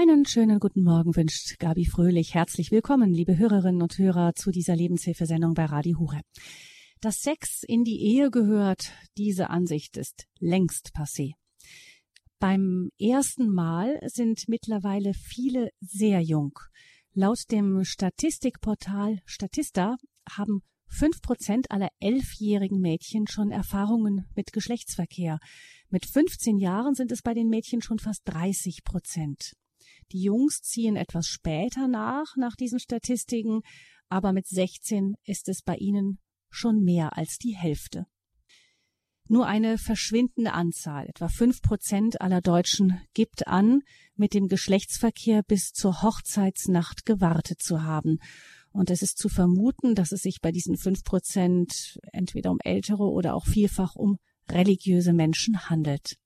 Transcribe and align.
Einen 0.00 0.24
schönen 0.26 0.60
guten 0.60 0.84
Morgen 0.84 1.16
wünscht 1.16 1.58
Gabi 1.58 1.84
Fröhlich. 1.84 2.32
Herzlich 2.32 2.70
willkommen, 2.70 3.12
liebe 3.12 3.36
Hörerinnen 3.36 3.82
und 3.82 3.98
Hörer, 3.98 4.32
zu 4.36 4.52
dieser 4.52 4.76
Lebenshilfesendung 4.76 5.54
bei 5.54 5.64
Radio 5.64 5.98
Hure. 5.98 6.20
Dass 7.00 7.16
Sex 7.16 7.64
in 7.64 7.82
die 7.82 8.00
Ehe 8.00 8.30
gehört, 8.30 8.92
diese 9.16 9.50
Ansicht 9.50 9.96
ist 9.96 10.28
längst 10.38 10.92
passé. 10.94 11.32
Beim 12.38 12.90
ersten 13.00 13.48
Mal 13.48 13.98
sind 14.06 14.44
mittlerweile 14.46 15.14
viele 15.14 15.70
sehr 15.80 16.20
jung. 16.20 16.56
Laut 17.12 17.50
dem 17.50 17.82
Statistikportal 17.82 19.18
Statista 19.24 19.96
haben 20.30 20.60
fünf 20.86 21.20
Prozent 21.22 21.72
aller 21.72 21.88
elfjährigen 21.98 22.78
Mädchen 22.78 23.26
schon 23.26 23.50
Erfahrungen 23.50 24.26
mit 24.36 24.52
Geschlechtsverkehr. 24.52 25.40
Mit 25.88 26.06
15 26.06 26.58
Jahren 26.58 26.94
sind 26.94 27.10
es 27.10 27.20
bei 27.20 27.34
den 27.34 27.48
Mädchen 27.48 27.82
schon 27.82 27.98
fast 27.98 28.22
30 28.26 28.84
Prozent. 28.84 29.54
Die 30.12 30.22
Jungs 30.22 30.62
ziehen 30.62 30.96
etwas 30.96 31.26
später 31.26 31.86
nach, 31.88 32.36
nach 32.36 32.56
diesen 32.56 32.80
Statistiken, 32.80 33.60
aber 34.08 34.32
mit 34.32 34.46
16 34.46 35.14
ist 35.24 35.48
es 35.48 35.62
bei 35.62 35.76
ihnen 35.76 36.18
schon 36.50 36.82
mehr 36.82 37.16
als 37.16 37.38
die 37.38 37.56
Hälfte. 37.56 38.06
Nur 39.30 39.46
eine 39.46 39.76
verschwindende 39.76 40.54
Anzahl, 40.54 41.06
etwa 41.06 41.28
fünf 41.28 41.60
Prozent 41.60 42.22
aller 42.22 42.40
Deutschen, 42.40 43.02
gibt 43.12 43.46
an, 43.46 43.82
mit 44.16 44.32
dem 44.32 44.48
Geschlechtsverkehr 44.48 45.42
bis 45.42 45.72
zur 45.72 46.02
Hochzeitsnacht 46.02 47.04
gewartet 47.04 47.60
zu 47.60 47.82
haben. 47.82 48.20
Und 48.70 48.90
es 48.90 49.02
ist 49.02 49.18
zu 49.18 49.28
vermuten, 49.28 49.94
dass 49.94 50.12
es 50.12 50.22
sich 50.22 50.40
bei 50.40 50.50
diesen 50.50 50.78
fünf 50.78 51.04
Prozent 51.04 51.98
entweder 52.12 52.50
um 52.50 52.58
ältere 52.64 53.02
oder 53.02 53.34
auch 53.34 53.44
vielfach 53.44 53.94
um 53.94 54.16
religiöse 54.48 55.12
Menschen 55.12 55.68
handelt. 55.68 56.16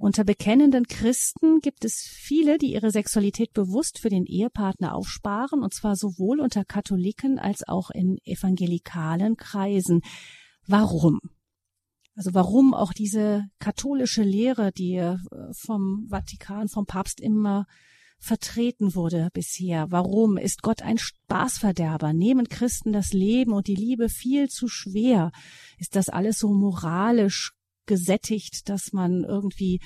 Unter 0.00 0.22
bekennenden 0.22 0.86
Christen 0.86 1.58
gibt 1.58 1.84
es 1.84 2.02
viele, 2.08 2.56
die 2.56 2.72
ihre 2.72 2.92
Sexualität 2.92 3.52
bewusst 3.52 3.98
für 3.98 4.08
den 4.08 4.26
Ehepartner 4.26 4.94
aufsparen, 4.94 5.60
und 5.60 5.74
zwar 5.74 5.96
sowohl 5.96 6.38
unter 6.38 6.64
Katholiken 6.64 7.40
als 7.40 7.66
auch 7.66 7.90
in 7.90 8.16
evangelikalen 8.24 9.36
Kreisen. 9.36 10.02
Warum? 10.68 11.18
Also 12.14 12.32
warum 12.32 12.74
auch 12.74 12.92
diese 12.92 13.46
katholische 13.58 14.22
Lehre, 14.22 14.70
die 14.70 14.94
äh, 14.94 15.16
vom 15.52 16.06
Vatikan, 16.08 16.68
vom 16.68 16.86
Papst 16.86 17.20
immer 17.20 17.66
vertreten 18.20 18.94
wurde 18.94 19.30
bisher. 19.32 19.90
Warum 19.90 20.36
ist 20.36 20.62
Gott 20.62 20.82
ein 20.82 20.98
Spaßverderber? 20.98 22.12
Nehmen 22.12 22.48
Christen 22.48 22.92
das 22.92 23.12
Leben 23.12 23.52
und 23.52 23.66
die 23.66 23.76
Liebe 23.76 24.08
viel 24.08 24.48
zu 24.48 24.68
schwer? 24.68 25.32
Ist 25.78 25.96
das 25.96 26.08
alles 26.08 26.38
so 26.38 26.52
moralisch 26.52 27.52
gesättigt, 27.88 28.68
dass 28.68 28.92
man 28.92 29.24
irgendwie 29.24 29.80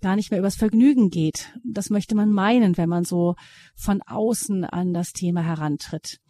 gar 0.00 0.16
nicht 0.16 0.30
mehr 0.30 0.40
übers 0.40 0.56
Vergnügen 0.56 1.10
geht. 1.10 1.52
Das 1.62 1.90
möchte 1.90 2.14
man 2.14 2.30
meinen, 2.30 2.78
wenn 2.78 2.88
man 2.88 3.04
so 3.04 3.34
von 3.74 4.00
außen 4.06 4.64
an 4.64 4.94
das 4.94 5.12
Thema 5.12 5.42
herantritt. 5.42 6.20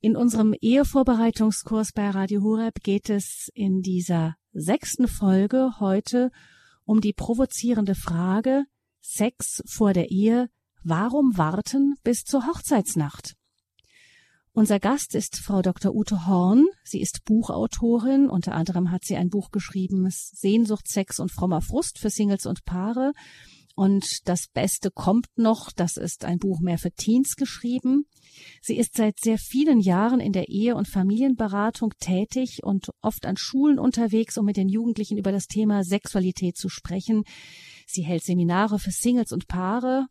In 0.00 0.16
unserem 0.16 0.54
Ehevorbereitungskurs 0.58 1.92
bei 1.92 2.08
Radio 2.08 2.42
Horeb 2.42 2.82
geht 2.82 3.10
es 3.10 3.50
in 3.54 3.82
dieser 3.82 4.36
sechsten 4.52 5.08
Folge 5.08 5.72
heute 5.80 6.30
um 6.84 7.00
die 7.00 7.12
provozierende 7.12 7.94
Frage 7.94 8.64
Sex 9.00 9.62
vor 9.66 9.92
der 9.92 10.10
Ehe, 10.10 10.48
warum 10.82 11.36
warten 11.36 11.94
bis 12.02 12.24
zur 12.24 12.46
Hochzeitsnacht? 12.46 13.34
Unser 14.58 14.80
Gast 14.80 15.14
ist 15.14 15.36
Frau 15.36 15.60
Dr. 15.60 15.94
Ute 15.94 16.26
Horn. 16.26 16.64
Sie 16.82 17.02
ist 17.02 17.26
Buchautorin. 17.26 18.30
Unter 18.30 18.54
anderem 18.54 18.90
hat 18.90 19.04
sie 19.04 19.14
ein 19.14 19.28
Buch 19.28 19.50
geschrieben, 19.50 20.08
Sehnsucht, 20.08 20.88
Sex 20.88 21.20
und 21.20 21.30
frommer 21.30 21.60
Frust 21.60 21.98
für 21.98 22.08
Singles 22.08 22.46
und 22.46 22.64
Paare. 22.64 23.12
Und 23.74 24.26
das 24.26 24.46
Beste 24.48 24.90
kommt 24.90 25.26
noch. 25.36 25.72
Das 25.72 25.98
ist 25.98 26.24
ein 26.24 26.38
Buch 26.38 26.60
mehr 26.60 26.78
für 26.78 26.90
Teens 26.90 27.36
geschrieben. 27.36 28.06
Sie 28.62 28.78
ist 28.78 28.96
seit 28.96 29.20
sehr 29.20 29.36
vielen 29.36 29.78
Jahren 29.78 30.20
in 30.20 30.32
der 30.32 30.48
Ehe- 30.48 30.74
und 30.74 30.88
Familienberatung 30.88 31.92
tätig 32.00 32.60
und 32.62 32.88
oft 33.02 33.26
an 33.26 33.36
Schulen 33.36 33.78
unterwegs, 33.78 34.38
um 34.38 34.46
mit 34.46 34.56
den 34.56 34.70
Jugendlichen 34.70 35.18
über 35.18 35.32
das 35.32 35.48
Thema 35.48 35.84
Sexualität 35.84 36.56
zu 36.56 36.70
sprechen. 36.70 37.24
Sie 37.86 38.04
hält 38.04 38.24
Seminare 38.24 38.78
für 38.78 38.90
Singles 38.90 39.32
und 39.32 39.48
Paare 39.48 40.06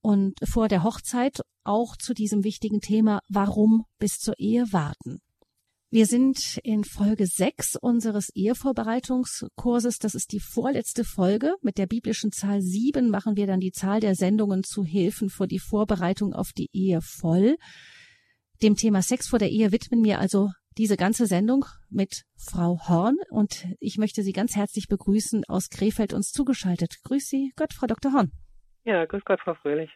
und 0.00 0.38
vor 0.48 0.68
der 0.68 0.84
Hochzeit 0.84 1.42
auch 1.70 1.96
zu 1.96 2.14
diesem 2.14 2.42
wichtigen 2.42 2.80
Thema, 2.80 3.20
warum 3.28 3.84
bis 4.00 4.18
zur 4.18 4.38
Ehe 4.38 4.72
warten. 4.72 5.20
Wir 5.92 6.06
sind 6.06 6.58
in 6.62 6.84
Folge 6.84 7.26
6 7.26 7.76
unseres 7.76 8.28
Ehevorbereitungskurses. 8.34 9.98
Das 9.98 10.14
ist 10.14 10.32
die 10.32 10.40
vorletzte 10.40 11.04
Folge. 11.04 11.54
Mit 11.62 11.78
der 11.78 11.86
biblischen 11.86 12.32
Zahl 12.32 12.60
7 12.60 13.08
machen 13.08 13.36
wir 13.36 13.46
dann 13.46 13.60
die 13.60 13.72
Zahl 13.72 14.00
der 14.00 14.14
Sendungen 14.14 14.62
zu 14.62 14.84
Hilfen 14.84 15.30
für 15.30 15.46
die 15.46 15.58
Vorbereitung 15.58 16.32
auf 16.32 16.52
die 16.52 16.70
Ehe 16.72 17.00
voll. 17.02 17.56
Dem 18.62 18.76
Thema 18.76 19.02
Sex 19.02 19.28
vor 19.28 19.38
der 19.38 19.50
Ehe 19.50 19.72
widmen 19.72 20.04
wir 20.04 20.18
also 20.18 20.50
diese 20.76 20.96
ganze 20.96 21.26
Sendung 21.26 21.64
mit 21.88 22.22
Frau 22.36 22.78
Horn 22.88 23.16
und 23.30 23.66
ich 23.80 23.96
möchte 23.98 24.22
Sie 24.22 24.32
ganz 24.32 24.54
herzlich 24.54 24.86
begrüßen 24.88 25.44
aus 25.48 25.70
Krefeld 25.70 26.14
uns 26.14 26.30
zugeschaltet. 26.30 26.96
Grüß 27.04 27.26
Sie 27.26 27.52
Gott, 27.56 27.72
Frau 27.72 27.86
Dr. 27.86 28.12
Horn. 28.12 28.30
Ja, 28.84 29.04
grüß 29.06 29.24
Gott, 29.24 29.40
Frau 29.40 29.54
Fröhlich. 29.54 29.90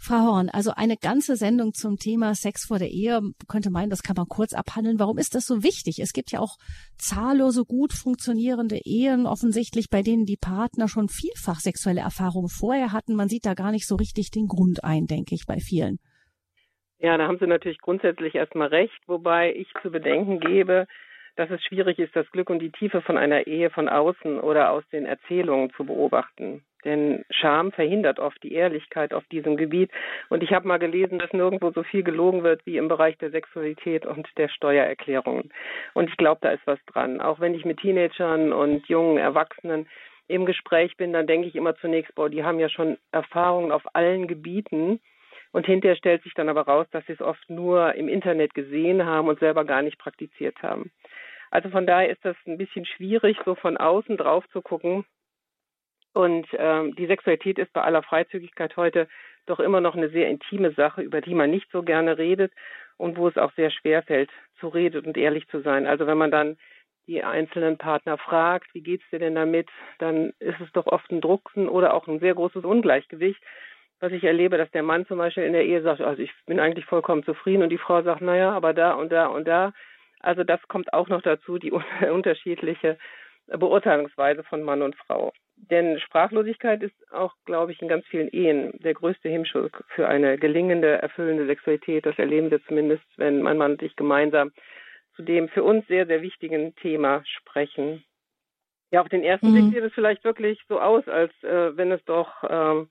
Frau 0.00 0.20
Horn, 0.20 0.48
also 0.48 0.72
eine 0.76 0.96
ganze 0.96 1.36
Sendung 1.36 1.72
zum 1.72 1.96
Thema 1.96 2.34
Sex 2.34 2.66
vor 2.66 2.78
der 2.78 2.88
Ehe 2.88 3.20
könnte 3.48 3.70
meinen, 3.70 3.90
das 3.90 4.02
kann 4.02 4.14
man 4.16 4.26
kurz 4.28 4.52
abhandeln. 4.52 4.98
Warum 4.98 5.18
ist 5.18 5.34
das 5.34 5.44
so 5.44 5.62
wichtig? 5.62 5.98
Es 6.00 6.12
gibt 6.12 6.30
ja 6.30 6.40
auch 6.40 6.56
zahllose 6.96 7.64
gut 7.64 7.92
funktionierende 7.92 8.78
Ehen, 8.84 9.26
offensichtlich 9.26 9.90
bei 9.90 10.02
denen 10.02 10.24
die 10.24 10.38
Partner 10.40 10.88
schon 10.88 11.08
vielfach 11.08 11.60
sexuelle 11.60 12.00
Erfahrungen 12.00 12.48
vorher 12.48 12.92
hatten. 12.92 13.14
Man 13.14 13.28
sieht 13.28 13.44
da 13.46 13.54
gar 13.54 13.72
nicht 13.72 13.86
so 13.86 13.96
richtig 13.96 14.30
den 14.30 14.46
Grund 14.46 14.84
ein, 14.84 15.06
denke 15.06 15.34
ich, 15.34 15.46
bei 15.46 15.58
vielen. 15.58 15.98
Ja, 17.00 17.16
da 17.16 17.28
haben 17.28 17.38
Sie 17.38 17.46
natürlich 17.46 17.78
grundsätzlich 17.78 18.34
erstmal 18.34 18.68
recht, 18.68 19.00
wobei 19.06 19.54
ich 19.54 19.68
zu 19.82 19.90
bedenken 19.90 20.40
gebe, 20.40 20.86
dass 21.36 21.50
es 21.50 21.62
schwierig 21.62 22.00
ist, 22.00 22.14
das 22.16 22.28
Glück 22.32 22.50
und 22.50 22.58
die 22.58 22.72
Tiefe 22.72 23.00
von 23.00 23.16
einer 23.16 23.46
Ehe 23.46 23.70
von 23.70 23.88
außen 23.88 24.40
oder 24.40 24.72
aus 24.72 24.82
den 24.90 25.06
Erzählungen 25.06 25.70
zu 25.76 25.84
beobachten. 25.84 26.64
Denn 26.84 27.24
Scham 27.30 27.72
verhindert 27.72 28.20
oft 28.20 28.40
die 28.42 28.52
Ehrlichkeit 28.52 29.12
auf 29.12 29.24
diesem 29.26 29.56
Gebiet. 29.56 29.90
Und 30.28 30.42
ich 30.42 30.52
habe 30.52 30.68
mal 30.68 30.78
gelesen, 30.78 31.18
dass 31.18 31.32
nirgendwo 31.32 31.70
so 31.70 31.82
viel 31.82 32.02
gelogen 32.02 32.44
wird 32.44 32.64
wie 32.66 32.76
im 32.76 32.88
Bereich 32.88 33.18
der 33.18 33.30
Sexualität 33.30 34.06
und 34.06 34.28
der 34.36 34.48
Steuererklärungen. 34.48 35.50
Und 35.94 36.08
ich 36.08 36.16
glaube, 36.16 36.40
da 36.42 36.50
ist 36.50 36.66
was 36.66 36.78
dran. 36.86 37.20
Auch 37.20 37.40
wenn 37.40 37.54
ich 37.54 37.64
mit 37.64 37.80
Teenagern 37.80 38.52
und 38.52 38.86
jungen 38.88 39.18
Erwachsenen 39.18 39.88
im 40.28 40.46
Gespräch 40.46 40.96
bin, 40.96 41.12
dann 41.12 41.26
denke 41.26 41.48
ich 41.48 41.56
immer 41.56 41.74
zunächst, 41.76 42.14
boah, 42.14 42.28
die 42.28 42.44
haben 42.44 42.60
ja 42.60 42.68
schon 42.68 42.98
Erfahrungen 43.10 43.72
auf 43.72 43.82
allen 43.94 44.28
Gebieten. 44.28 45.00
Und 45.50 45.66
hinterher 45.66 45.96
stellt 45.96 46.22
sich 46.22 46.34
dann 46.34 46.48
aber 46.48 46.62
raus, 46.62 46.86
dass 46.92 47.04
sie 47.06 47.14
es 47.14 47.22
oft 47.22 47.48
nur 47.48 47.94
im 47.94 48.08
Internet 48.08 48.54
gesehen 48.54 49.04
haben 49.04 49.28
und 49.28 49.40
selber 49.40 49.64
gar 49.64 49.82
nicht 49.82 49.98
praktiziert 49.98 50.62
haben. 50.62 50.92
Also 51.50 51.70
von 51.70 51.86
daher 51.86 52.10
ist 52.10 52.22
das 52.24 52.36
ein 52.46 52.58
bisschen 52.58 52.84
schwierig, 52.84 53.38
so 53.46 53.54
von 53.54 53.78
außen 53.78 54.18
drauf 54.18 54.44
zu 54.52 54.60
gucken 54.60 55.06
und 56.14 56.46
ähm, 56.56 56.94
die 56.96 57.06
Sexualität 57.06 57.58
ist 57.58 57.72
bei 57.72 57.82
aller 57.82 58.02
Freizügigkeit 58.02 58.76
heute 58.76 59.08
doch 59.46 59.60
immer 59.60 59.80
noch 59.80 59.94
eine 59.94 60.10
sehr 60.10 60.28
intime 60.28 60.72
Sache, 60.72 61.02
über 61.02 61.20
die 61.20 61.34
man 61.34 61.50
nicht 61.50 61.70
so 61.70 61.82
gerne 61.82 62.18
redet 62.18 62.52
und 62.96 63.16
wo 63.16 63.28
es 63.28 63.36
auch 63.36 63.52
sehr 63.52 63.70
schwer 63.70 64.02
fällt, 64.02 64.30
zu 64.60 64.68
reden 64.68 65.06
und 65.06 65.16
ehrlich 65.16 65.46
zu 65.48 65.60
sein. 65.60 65.86
Also 65.86 66.06
wenn 66.06 66.18
man 66.18 66.30
dann 66.30 66.56
die 67.06 67.24
einzelnen 67.24 67.78
Partner 67.78 68.18
fragt, 68.18 68.72
wie 68.74 68.82
geht's 68.82 69.08
dir 69.10 69.18
denn 69.18 69.34
damit, 69.34 69.68
dann 69.98 70.32
ist 70.38 70.60
es 70.60 70.70
doch 70.72 70.86
oft 70.86 71.10
ein 71.10 71.22
Drucksen 71.22 71.68
oder 71.68 71.94
auch 71.94 72.06
ein 72.06 72.20
sehr 72.20 72.34
großes 72.34 72.64
Ungleichgewicht, 72.64 73.42
was 74.00 74.12
ich 74.12 74.22
erlebe, 74.22 74.58
dass 74.58 74.70
der 74.70 74.82
Mann 74.82 75.06
zum 75.06 75.18
Beispiel 75.18 75.44
in 75.44 75.54
der 75.54 75.64
Ehe 75.64 75.82
sagt, 75.82 76.00
also 76.00 76.22
ich 76.22 76.32
bin 76.46 76.60
eigentlich 76.60 76.84
vollkommen 76.84 77.24
zufrieden 77.24 77.62
und 77.62 77.70
die 77.70 77.78
Frau 77.78 78.02
sagt, 78.02 78.20
naja, 78.20 78.52
aber 78.52 78.74
da 78.74 78.92
und 78.92 79.10
da 79.10 79.26
und 79.26 79.48
da. 79.48 79.72
Also 80.20 80.44
das 80.44 80.60
kommt 80.68 80.92
auch 80.92 81.08
noch 81.08 81.22
dazu, 81.22 81.58
die 81.58 81.72
unterschiedliche 82.12 82.98
Beurteilungsweise 83.46 84.44
von 84.44 84.62
Mann 84.62 84.82
und 84.82 84.94
Frau. 84.96 85.32
Denn 85.70 85.98
Sprachlosigkeit 86.00 86.82
ist 86.82 86.94
auch, 87.12 87.34
glaube 87.44 87.72
ich, 87.72 87.82
in 87.82 87.88
ganz 87.88 88.06
vielen 88.06 88.28
Ehen 88.28 88.72
der 88.80 88.94
größte 88.94 89.28
Hemmschuh 89.28 89.68
für 89.88 90.08
eine 90.08 90.38
gelingende, 90.38 91.02
erfüllende 91.02 91.46
Sexualität. 91.46 92.06
Das 92.06 92.18
erleben 92.18 92.50
wir 92.50 92.64
zumindest, 92.64 93.04
wenn 93.16 93.42
mein 93.42 93.58
Mann 93.58 93.72
und 93.72 93.82
ich 93.82 93.96
gemeinsam 93.96 94.52
zu 95.16 95.22
dem 95.22 95.48
für 95.48 95.64
uns 95.64 95.86
sehr, 95.88 96.06
sehr 96.06 96.22
wichtigen 96.22 96.74
Thema 96.76 97.22
sprechen. 97.24 98.04
Ja, 98.90 99.02
auf 99.02 99.08
den 99.08 99.24
ersten 99.24 99.50
mhm. 99.50 99.52
Blick 99.52 99.74
sieht 99.74 99.84
es 99.84 99.92
vielleicht 99.92 100.24
wirklich 100.24 100.60
so 100.68 100.80
aus, 100.80 101.06
als 101.08 101.32
äh, 101.42 101.76
wenn 101.76 101.92
es 101.92 102.02
doch 102.04 102.32
ähm, 102.48 102.88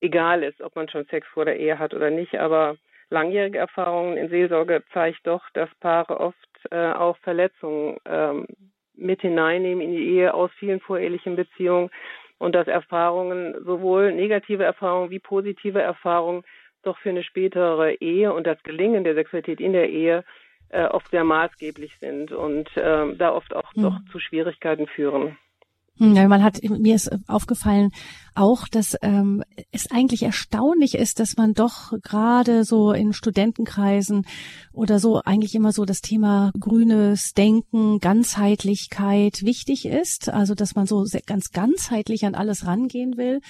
egal 0.00 0.42
ist, 0.42 0.60
ob 0.62 0.76
man 0.76 0.88
schon 0.88 1.04
Sex 1.06 1.26
vor 1.28 1.44
der 1.44 1.58
Ehe 1.58 1.78
hat 1.78 1.94
oder 1.94 2.10
nicht. 2.10 2.36
Aber 2.36 2.76
langjährige 3.10 3.58
Erfahrungen 3.58 4.16
in 4.16 4.28
Seelsorge 4.28 4.82
zeigt 4.92 5.26
doch, 5.26 5.42
dass 5.52 5.68
Paare 5.80 6.20
oft 6.20 6.36
äh, 6.70 6.92
auch 6.92 7.18
Verletzungen 7.18 7.98
ähm, 8.06 8.46
mit 8.94 9.20
hineinnehmen 9.20 9.82
in 9.82 9.92
die 9.92 10.08
Ehe 10.10 10.34
aus 10.34 10.50
vielen 10.58 10.80
vorehelichen 10.80 11.36
Beziehungen 11.36 11.90
und 12.38 12.54
dass 12.54 12.66
Erfahrungen, 12.66 13.54
sowohl 13.64 14.12
negative 14.12 14.64
Erfahrungen 14.64 15.10
wie 15.10 15.20
positive 15.20 15.80
Erfahrungen, 15.80 16.42
doch 16.82 16.98
für 16.98 17.10
eine 17.10 17.22
spätere 17.22 17.94
Ehe 17.94 18.32
und 18.32 18.46
das 18.46 18.62
Gelingen 18.64 19.04
der 19.04 19.14
Sexualität 19.14 19.60
in 19.60 19.72
der 19.72 19.88
Ehe 19.88 20.24
äh, 20.70 20.84
oft 20.84 21.10
sehr 21.10 21.24
maßgeblich 21.24 21.96
sind 21.98 22.32
und 22.32 22.76
äh, 22.76 23.14
da 23.14 23.32
oft 23.32 23.54
auch 23.54 23.72
mhm. 23.74 23.82
doch 23.82 23.98
zu 24.10 24.18
Schwierigkeiten 24.18 24.86
führen. 24.86 25.38
Hm, 25.98 26.14
man 26.28 26.42
hat 26.42 26.62
mir 26.62 26.94
ist 26.94 27.10
aufgefallen 27.26 27.90
auch, 28.34 28.66
dass 28.66 28.96
ähm, 29.02 29.44
es 29.72 29.90
eigentlich 29.90 30.22
erstaunlich 30.22 30.94
ist, 30.94 31.20
dass 31.20 31.36
man 31.36 31.52
doch 31.52 31.92
gerade 32.02 32.64
so 32.64 32.92
in 32.92 33.12
Studentenkreisen 33.12 34.26
oder 34.72 34.98
so 34.98 35.20
eigentlich 35.22 35.54
immer 35.54 35.72
so 35.72 35.84
das 35.84 36.00
Thema 36.00 36.50
grünes 36.58 37.34
Denken, 37.34 37.98
Ganzheitlichkeit 37.98 39.42
wichtig 39.42 39.84
ist. 39.84 40.30
Also 40.30 40.54
dass 40.54 40.74
man 40.74 40.86
so 40.86 41.04
ganz 41.26 41.50
ganzheitlich 41.50 42.24
an 42.24 42.34
alles 42.34 42.66
rangehen 42.66 43.18
will. 43.18 43.40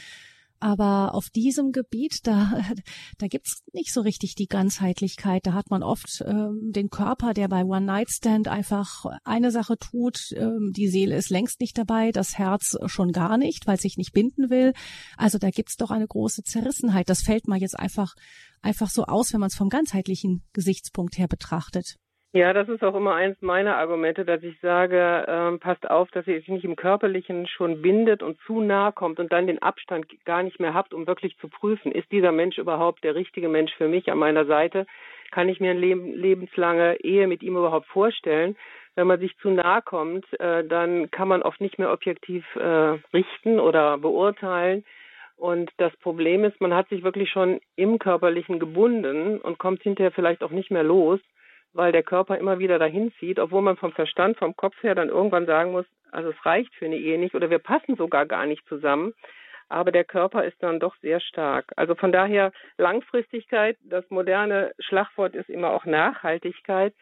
Aber 0.62 1.16
auf 1.16 1.28
diesem 1.28 1.72
Gebiet, 1.72 2.20
da, 2.22 2.62
da 3.18 3.26
gibt's 3.26 3.64
nicht 3.72 3.92
so 3.92 4.00
richtig 4.00 4.36
die 4.36 4.46
Ganzheitlichkeit. 4.46 5.44
Da 5.44 5.54
hat 5.54 5.70
man 5.70 5.82
oft 5.82 6.22
ähm, 6.24 6.70
den 6.70 6.88
Körper, 6.88 7.34
der 7.34 7.48
bei 7.48 7.64
One 7.64 7.84
Night 7.84 8.10
Stand 8.10 8.46
einfach 8.46 9.06
eine 9.24 9.50
Sache 9.50 9.76
tut. 9.76 10.30
Ähm, 10.36 10.70
die 10.72 10.86
Seele 10.86 11.16
ist 11.16 11.30
längst 11.30 11.60
nicht 11.60 11.76
dabei, 11.76 12.12
das 12.12 12.38
Herz 12.38 12.76
schon 12.86 13.10
gar 13.10 13.38
nicht, 13.38 13.66
weil 13.66 13.74
es 13.74 13.82
sich 13.82 13.96
nicht 13.96 14.12
binden 14.12 14.50
will. 14.50 14.72
Also 15.16 15.38
da 15.38 15.50
gibt's 15.50 15.76
doch 15.76 15.90
eine 15.90 16.06
große 16.06 16.44
Zerrissenheit. 16.44 17.08
Das 17.08 17.22
fällt 17.22 17.48
mal 17.48 17.58
jetzt 17.58 17.76
einfach, 17.76 18.14
einfach 18.60 18.88
so 18.88 19.06
aus, 19.06 19.32
wenn 19.32 19.40
man 19.40 19.48
es 19.48 19.56
vom 19.56 19.68
ganzheitlichen 19.68 20.44
Gesichtspunkt 20.52 21.18
her 21.18 21.26
betrachtet. 21.26 21.96
Ja, 22.34 22.54
das 22.54 22.66
ist 22.70 22.82
auch 22.82 22.94
immer 22.94 23.14
eins 23.14 23.36
meiner 23.42 23.76
Argumente, 23.76 24.24
dass 24.24 24.42
ich 24.42 24.58
sage, 24.60 25.26
ähm, 25.28 25.60
passt 25.60 25.90
auf, 25.90 26.10
dass 26.12 26.26
ihr 26.26 26.36
euch 26.36 26.48
nicht 26.48 26.64
im 26.64 26.76
Körperlichen 26.76 27.46
schon 27.46 27.82
bindet 27.82 28.22
und 28.22 28.38
zu 28.46 28.62
nah 28.62 28.90
kommt 28.90 29.20
und 29.20 29.30
dann 29.32 29.46
den 29.46 29.60
Abstand 29.60 30.06
gar 30.24 30.42
nicht 30.42 30.58
mehr 30.58 30.72
habt, 30.72 30.94
um 30.94 31.06
wirklich 31.06 31.36
zu 31.40 31.48
prüfen, 31.48 31.92
ist 31.92 32.10
dieser 32.10 32.32
Mensch 32.32 32.56
überhaupt 32.56 33.04
der 33.04 33.14
richtige 33.16 33.50
Mensch 33.50 33.74
für 33.74 33.86
mich 33.86 34.10
an 34.10 34.16
meiner 34.16 34.46
Seite? 34.46 34.86
Kann 35.30 35.50
ich 35.50 35.60
mir 35.60 35.72
eine 35.72 35.80
leb 35.80 35.98
lebenslange 36.16 36.96
Ehe 37.00 37.26
mit 37.26 37.42
ihm 37.42 37.54
überhaupt 37.54 37.86
vorstellen? 37.88 38.56
Wenn 38.94 39.08
man 39.08 39.20
sich 39.20 39.36
zu 39.42 39.50
nah 39.50 39.82
kommt, 39.82 40.24
äh, 40.40 40.64
dann 40.64 41.10
kann 41.10 41.28
man 41.28 41.42
oft 41.42 41.60
nicht 41.60 41.78
mehr 41.78 41.92
objektiv 41.92 42.46
äh, 42.56 42.98
richten 43.12 43.60
oder 43.60 43.98
beurteilen. 43.98 44.86
Und 45.36 45.70
das 45.76 45.94
Problem 45.98 46.44
ist, 46.44 46.62
man 46.62 46.72
hat 46.72 46.88
sich 46.88 47.02
wirklich 47.02 47.30
schon 47.30 47.60
im 47.76 47.98
Körperlichen 47.98 48.58
gebunden 48.58 49.38
und 49.38 49.58
kommt 49.58 49.82
hinterher 49.82 50.12
vielleicht 50.12 50.42
auch 50.42 50.50
nicht 50.50 50.70
mehr 50.70 50.84
los 50.84 51.20
weil 51.72 51.92
der 51.92 52.02
Körper 52.02 52.38
immer 52.38 52.58
wieder 52.58 52.78
dahin 52.78 53.12
zieht, 53.18 53.38
obwohl 53.38 53.62
man 53.62 53.76
vom 53.76 53.92
Verstand, 53.92 54.38
vom 54.38 54.56
Kopf 54.56 54.82
her 54.82 54.94
dann 54.94 55.08
irgendwann 55.08 55.46
sagen 55.46 55.72
muss, 55.72 55.86
also 56.10 56.30
es 56.30 56.46
reicht 56.46 56.74
für 56.74 56.86
eine 56.86 56.96
Ehe 56.96 57.18
nicht 57.18 57.34
oder 57.34 57.50
wir 57.50 57.58
passen 57.58 57.96
sogar 57.96 58.26
gar 58.26 58.46
nicht 58.46 58.66
zusammen. 58.68 59.14
Aber 59.68 59.90
der 59.90 60.04
Körper 60.04 60.44
ist 60.44 60.62
dann 60.62 60.80
doch 60.80 60.94
sehr 60.96 61.18
stark. 61.20 61.72
Also 61.76 61.94
von 61.94 62.12
daher 62.12 62.52
Langfristigkeit, 62.76 63.78
das 63.82 64.04
moderne 64.10 64.72
Schlagwort 64.78 65.34
ist 65.34 65.48
immer 65.48 65.70
auch 65.70 65.86
Nachhaltigkeit, 65.86 66.94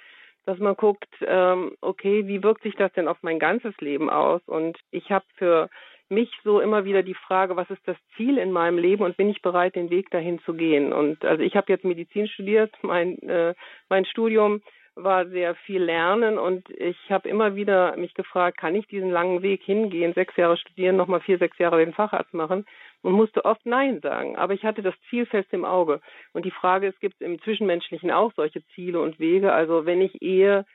dass 0.46 0.58
man 0.58 0.76
guckt, 0.76 1.08
ähm, 1.26 1.76
okay, 1.80 2.28
wie 2.28 2.42
wirkt 2.44 2.62
sich 2.62 2.76
das 2.76 2.92
denn 2.92 3.08
auf 3.08 3.18
mein 3.22 3.40
ganzes 3.40 3.76
Leben 3.80 4.08
aus? 4.08 4.40
Und 4.46 4.78
ich 4.92 5.10
habe 5.10 5.24
für 5.36 5.68
mich 6.10 6.30
so 6.44 6.60
immer 6.60 6.84
wieder 6.84 7.02
die 7.02 7.14
Frage, 7.14 7.56
was 7.56 7.70
ist 7.70 7.86
das 7.86 7.96
Ziel 8.16 8.38
in 8.38 8.52
meinem 8.52 8.78
Leben 8.78 9.04
und 9.04 9.16
bin 9.16 9.30
ich 9.30 9.42
bereit, 9.42 9.76
den 9.76 9.90
Weg 9.90 10.10
dahin 10.10 10.40
zu 10.40 10.54
gehen? 10.54 10.92
Und 10.92 11.24
also 11.24 11.42
ich 11.42 11.56
habe 11.56 11.72
jetzt 11.72 11.84
Medizin 11.84 12.28
studiert, 12.28 12.74
mein 12.82 13.18
äh, 13.22 13.54
mein 13.88 14.04
Studium 14.04 14.62
war 14.96 15.26
sehr 15.28 15.54
viel 15.54 15.82
Lernen 15.82 16.38
und 16.38 16.68
ich 16.70 16.96
habe 17.10 17.28
immer 17.28 17.54
wieder 17.54 17.96
mich 17.96 18.14
gefragt, 18.14 18.58
kann 18.58 18.74
ich 18.74 18.86
diesen 18.86 19.10
langen 19.10 19.42
Weg 19.42 19.62
hingehen, 19.62 20.12
sechs 20.14 20.36
Jahre 20.36 20.56
studieren, 20.56 20.96
nochmal 20.96 21.20
vier, 21.20 21.38
sechs 21.38 21.58
Jahre 21.58 21.78
den 21.78 21.94
Facharzt 21.94 22.34
machen 22.34 22.66
und 23.02 23.12
musste 23.12 23.44
oft 23.44 23.64
Nein 23.64 24.00
sagen. 24.00 24.36
Aber 24.36 24.54
ich 24.54 24.64
hatte 24.64 24.82
das 24.82 24.94
Ziel 25.08 25.26
fest 25.26 25.48
im 25.52 25.64
Auge. 25.64 26.00
Und 26.32 26.44
die 26.44 26.50
Frage, 26.50 26.88
es 26.88 26.98
gibt 27.00 27.20
im 27.22 27.40
Zwischenmenschlichen 27.42 28.10
auch 28.10 28.32
solche 28.34 28.64
Ziele 28.74 29.00
und 29.00 29.18
Wege. 29.18 29.52
Also 29.52 29.86
wenn 29.86 30.00
ich 30.00 30.20
Ehe 30.22 30.66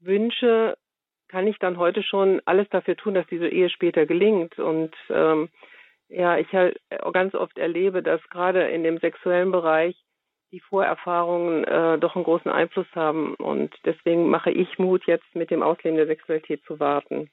wünsche, 0.00 0.76
kann 1.34 1.48
ich 1.48 1.58
dann 1.58 1.78
heute 1.78 2.04
schon 2.04 2.40
alles 2.44 2.68
dafür 2.68 2.96
tun, 2.96 3.14
dass 3.14 3.26
diese 3.26 3.48
Ehe 3.48 3.68
später 3.68 4.06
gelingt. 4.06 4.56
Und 4.60 4.94
ähm, 5.10 5.48
ja, 6.08 6.38
ich 6.38 6.52
halt 6.52 6.80
ganz 7.12 7.34
oft 7.34 7.58
erlebe, 7.58 8.04
dass 8.04 8.22
gerade 8.30 8.68
in 8.68 8.84
dem 8.84 8.98
sexuellen 8.98 9.50
Bereich 9.50 9.96
die 10.52 10.60
Vorerfahrungen 10.60 11.64
äh, 11.64 11.98
doch 11.98 12.14
einen 12.14 12.22
großen 12.22 12.52
Einfluss 12.52 12.86
haben. 12.94 13.34
Und 13.34 13.74
deswegen 13.84 14.30
mache 14.30 14.52
ich 14.52 14.78
Mut, 14.78 15.06
jetzt 15.06 15.34
mit 15.34 15.50
dem 15.50 15.64
Ausleben 15.64 15.96
der 15.96 16.06
Sexualität 16.06 16.62
zu 16.66 16.78
warten. 16.78 17.28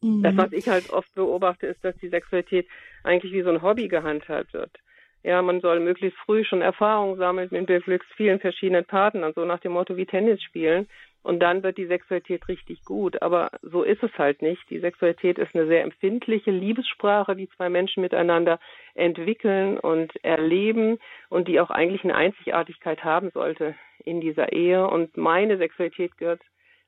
Mhm. 0.00 0.22
Das, 0.22 0.34
was 0.38 0.52
ich 0.52 0.66
halt 0.66 0.88
oft 0.88 1.14
beobachte, 1.14 1.66
ist, 1.66 1.84
dass 1.84 1.94
die 1.98 2.08
Sexualität 2.08 2.66
eigentlich 3.04 3.34
wie 3.34 3.42
so 3.42 3.50
ein 3.50 3.60
Hobby 3.60 3.88
gehandhabt 3.88 4.54
wird. 4.54 4.72
Ja, 5.24 5.42
man 5.42 5.60
soll 5.60 5.80
möglichst 5.80 6.18
früh 6.20 6.42
schon 6.42 6.62
Erfahrungen 6.62 7.18
sammeln 7.18 7.48
mit 7.50 7.68
möglichst 7.68 8.10
vielen 8.16 8.40
verschiedenen 8.40 8.86
Partnern, 8.86 9.34
so 9.34 9.44
nach 9.44 9.60
dem 9.60 9.72
Motto 9.72 9.98
wie 9.98 10.06
Tennis 10.06 10.42
spielen 10.42 10.88
und 11.26 11.40
dann 11.40 11.64
wird 11.64 11.76
die 11.76 11.88
Sexualität 11.88 12.46
richtig 12.46 12.84
gut. 12.84 13.20
Aber 13.20 13.50
so 13.60 13.82
ist 13.82 14.00
es 14.04 14.16
halt 14.16 14.42
nicht. 14.42 14.62
Die 14.70 14.78
Sexualität 14.78 15.38
ist 15.38 15.56
eine 15.56 15.66
sehr 15.66 15.82
empfindliche 15.82 16.52
Liebessprache, 16.52 17.34
die 17.34 17.48
zwei 17.48 17.68
Menschen 17.68 18.00
miteinander 18.00 18.60
entwickeln 18.94 19.76
und 19.76 20.14
erleben 20.24 20.98
und 21.28 21.48
die 21.48 21.58
auch 21.58 21.70
eigentlich 21.70 22.04
eine 22.04 22.14
Einzigartigkeit 22.14 23.02
haben 23.02 23.30
sollte 23.30 23.74
in 24.04 24.20
dieser 24.20 24.52
Ehe. 24.52 24.86
Und 24.86 25.16
meine 25.16 25.58
Sexualität 25.58 26.16
gehört 26.16 26.42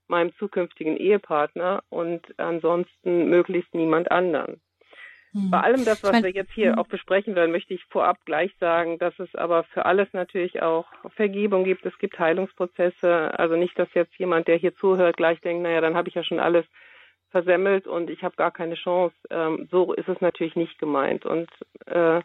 meinem 0.06 0.32
zukünftigen 0.36 0.96
Ehepartner 0.96 1.82
und 1.88 2.22
ansonsten 2.38 3.28
möglichst 3.28 3.74
niemand 3.74 4.12
anderen. 4.12 4.60
Mhm. 5.38 5.50
Bei 5.50 5.60
allem 5.60 5.84
das, 5.84 6.02
was 6.02 6.22
wir 6.22 6.30
jetzt 6.30 6.52
hier 6.52 6.72
mhm. 6.72 6.78
auch 6.78 6.88
besprechen 6.88 7.34
werden, 7.34 7.52
möchte 7.52 7.74
ich 7.74 7.84
vorab 7.84 8.18
gleich 8.24 8.52
sagen, 8.58 8.98
dass 8.98 9.18
es 9.18 9.34
aber 9.34 9.64
für 9.64 9.86
alles 9.86 10.08
natürlich 10.12 10.62
auch 10.62 10.86
Vergebung 11.14 11.64
gibt. 11.64 11.86
Es 11.86 11.96
gibt 11.98 12.18
Heilungsprozesse. 12.18 13.38
Also 13.38 13.56
nicht, 13.56 13.78
dass 13.78 13.88
jetzt 13.94 14.14
jemand, 14.18 14.48
der 14.48 14.56
hier 14.56 14.74
zuhört, 14.76 15.16
gleich 15.16 15.40
denkt, 15.40 15.62
naja, 15.62 15.80
dann 15.80 15.94
habe 15.94 16.08
ich 16.08 16.14
ja 16.14 16.24
schon 16.24 16.40
alles 16.40 16.66
versemmelt 17.30 17.86
und 17.86 18.10
ich 18.10 18.22
habe 18.22 18.36
gar 18.36 18.50
keine 18.50 18.74
Chance. 18.74 19.14
Ähm, 19.30 19.68
so 19.70 19.92
ist 19.92 20.08
es 20.08 20.20
natürlich 20.20 20.56
nicht 20.56 20.78
gemeint. 20.78 21.26
Und 21.26 21.48
äh, 21.86 22.20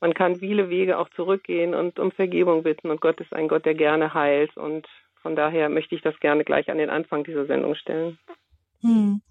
man 0.00 0.14
kann 0.14 0.36
viele 0.36 0.68
Wege 0.68 0.98
auch 0.98 1.08
zurückgehen 1.10 1.74
und 1.74 1.98
um 1.98 2.12
Vergebung 2.12 2.62
bitten. 2.62 2.90
Und 2.90 3.00
Gott 3.00 3.20
ist 3.20 3.32
ein 3.32 3.48
Gott, 3.48 3.64
der 3.64 3.74
gerne 3.74 4.14
heilt. 4.14 4.56
Und 4.56 4.86
von 5.22 5.36
daher 5.36 5.68
möchte 5.68 5.94
ich 5.94 6.02
das 6.02 6.18
gerne 6.20 6.44
gleich 6.44 6.70
an 6.70 6.78
den 6.78 6.90
Anfang 6.90 7.24
dieser 7.24 7.46
Sendung 7.46 7.74
stellen. 7.74 8.18
Hm. 8.82 9.22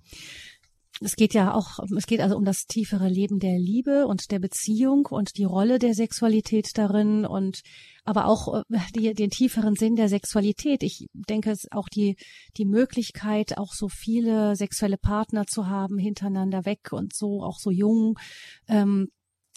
Es 1.03 1.15
geht 1.15 1.33
ja 1.33 1.53
auch, 1.53 1.79
es 1.97 2.05
geht 2.05 2.21
also 2.21 2.37
um 2.37 2.45
das 2.45 2.65
tiefere 2.67 3.09
Leben 3.09 3.39
der 3.39 3.57
Liebe 3.57 4.05
und 4.05 4.29
der 4.29 4.37
Beziehung 4.37 5.07
und 5.07 5.37
die 5.37 5.45
Rolle 5.45 5.79
der 5.79 5.95
Sexualität 5.95 6.69
darin 6.75 7.25
und 7.25 7.61
aber 8.03 8.27
auch 8.27 8.63
äh, 8.69 8.79
die, 8.95 9.13
den 9.13 9.31
tieferen 9.31 9.75
Sinn 9.75 9.95
der 9.95 10.09
Sexualität. 10.09 10.83
Ich 10.83 11.07
denke, 11.13 11.49
es 11.49 11.67
auch 11.71 11.89
die, 11.89 12.17
die 12.57 12.65
Möglichkeit, 12.65 13.57
auch 13.57 13.73
so 13.73 13.87
viele 13.89 14.55
sexuelle 14.55 14.97
Partner 14.97 15.45
zu 15.47 15.67
haben, 15.67 15.97
hintereinander 15.97 16.65
weg 16.65 16.91
und 16.91 17.15
so, 17.15 17.41
auch 17.43 17.57
so 17.57 17.71
jung. 17.71 18.19
Ähm, 18.67 19.07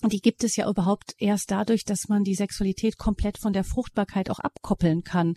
die 0.02 0.20
gibt 0.20 0.44
es 0.44 0.56
ja 0.56 0.69
überhaupt 0.69 1.14
erst 1.19 1.50
dadurch, 1.50 1.85
dass 1.85 2.08
man 2.08 2.25
die 2.25 2.35
Sexualität 2.35 2.97
komplett 2.97 3.38
von 3.38 3.52
der 3.52 3.64
Fruchtbarkeit 3.64 4.30
auch 4.30 4.38
abkoppeln 4.38 5.02
kann. 5.02 5.35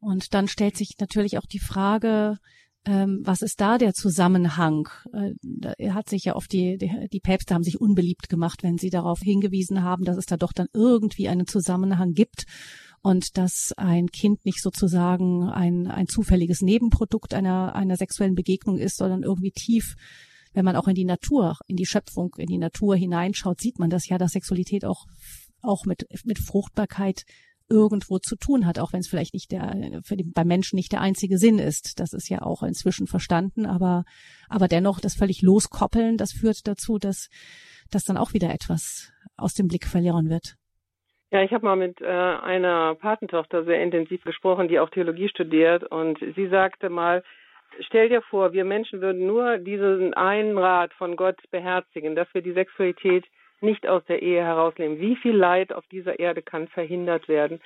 Und 0.00 0.34
dann 0.34 0.48
stellt 0.48 0.76
sich 0.76 0.96
natürlich 0.98 1.38
auch 1.38 1.46
die 1.46 1.60
Frage, 1.60 2.38
was 2.84 3.42
ist 3.42 3.60
da 3.60 3.78
der 3.78 3.94
Zusammenhang? 3.94 4.88
Äh, 5.12 5.34
er 5.78 5.94
hat 5.94 6.08
sich 6.08 6.24
ja 6.24 6.34
oft 6.34 6.52
die, 6.52 6.78
die, 6.78 6.90
die 7.12 7.20
Päpste 7.20 7.54
haben 7.54 7.62
sich 7.62 7.80
unbeliebt 7.80 8.28
gemacht, 8.28 8.62
wenn 8.62 8.76
sie 8.78 8.90
darauf 8.90 9.20
hingewiesen 9.20 9.82
haben, 9.82 10.04
dass 10.04 10.16
es 10.16 10.26
da 10.26 10.36
doch 10.36 10.52
dann 10.52 10.66
irgendwie 10.72 11.28
einen 11.28 11.46
Zusammenhang 11.46 12.12
gibt 12.12 12.44
und 13.02 13.36
dass 13.38 13.72
ein 13.76 14.08
Kind 14.08 14.44
nicht 14.44 14.62
sozusagen 14.62 15.48
ein, 15.48 15.86
ein 15.86 16.08
zufälliges 16.08 16.60
Nebenprodukt 16.60 17.34
einer, 17.34 17.74
einer 17.74 17.96
sexuellen 17.96 18.34
Begegnung 18.34 18.78
ist, 18.78 18.96
sondern 18.96 19.22
irgendwie 19.22 19.52
tief 19.52 19.94
wenn 20.54 20.64
man 20.64 20.76
auch 20.76 20.88
in 20.88 20.94
die 20.94 21.04
Natur, 21.04 21.56
in 21.66 21.76
die 21.76 21.86
Schöpfung, 21.86 22.34
in 22.36 22.46
die 22.46 22.58
Natur 22.58 22.96
hineinschaut, 22.96 23.60
sieht 23.60 23.78
man 23.78 23.90
das 23.90 24.08
ja, 24.08 24.18
dass 24.18 24.32
Sexualität 24.32 24.84
auch, 24.84 25.06
auch 25.62 25.84
mit, 25.86 26.06
mit 26.24 26.38
Fruchtbarkeit 26.38 27.24
irgendwo 27.72 28.18
zu 28.18 28.36
tun 28.36 28.66
hat, 28.66 28.78
auch 28.78 28.92
wenn 28.92 29.00
es 29.00 29.08
vielleicht 29.08 29.34
nicht 29.34 29.50
der 29.50 30.02
für 30.04 30.16
den, 30.16 30.32
beim 30.32 30.46
Menschen 30.46 30.76
nicht 30.76 30.92
der 30.92 31.00
einzige 31.00 31.38
Sinn 31.38 31.58
ist. 31.58 31.98
Das 31.98 32.12
ist 32.12 32.28
ja 32.28 32.42
auch 32.42 32.62
inzwischen 32.62 33.06
verstanden, 33.06 33.66
aber 33.66 34.04
aber 34.48 34.68
dennoch 34.68 35.00
das 35.00 35.14
völlig 35.14 35.42
loskoppeln, 35.42 36.16
das 36.16 36.32
führt 36.32 36.68
dazu, 36.68 36.98
dass 36.98 37.28
dass 37.90 38.04
dann 38.04 38.16
auch 38.16 38.34
wieder 38.34 38.52
etwas 38.52 39.12
aus 39.36 39.54
dem 39.54 39.68
Blick 39.68 39.86
verlieren 39.86 40.28
wird. 40.28 40.54
Ja, 41.30 41.42
ich 41.42 41.52
habe 41.52 41.64
mal 41.64 41.76
mit 41.76 42.00
äh, 42.02 42.06
einer 42.06 42.94
Patentochter 42.94 43.64
sehr 43.64 43.82
intensiv 43.82 44.22
gesprochen, 44.22 44.68
die 44.68 44.78
auch 44.78 44.90
Theologie 44.90 45.30
studiert 45.30 45.82
und 45.82 46.18
sie 46.36 46.48
sagte 46.48 46.90
mal, 46.90 47.22
stell 47.80 48.10
dir 48.10 48.20
vor, 48.20 48.52
wir 48.52 48.66
Menschen 48.66 49.00
würden 49.00 49.26
nur 49.26 49.56
diesen 49.56 50.12
einen 50.12 50.58
Rat 50.58 50.92
von 50.92 51.16
Gott 51.16 51.38
beherzigen, 51.50 52.14
dass 52.14 52.28
wir 52.34 52.42
die 52.42 52.52
Sexualität 52.52 53.24
nicht 53.62 53.86
aus 53.86 54.04
der 54.06 54.22
Ehe 54.22 54.42
herausnehmen. 54.42 55.00
Wie 55.00 55.16
viel 55.16 55.36
Leid 55.36 55.72
auf 55.72 55.86
dieser 55.88 56.18
Erde 56.18 56.42
kann 56.42 56.68
verhindert 56.68 57.28
werden? 57.28 57.60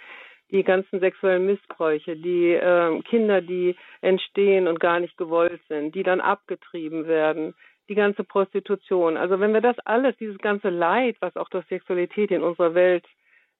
Die 0.50 0.62
ganzen 0.62 1.00
sexuellen 1.00 1.46
Missbräuche, 1.46 2.16
die 2.16 2.52
äh, 2.52 3.00
Kinder, 3.02 3.40
die 3.40 3.74
entstehen 4.00 4.68
und 4.68 4.78
gar 4.78 5.00
nicht 5.00 5.16
gewollt 5.16 5.60
sind, 5.68 5.94
die 5.94 6.04
dann 6.04 6.20
abgetrieben 6.20 7.08
werden, 7.08 7.54
die 7.88 7.94
ganze 7.94 8.24
Prostitution. 8.24 9.16
Also 9.16 9.40
wenn 9.40 9.52
wir 9.52 9.60
das 9.60 9.78
alles, 9.80 10.16
dieses 10.18 10.38
ganze 10.38 10.68
Leid, 10.68 11.16
was 11.20 11.36
auch 11.36 11.48
durch 11.48 11.66
Sexualität 11.66 12.30
in 12.30 12.42
unserer 12.42 12.74
Welt 12.74 13.04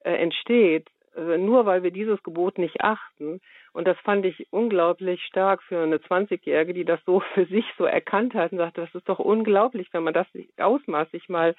äh, 0.05 0.12
entsteht, 0.12 0.88
äh, 1.16 1.38
nur 1.38 1.66
weil 1.66 1.83
wir 1.83 1.90
dieses 1.90 2.23
Gebot 2.23 2.59
nicht 2.59 2.81
achten 2.81 3.40
Und 3.73 3.87
das 3.87 3.99
fand 4.00 4.25
ich 4.25 4.47
unglaublich 4.52 5.23
stark 5.25 5.62
für 5.62 5.83
eine 5.83 5.97
20-Jährige, 5.97 6.75
die 6.75 6.85
das 6.85 7.00
so 7.05 7.21
für 7.35 7.47
sich 7.47 7.64
so 7.78 7.85
erkannt 7.85 8.35
hat 8.35 8.52
und 8.52 8.59
sagte, 8.59 8.83
das 8.83 8.95
ist 8.95 9.09
doch 9.09 9.19
unglaublich, 9.19 9.88
wenn 9.93 10.05
man 10.05 10.14
das 10.14 10.26
Ausmaß 10.59 11.11
sich 11.11 11.28
mal 11.28 11.55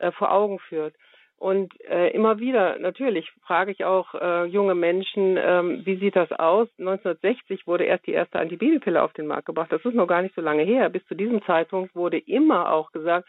äh, 0.00 0.12
vor 0.12 0.32
Augen 0.32 0.58
führt. 0.58 0.94
Und 1.38 1.72
äh, 1.88 2.10
immer 2.10 2.40
wieder, 2.40 2.80
natürlich, 2.80 3.30
frage 3.46 3.70
ich 3.70 3.84
auch 3.84 4.12
äh, 4.14 4.46
junge 4.46 4.74
Menschen, 4.74 5.36
ähm, 5.36 5.82
wie 5.84 5.96
sieht 5.96 6.16
das 6.16 6.32
aus? 6.32 6.68
1960 6.78 7.64
wurde 7.66 7.84
erst 7.84 8.08
die 8.08 8.12
erste 8.12 8.40
Antibabypille 8.40 9.00
auf 9.00 9.12
den 9.12 9.28
Markt 9.28 9.46
gebracht. 9.46 9.70
Das 9.70 9.84
ist 9.84 9.94
noch 9.94 10.08
gar 10.08 10.22
nicht 10.22 10.34
so 10.34 10.40
lange 10.40 10.64
her. 10.64 10.88
Bis 10.88 11.06
zu 11.06 11.14
diesem 11.14 11.40
Zeitpunkt 11.44 11.94
wurde 11.94 12.18
immer 12.18 12.72
auch 12.72 12.90
gesagt, 12.90 13.28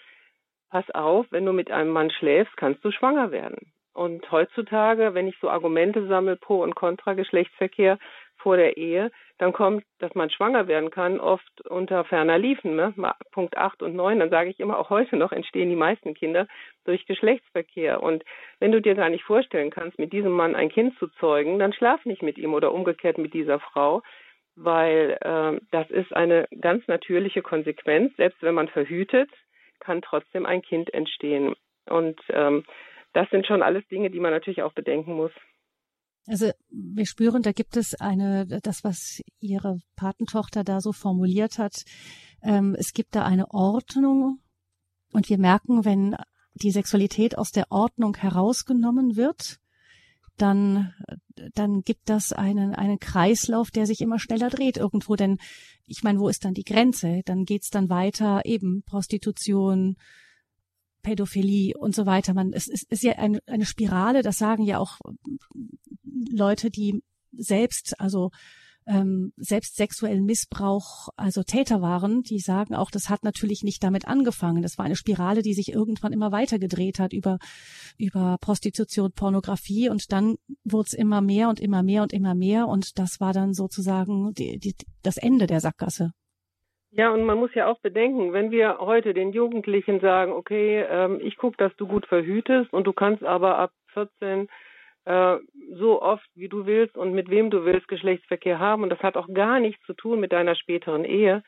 pass 0.72 0.90
auf, 0.92 1.28
wenn 1.30 1.46
du 1.46 1.54
mit 1.54 1.70
einem 1.70 1.92
Mann 1.92 2.10
schläfst, 2.10 2.58
kannst 2.58 2.84
du 2.84 2.92
schwanger 2.92 3.32
werden. 3.32 3.72
Und 3.94 4.32
heutzutage, 4.32 5.14
wenn 5.14 5.28
ich 5.28 5.36
so 5.40 5.50
Argumente 5.50 6.08
sammle 6.08 6.36
pro 6.36 6.64
und 6.64 6.74
contra 6.74 7.14
Geschlechtsverkehr 7.14 8.00
vor 8.40 8.58
der 8.58 8.78
Ehe, 8.78 9.12
dann 9.38 9.54
kommt, 9.54 9.84
dass 10.00 10.14
man 10.16 10.30
schwanger 10.30 10.68
werden 10.68 10.92
kann, 10.92 11.20
oft 11.20 11.62
unter 11.70 12.04
ferner 12.04 12.38
Liefen. 12.38 12.76
Ne? 12.76 12.94
Punkt 13.32 13.58
8 13.58 13.82
und 13.82 13.96
9, 13.96 14.20
dann 14.20 14.30
sage 14.30 14.50
ich 14.50 14.60
immer, 14.60 14.78
auch 14.80 14.90
heute 14.90 15.16
noch 15.16 15.32
entstehen 15.32 15.70
die 15.70 15.76
meisten 15.76 16.14
Kinder 16.14 16.48
durch 16.86 17.06
Geschlechtsverkehr. 17.06 18.02
Und 18.02 18.24
wenn 18.60 18.72
du 18.72 18.82
dir 18.82 18.96
gar 18.96 19.10
nicht 19.10 19.24
vorstellen 19.24 19.70
kannst, 19.70 20.00
mit 20.00 20.14
diesem 20.14 20.32
Mann 20.32 20.56
ein 20.56 20.70
Kind 20.70 20.98
zu 21.00 21.08
zeugen, 21.20 21.60
dann 21.60 21.74
schlaf 21.74 22.04
nicht 22.06 22.22
mit 22.22 22.38
ihm 22.38 22.54
oder 22.54 22.74
umgekehrt 22.74 23.18
mit 23.18 23.34
dieser 23.34 23.60
Frau, 23.60 24.02
weil 24.56 25.18
äh, 25.22 25.60
das 25.72 25.90
ist 25.90 26.14
eine 26.14 26.48
ganz 26.60 26.88
natürliche 26.88 27.42
Konsequenz. 27.42 28.16
Selbst 28.18 28.42
wenn 28.42 28.56
man 28.56 28.68
verhütet, 28.68 29.30
kann 29.80 30.02
trotzdem 30.02 30.46
ein 30.46 30.62
Kind 30.62 30.94
entstehen. 30.94 31.56
Und 31.88 32.20
ähm, 32.30 32.66
das 33.14 33.30
sind 33.30 33.48
schon 33.48 33.64
alles 33.64 33.88
Dinge, 33.88 34.10
die 34.10 34.20
man 34.20 34.32
natürlich 34.32 34.62
auch 34.62 34.74
bedenken 34.74 35.14
muss. 35.14 35.32
Also 36.26 36.52
wir 36.70 37.06
spüren, 37.06 37.42
da 37.42 37.52
gibt 37.52 37.76
es 37.76 37.96
eine, 37.96 38.46
das, 38.46 38.84
was 38.84 39.22
Ihre 39.40 39.80
Patentochter 39.96 40.64
da 40.64 40.82
so 40.82 40.92
formuliert 40.92 41.58
hat, 41.58 41.84
ähm, 42.42 42.76
es 42.78 42.94
gibt 42.94 43.16
da 43.16 43.26
eine 43.26 43.52
Ordnung 43.52 44.40
und 45.12 45.30
wir 45.30 45.38
merken, 45.38 45.86
wenn 45.86 46.16
die 46.54 46.72
Sexualität 46.72 47.38
aus 47.38 47.52
der 47.52 47.72
Ordnung 47.72 48.16
herausgenommen 48.16 49.16
wird, 49.16 49.60
dann, 50.38 50.94
dann 51.54 51.82
gibt 51.82 52.10
das 52.10 52.32
einen, 52.32 52.74
einen 52.74 53.00
Kreislauf, 53.00 53.72
der 53.72 53.86
sich 53.86 54.02
immer 54.02 54.20
schneller 54.20 54.50
dreht 54.50 54.78
irgendwo. 54.78 55.16
Denn 55.16 55.38
ich 55.86 56.04
meine, 56.04 56.20
wo 56.20 56.30
ist 56.30 56.46
dann 56.46 56.54
die 56.54 56.64
Grenze? 56.64 57.22
Dann 57.26 57.44
geht's 57.44 57.70
dann 57.70 57.90
weiter, 57.90 58.46
eben 58.46 58.84
Prostitution, 58.84 59.98
Pädophilie 61.02 61.78
und 61.78 61.96
so 61.96 62.06
weiter. 62.06 62.34
Man, 62.34 62.54
es, 62.54 62.68
es 62.68 62.84
ist 62.84 63.04
ja 63.04 63.14
eine, 63.14 63.40
eine 63.48 63.66
Spirale, 63.66 64.22
das 64.22 64.38
sagen 64.38 64.64
ja 64.64 64.80
auch 64.80 65.00
Leute, 66.32 66.70
die 66.70 67.04
selbst, 67.32 68.00
also 68.00 68.32
ähm, 68.90 69.34
selbst 69.38 69.76
sexuellen 69.76 70.26
Missbrauch, 70.26 71.10
also 71.16 71.44
Täter 71.44 71.82
waren, 71.82 72.24
die 72.24 72.40
sagen 72.40 72.74
auch, 72.74 72.90
das 72.90 73.08
hat 73.08 73.24
natürlich 73.24 73.64
nicht 73.64 73.84
damit 73.84 74.08
angefangen. 74.08 74.64
Das 74.64 74.78
war 74.80 74.86
eine 74.86 74.96
Spirale, 74.96 75.44
die 75.44 75.54
sich 75.54 75.72
irgendwann 75.72 76.12
immer 76.12 76.32
weiter 76.32 76.58
gedreht 76.58 77.00
hat 77.00 77.14
über, 77.14 77.38
über 77.98 78.38
Prostitution, 78.42 79.12
Pornografie 79.12 79.90
und 79.90 80.12
dann 80.12 80.36
wurde 80.64 80.88
es 80.88 80.94
immer 80.94 81.22
mehr 81.22 81.50
und 81.50 81.60
immer 81.60 81.84
mehr 81.84 82.02
und 82.02 82.14
immer 82.14 82.34
mehr 82.34 82.68
und 82.68 82.98
das 82.98 83.20
war 83.20 83.32
dann 83.32 83.54
sozusagen 83.54 84.34
die, 84.34 84.58
die, 84.58 84.76
das 85.04 85.18
Ende 85.18 85.46
der 85.46 85.62
Sackgasse. 85.62 86.12
Ja, 86.92 87.12
und 87.12 87.24
man 87.24 87.38
muss 87.38 87.54
ja 87.54 87.68
auch 87.68 87.80
bedenken, 87.80 88.34
wenn 88.34 88.50
wir 88.50 88.80
heute 88.80 89.14
den 89.14 89.32
Jugendlichen 89.32 90.00
sagen, 90.00 90.32
okay, 90.32 90.84
ähm, 90.90 91.20
ich 91.22 91.38
gucke, 91.38 91.58
dass 91.58 91.76
du 91.76 91.88
gut 91.88 92.08
verhütest 92.08 92.74
und 92.74 92.86
du 92.86 92.94
kannst 92.94 93.24
aber 93.24 93.60
ab 93.60 93.72
14 93.94 94.48
äh, 95.06 95.38
so 95.74 96.02
oft, 96.02 96.28
wie 96.34 96.50
du 96.50 96.66
willst 96.66 96.98
und 96.98 97.14
mit 97.14 97.30
wem 97.30 97.52
du 97.52 97.64
willst 97.64 97.88
Geschlechtsverkehr 97.88 98.58
haben 98.58 98.82
und 98.82 98.90
das 98.90 99.04
hat 99.04 99.18
auch 99.18 99.28
gar 99.32 99.60
nichts 99.60 99.86
zu 99.86 99.94
tun 99.94 100.20
mit 100.20 100.32
deiner 100.32 100.56
späteren 100.56 101.06
Ehe, 101.06 101.44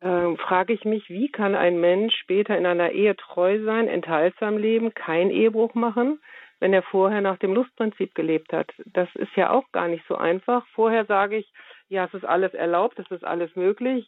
äh, 0.00 0.36
frage 0.36 0.74
ich 0.74 0.84
mich, 0.84 1.08
wie 1.08 1.30
kann 1.30 1.54
ein 1.54 1.80
Mensch 1.80 2.14
später 2.16 2.56
in 2.58 2.66
einer 2.66 2.90
Ehe 2.90 3.16
treu 3.16 3.62
sein, 3.64 3.88
enthaltsam 3.88 4.58
leben, 4.58 4.92
keinen 4.92 5.30
Ehebruch 5.30 5.74
machen, 5.74 6.20
wenn 6.58 6.74
er 6.74 6.82
vorher 6.82 7.22
nach 7.22 7.38
dem 7.38 7.54
Lustprinzip 7.54 8.14
gelebt 8.14 8.52
hat. 8.52 8.70
Das 8.84 9.08
ist 9.14 9.34
ja 9.36 9.50
auch 9.52 9.72
gar 9.72 9.88
nicht 9.88 10.04
so 10.06 10.16
einfach. 10.16 10.66
Vorher 10.74 11.06
sage 11.06 11.38
ich, 11.38 11.50
ja, 11.88 12.04
es 12.04 12.12
ist 12.12 12.26
alles 12.26 12.52
erlaubt, 12.52 12.98
es 12.98 13.10
ist 13.10 13.24
alles 13.24 13.56
möglich 13.56 14.06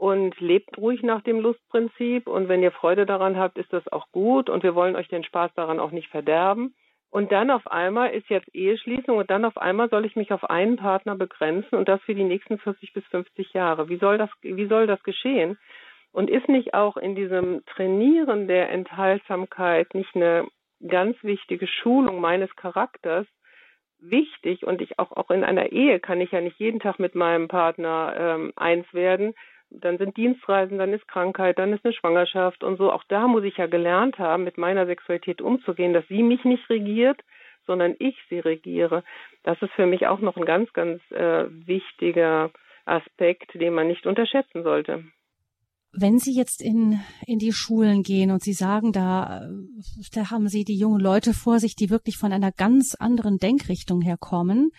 und 0.00 0.40
lebt 0.40 0.78
ruhig 0.78 1.02
nach 1.02 1.20
dem 1.20 1.40
Lustprinzip. 1.40 2.26
Und 2.26 2.48
wenn 2.48 2.62
ihr 2.62 2.72
Freude 2.72 3.04
daran 3.04 3.36
habt, 3.36 3.58
ist 3.58 3.70
das 3.70 3.86
auch 3.92 4.10
gut. 4.12 4.48
Und 4.48 4.62
wir 4.62 4.74
wollen 4.74 4.96
euch 4.96 5.08
den 5.08 5.24
Spaß 5.24 5.50
daran 5.54 5.78
auch 5.78 5.90
nicht 5.90 6.08
verderben. 6.08 6.74
Und 7.10 7.30
dann 7.32 7.50
auf 7.50 7.66
einmal 7.66 8.14
ist 8.14 8.30
jetzt 8.30 8.48
Eheschließung 8.54 9.18
und 9.18 9.30
dann 9.30 9.44
auf 9.44 9.58
einmal 9.58 9.90
soll 9.90 10.06
ich 10.06 10.16
mich 10.16 10.32
auf 10.32 10.48
einen 10.48 10.76
Partner 10.76 11.16
begrenzen 11.16 11.74
und 11.76 11.86
das 11.86 12.00
für 12.02 12.14
die 12.14 12.24
nächsten 12.24 12.56
40 12.56 12.94
bis 12.94 13.04
50 13.08 13.52
Jahre. 13.52 13.90
Wie 13.90 13.98
soll 13.98 14.16
das, 14.16 14.30
wie 14.40 14.68
soll 14.68 14.86
das 14.86 15.02
geschehen? 15.02 15.58
Und 16.12 16.30
ist 16.30 16.48
nicht 16.48 16.72
auch 16.72 16.96
in 16.96 17.14
diesem 17.14 17.62
Trainieren 17.66 18.48
der 18.48 18.70
Enthaltsamkeit 18.70 19.92
nicht 19.92 20.16
eine 20.16 20.46
ganz 20.88 21.22
wichtige 21.22 21.66
Schulung 21.66 22.22
meines 22.22 22.54
Charakters 22.56 23.26
wichtig? 23.98 24.64
Und 24.64 24.80
ich 24.80 24.98
auch, 24.98 25.12
auch 25.12 25.30
in 25.30 25.44
einer 25.44 25.72
Ehe 25.72 26.00
kann 26.00 26.22
ich 26.22 26.30
ja 26.30 26.40
nicht 26.40 26.58
jeden 26.58 26.80
Tag 26.80 26.98
mit 26.98 27.14
meinem 27.14 27.48
Partner 27.48 28.14
ähm, 28.16 28.52
eins 28.56 28.86
werden, 28.94 29.34
dann 29.70 29.98
sind 29.98 30.16
Dienstreisen, 30.16 30.78
dann 30.78 30.92
ist 30.92 31.06
Krankheit, 31.08 31.58
dann 31.58 31.72
ist 31.72 31.84
eine 31.84 31.94
Schwangerschaft 31.94 32.64
und 32.64 32.76
so. 32.76 32.92
Auch 32.92 33.04
da 33.08 33.28
muss 33.28 33.44
ich 33.44 33.56
ja 33.56 33.66
gelernt 33.66 34.18
haben, 34.18 34.44
mit 34.44 34.58
meiner 34.58 34.86
Sexualität 34.86 35.40
umzugehen, 35.40 35.92
dass 35.92 36.06
sie 36.08 36.22
mich 36.22 36.44
nicht 36.44 36.68
regiert, 36.68 37.20
sondern 37.66 37.94
ich 37.98 38.16
sie 38.28 38.40
regiere. 38.40 39.04
Das 39.44 39.60
ist 39.62 39.72
für 39.72 39.86
mich 39.86 40.06
auch 40.06 40.20
noch 40.20 40.36
ein 40.36 40.44
ganz, 40.44 40.72
ganz 40.72 41.00
äh, 41.10 41.46
wichtiger 41.66 42.50
Aspekt, 42.84 43.54
den 43.54 43.74
man 43.74 43.86
nicht 43.86 44.06
unterschätzen 44.06 44.62
sollte. 44.62 45.04
Wenn 45.92 46.18
Sie 46.18 46.32
jetzt 46.36 46.62
in, 46.62 47.00
in 47.26 47.38
die 47.38 47.52
Schulen 47.52 48.02
gehen 48.04 48.30
und 48.30 48.42
Sie 48.42 48.52
sagen, 48.52 48.92
da, 48.92 49.48
da 50.14 50.30
haben 50.30 50.46
Sie 50.46 50.64
die 50.64 50.78
jungen 50.78 51.00
Leute 51.00 51.32
vor 51.34 51.58
sich, 51.58 51.74
die 51.74 51.90
wirklich 51.90 52.16
von 52.16 52.32
einer 52.32 52.52
ganz 52.52 52.94
anderen 52.94 53.38
Denkrichtung 53.38 54.00
herkommen, 54.00 54.70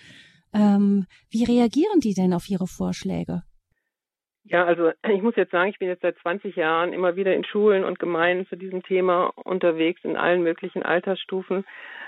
ähm, 0.53 1.05
wie 1.29 1.43
reagieren 1.43 1.99
die 1.99 2.13
denn 2.13 2.33
auf 2.33 2.49
Ihre 2.49 2.67
Vorschläge? 2.67 3.43
Ja, 4.43 4.65
also 4.65 4.91
ich 5.09 5.21
muss 5.21 5.35
jetzt 5.35 5.51
sagen, 5.51 5.69
ich 5.69 5.79
bin 5.79 5.87
jetzt 5.87 6.01
seit 6.01 6.17
20 6.19 6.55
Jahren 6.55 6.93
immer 6.93 7.15
wieder 7.15 7.33
in 7.33 7.43
Schulen 7.43 7.83
und 7.83 7.99
Gemeinden 7.99 8.47
zu 8.47 8.55
diesem 8.55 8.83
Thema 8.83 9.31
unterwegs 9.35 10.03
in 10.03 10.17
allen 10.17 10.43
möglichen 10.43 10.83
Altersstufen. 10.83 11.65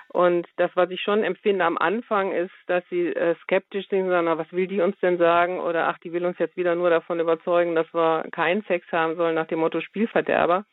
Und 0.09 0.47
das, 0.57 0.69
was 0.75 0.91
ich 0.91 1.01
schon 1.01 1.23
empfinde 1.23 1.65
am 1.65 1.77
Anfang, 1.77 2.33
ist, 2.33 2.53
dass 2.67 2.83
sie 2.89 3.07
äh, 3.07 3.35
skeptisch 3.43 3.87
sind 3.89 4.03
und 4.03 4.09
sagen, 4.09 4.25
na, 4.25 4.37
was 4.37 4.51
will 4.51 4.67
die 4.67 4.81
uns 4.81 4.97
denn 4.99 5.17
sagen? 5.17 5.59
Oder 5.59 5.87
ach, 5.87 5.97
die 5.99 6.13
will 6.13 6.25
uns 6.25 6.37
jetzt 6.37 6.55
wieder 6.55 6.75
nur 6.75 6.89
davon 6.89 7.19
überzeugen, 7.19 7.73
dass 7.73 7.91
wir 7.93 8.25
keinen 8.31 8.63
Sex 8.63 8.85
haben 8.91 9.15
sollen, 9.15 9.33
nach 9.33 9.47
dem 9.47 9.59
Motto 9.59 9.81
Spielverderber. 9.81 10.65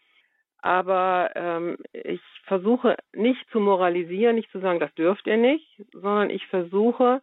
Aber 0.62 1.30
ähm, 1.36 1.78
ich 1.92 2.20
versuche 2.44 2.96
nicht 3.14 3.48
zu 3.50 3.60
moralisieren, 3.60 4.36
nicht 4.36 4.50
zu 4.50 4.60
sagen, 4.60 4.78
das 4.78 4.94
dürft 4.94 5.26
ihr 5.26 5.38
nicht, 5.38 5.66
sondern 5.92 6.28
ich 6.28 6.46
versuche, 6.48 7.22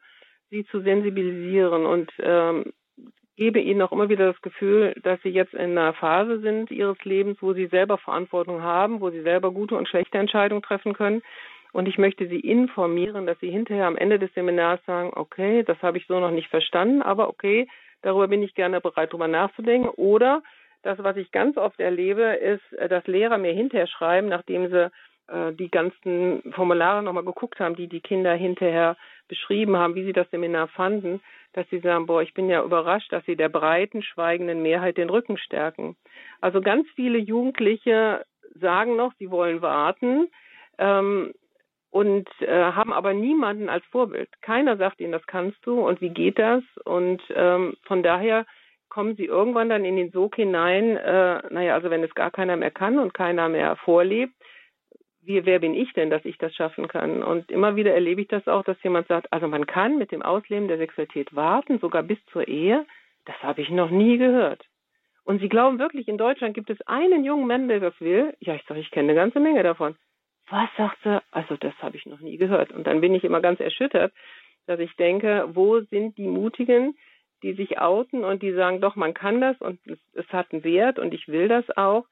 sie 0.50 0.65
zu 0.65 0.82
sensibilisieren 0.82 1.86
und 1.86 2.12
ähm, 2.20 2.74
gebe 3.38 3.60
ihnen 3.60 3.82
auch 3.82 3.91
immer 3.91 4.10
wieder 4.10 4.25
das 4.25 4.41
Gefühl, 4.41 4.94
dass 5.03 5.22
sie 5.22 5.29
jetzt 5.29 5.53
in 5.53 5.77
einer 5.77 5.94
Phase 5.94 6.39
sind 6.39 6.72
ihres 6.72 7.01
Lebens, 7.06 7.38
wo 7.41 7.53
sie 7.53 7.67
selber 7.67 7.98
Verantwortung 7.98 8.62
haben, 8.62 9.00
wo 9.00 9.10
sie 9.12 9.22
selber 9.22 9.51
gute 9.51 9.75
und 9.75 9.88
schlechte 9.88 10.17
Entscheidungen 10.17 10.63
treffen 10.63 10.94
können. 10.94 11.22
Und 11.72 11.88
ich 11.88 11.98
möchte 11.98 12.27
sie 12.27 12.39
informieren, 12.39 13.27
dass 13.27 13.39
sie 13.39 13.51
hinterher 13.51 13.86
am 13.86 13.98
Ende 13.98 14.17
des 14.17 14.34
Seminars 14.34 14.84
sagen, 14.86 15.12
okay, 15.13 15.63
das 15.63 15.82
habe 15.84 15.98
ich 16.00 16.08
so 16.08 16.20
noch 16.20 16.32
nicht 16.32 16.50
verstanden, 16.50 17.01
aber 17.01 17.29
okay, 17.29 17.67
darüber 18.01 18.27
bin 18.27 18.41
ich 18.41 18.56
gerne 18.56 18.82
bereit, 18.82 19.12
darüber 19.12 19.27
nachzudenken. 19.27 19.89
Oder 19.89 20.41
das, 20.82 20.98
was 21.00 21.17
ich 21.17 21.32
ganz 21.32 21.58
oft 21.58 21.79
erlebe, 21.79 22.24
ist, 22.24 22.63
dass 22.89 23.06
Lehrer 23.06 23.38
mir 23.38 23.53
hinterher 23.53 23.88
schreiben, 23.88 24.29
nachdem 24.29 24.70
sie 24.70 24.89
äh, 25.27 25.53
die 25.53 25.69
ganzen 25.69 26.41
Formulare 26.53 27.03
nochmal 27.03 27.25
geguckt 27.25 27.60
haben, 27.60 27.75
die 27.75 27.88
die 27.88 28.01
Kinder 28.01 28.34
hinterher 28.34 28.98
beschrieben 29.27 29.77
haben, 29.77 29.96
wie 29.96 30.05
sie 30.05 30.13
das 30.13 30.29
Seminar 30.31 30.67
fanden, 30.69 31.22
dass 31.53 31.67
sie 31.69 31.79
sagen, 31.79 32.05
boah, 32.05 32.22
ich 32.22 32.34
bin 32.34 32.50
ja 32.50 32.63
überrascht, 32.63 33.12
dass 33.12 33.25
sie 33.25 33.36
der 33.36 33.50
breiten, 33.50 34.03
schweigenden 34.03 34.62
Mehrheit 34.62 34.98
den 34.98 35.10
Rücken 35.10 35.38
stärken. 35.38 35.96
Also 36.41 36.62
ganz 36.62 36.88
viele 36.96 37.17
Jugendliche 37.17 38.25
sagen 38.55 38.96
noch, 38.96 39.13
sie 39.19 39.31
wollen 39.31 39.62
warten 39.62 40.27
ähm, 40.77 41.34
und 41.89 42.29
äh, 42.41 42.72
haben 42.72 42.93
aber 42.93 43.13
niemanden 43.13 43.69
als 43.69 43.86
Vorbild. 43.86 44.29
Keiner 44.41 44.77
sagt 44.77 45.00
ihnen, 45.00 45.12
das 45.12 45.25
kannst 45.27 45.57
du 45.65 45.79
und 45.86 46.01
wie 46.01 46.10
geht 46.10 46.39
das? 46.39 46.63
Und 46.86 47.22
ähm, 47.36 47.75
von 47.84 48.03
daher 48.03 48.46
kommen 48.89 49.15
sie 49.15 49.25
irgendwann 49.25 49.69
dann 49.69 49.86
in 49.86 49.96
den 49.96 50.12
Sog 50.12 50.36
hinein, 50.36 50.98
äh, 50.98 51.41
naja, 51.50 51.75
also 51.75 51.89
wenn 51.89 52.03
es 52.03 52.15
gar 52.15 52.31
keiner 52.31 52.55
mehr 52.55 52.72
kann 52.72 53.00
und 53.00 53.13
keiner 53.13 53.50
mehr 53.50 53.75
vorlebt, 53.77 54.34
wie, 55.27 55.46
wer 55.46 55.60
bin 55.60 55.74
ich 55.74 55.91
denn, 55.93 56.10
dass 56.10 56.25
ich 56.25 56.38
das 56.38 56.55
schaffen 56.55 56.88
kann? 56.88 57.22
Und 57.22 57.51
immer 57.51 57.75
wieder 57.75 57.93
erlebe 57.93 58.22
ich 58.22 58.27
das 58.27 58.48
auch, 58.48 58.63
dass 58.63 58.81
jemand 58.81 59.07
sagt, 59.07 59.31
also 59.31 59.48
man 59.48 59.67
kann 59.67 59.98
mit 59.98 60.12
dem 60.12 60.22
Ausleben 60.22 60.67
der 60.67 60.77
Sexualität 60.77 61.36
warten, 61.36 61.79
sogar 61.79 62.03
bis 62.03 62.17
zur 62.31 62.48
Ehe. 62.48 62.86
Das 63.25 63.36
habe 63.43 63.62
ich 63.62 63.69
noch 63.69 63.89
nie 63.89 64.17
gehört. 64.17 64.65
Und 65.25 65.41
sie 65.41 65.50
glauben 65.50 65.77
wirklich, 65.77 66.07
in 66.07 66.17
Deutschland 66.17 66.53
gibt 66.53 66.69
es 66.69 66.81
einen 66.88 67.25
jungen 67.25 67.48
Mann, 67.48 67.67
der 67.67 67.81
das 67.81 68.00
will. 68.00 68.34
Ja, 68.39 68.55
ich 68.55 68.63
sage, 68.63 68.79
ich 68.79 68.91
kenne 68.91 69.10
eine 69.12 69.19
ganze 69.19 69.41
Menge 69.41 69.62
davon. 69.62 69.96
Was 70.50 70.69
sagt 70.77 70.98
sie? 71.03 71.22
Also 71.31 71.57
das 71.57 71.74
habe 71.81 71.98
ich 71.98 72.05
noch 72.05 72.22
nie 72.22 72.38
gehört. 72.38 72.72
Und 72.72 72.88
dann 72.88 73.01
bin 73.01 73.13
ich 73.13 73.25
immer 73.25 73.41
ganz 73.41 73.60
erschüttert, 73.60 74.13
dass 74.65 74.79
ich 74.79 74.96
denke, 74.96 75.50
wo 75.53 75.81
sind 75.81 76.17
die 76.17 76.27
Mutigen, 76.27 76.98
die 77.43 77.53
sich 77.53 77.79
outen 77.79 78.24
und 78.24 78.41
die 78.41 78.53
sagen, 78.53 78.79
doch, 78.79 78.96
man 78.96 79.13
kann 79.13 79.41
das 79.41 79.60
und 79.60 79.79
es, 79.86 80.00
es 80.13 80.27
hat 80.29 80.53
einen 80.53 80.63
Wert 80.63 80.98
und 80.98 81.13
ich 81.13 81.27
will 81.27 81.50
das 81.50 81.65
auch. 81.75 82.05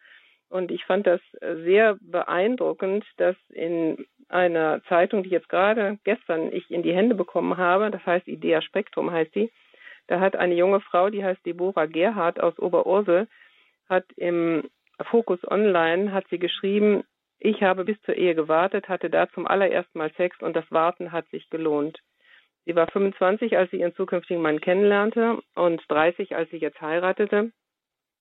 Und 0.49 0.71
ich 0.71 0.85
fand 0.85 1.07
das 1.07 1.21
sehr 1.41 1.97
beeindruckend, 2.01 3.05
dass 3.17 3.35
in 3.49 4.05
einer 4.29 4.81
Zeitung, 4.83 5.23
die 5.23 5.29
jetzt 5.29 5.49
gerade 5.49 5.97
gestern 6.03 6.51
ich 6.51 6.69
in 6.71 6.83
die 6.83 6.93
Hände 6.93 7.15
bekommen 7.15 7.57
habe, 7.57 7.91
das 7.91 8.05
heißt 8.05 8.27
Idea 8.27 8.61
Spektrum 8.61 9.11
heißt 9.11 9.33
die, 9.35 9.51
da 10.07 10.19
hat 10.19 10.35
eine 10.35 10.55
junge 10.55 10.81
Frau, 10.81 11.09
die 11.09 11.23
heißt 11.23 11.45
Deborah 11.45 11.87
Gerhardt 11.87 12.39
aus 12.39 12.57
Oberursel, 12.59 13.27
hat 13.89 14.05
im 14.17 14.69
Fokus 15.09 15.39
Online 15.49 16.13
hat 16.13 16.25
sie 16.29 16.39
geschrieben, 16.39 17.03
ich 17.39 17.61
habe 17.61 17.83
bis 17.83 18.01
zur 18.03 18.15
Ehe 18.15 18.33
gewartet, 18.33 18.87
hatte 18.87 19.09
da 19.09 19.27
zum 19.29 19.45
allerersten 19.45 19.97
Mal 19.97 20.11
Sex 20.13 20.41
und 20.41 20.55
das 20.55 20.69
Warten 20.71 21.11
hat 21.11 21.27
sich 21.29 21.49
gelohnt. 21.49 21.99
Sie 22.65 22.75
war 22.75 22.87
25, 22.87 23.57
als 23.57 23.69
sie 23.71 23.77
ihren 23.81 23.93
zukünftigen 23.95 24.41
Mann 24.41 24.61
kennenlernte 24.61 25.39
und 25.55 25.83
30, 25.89 26.35
als 26.35 26.49
sie 26.49 26.57
jetzt 26.57 26.81
heiratete 26.81 27.51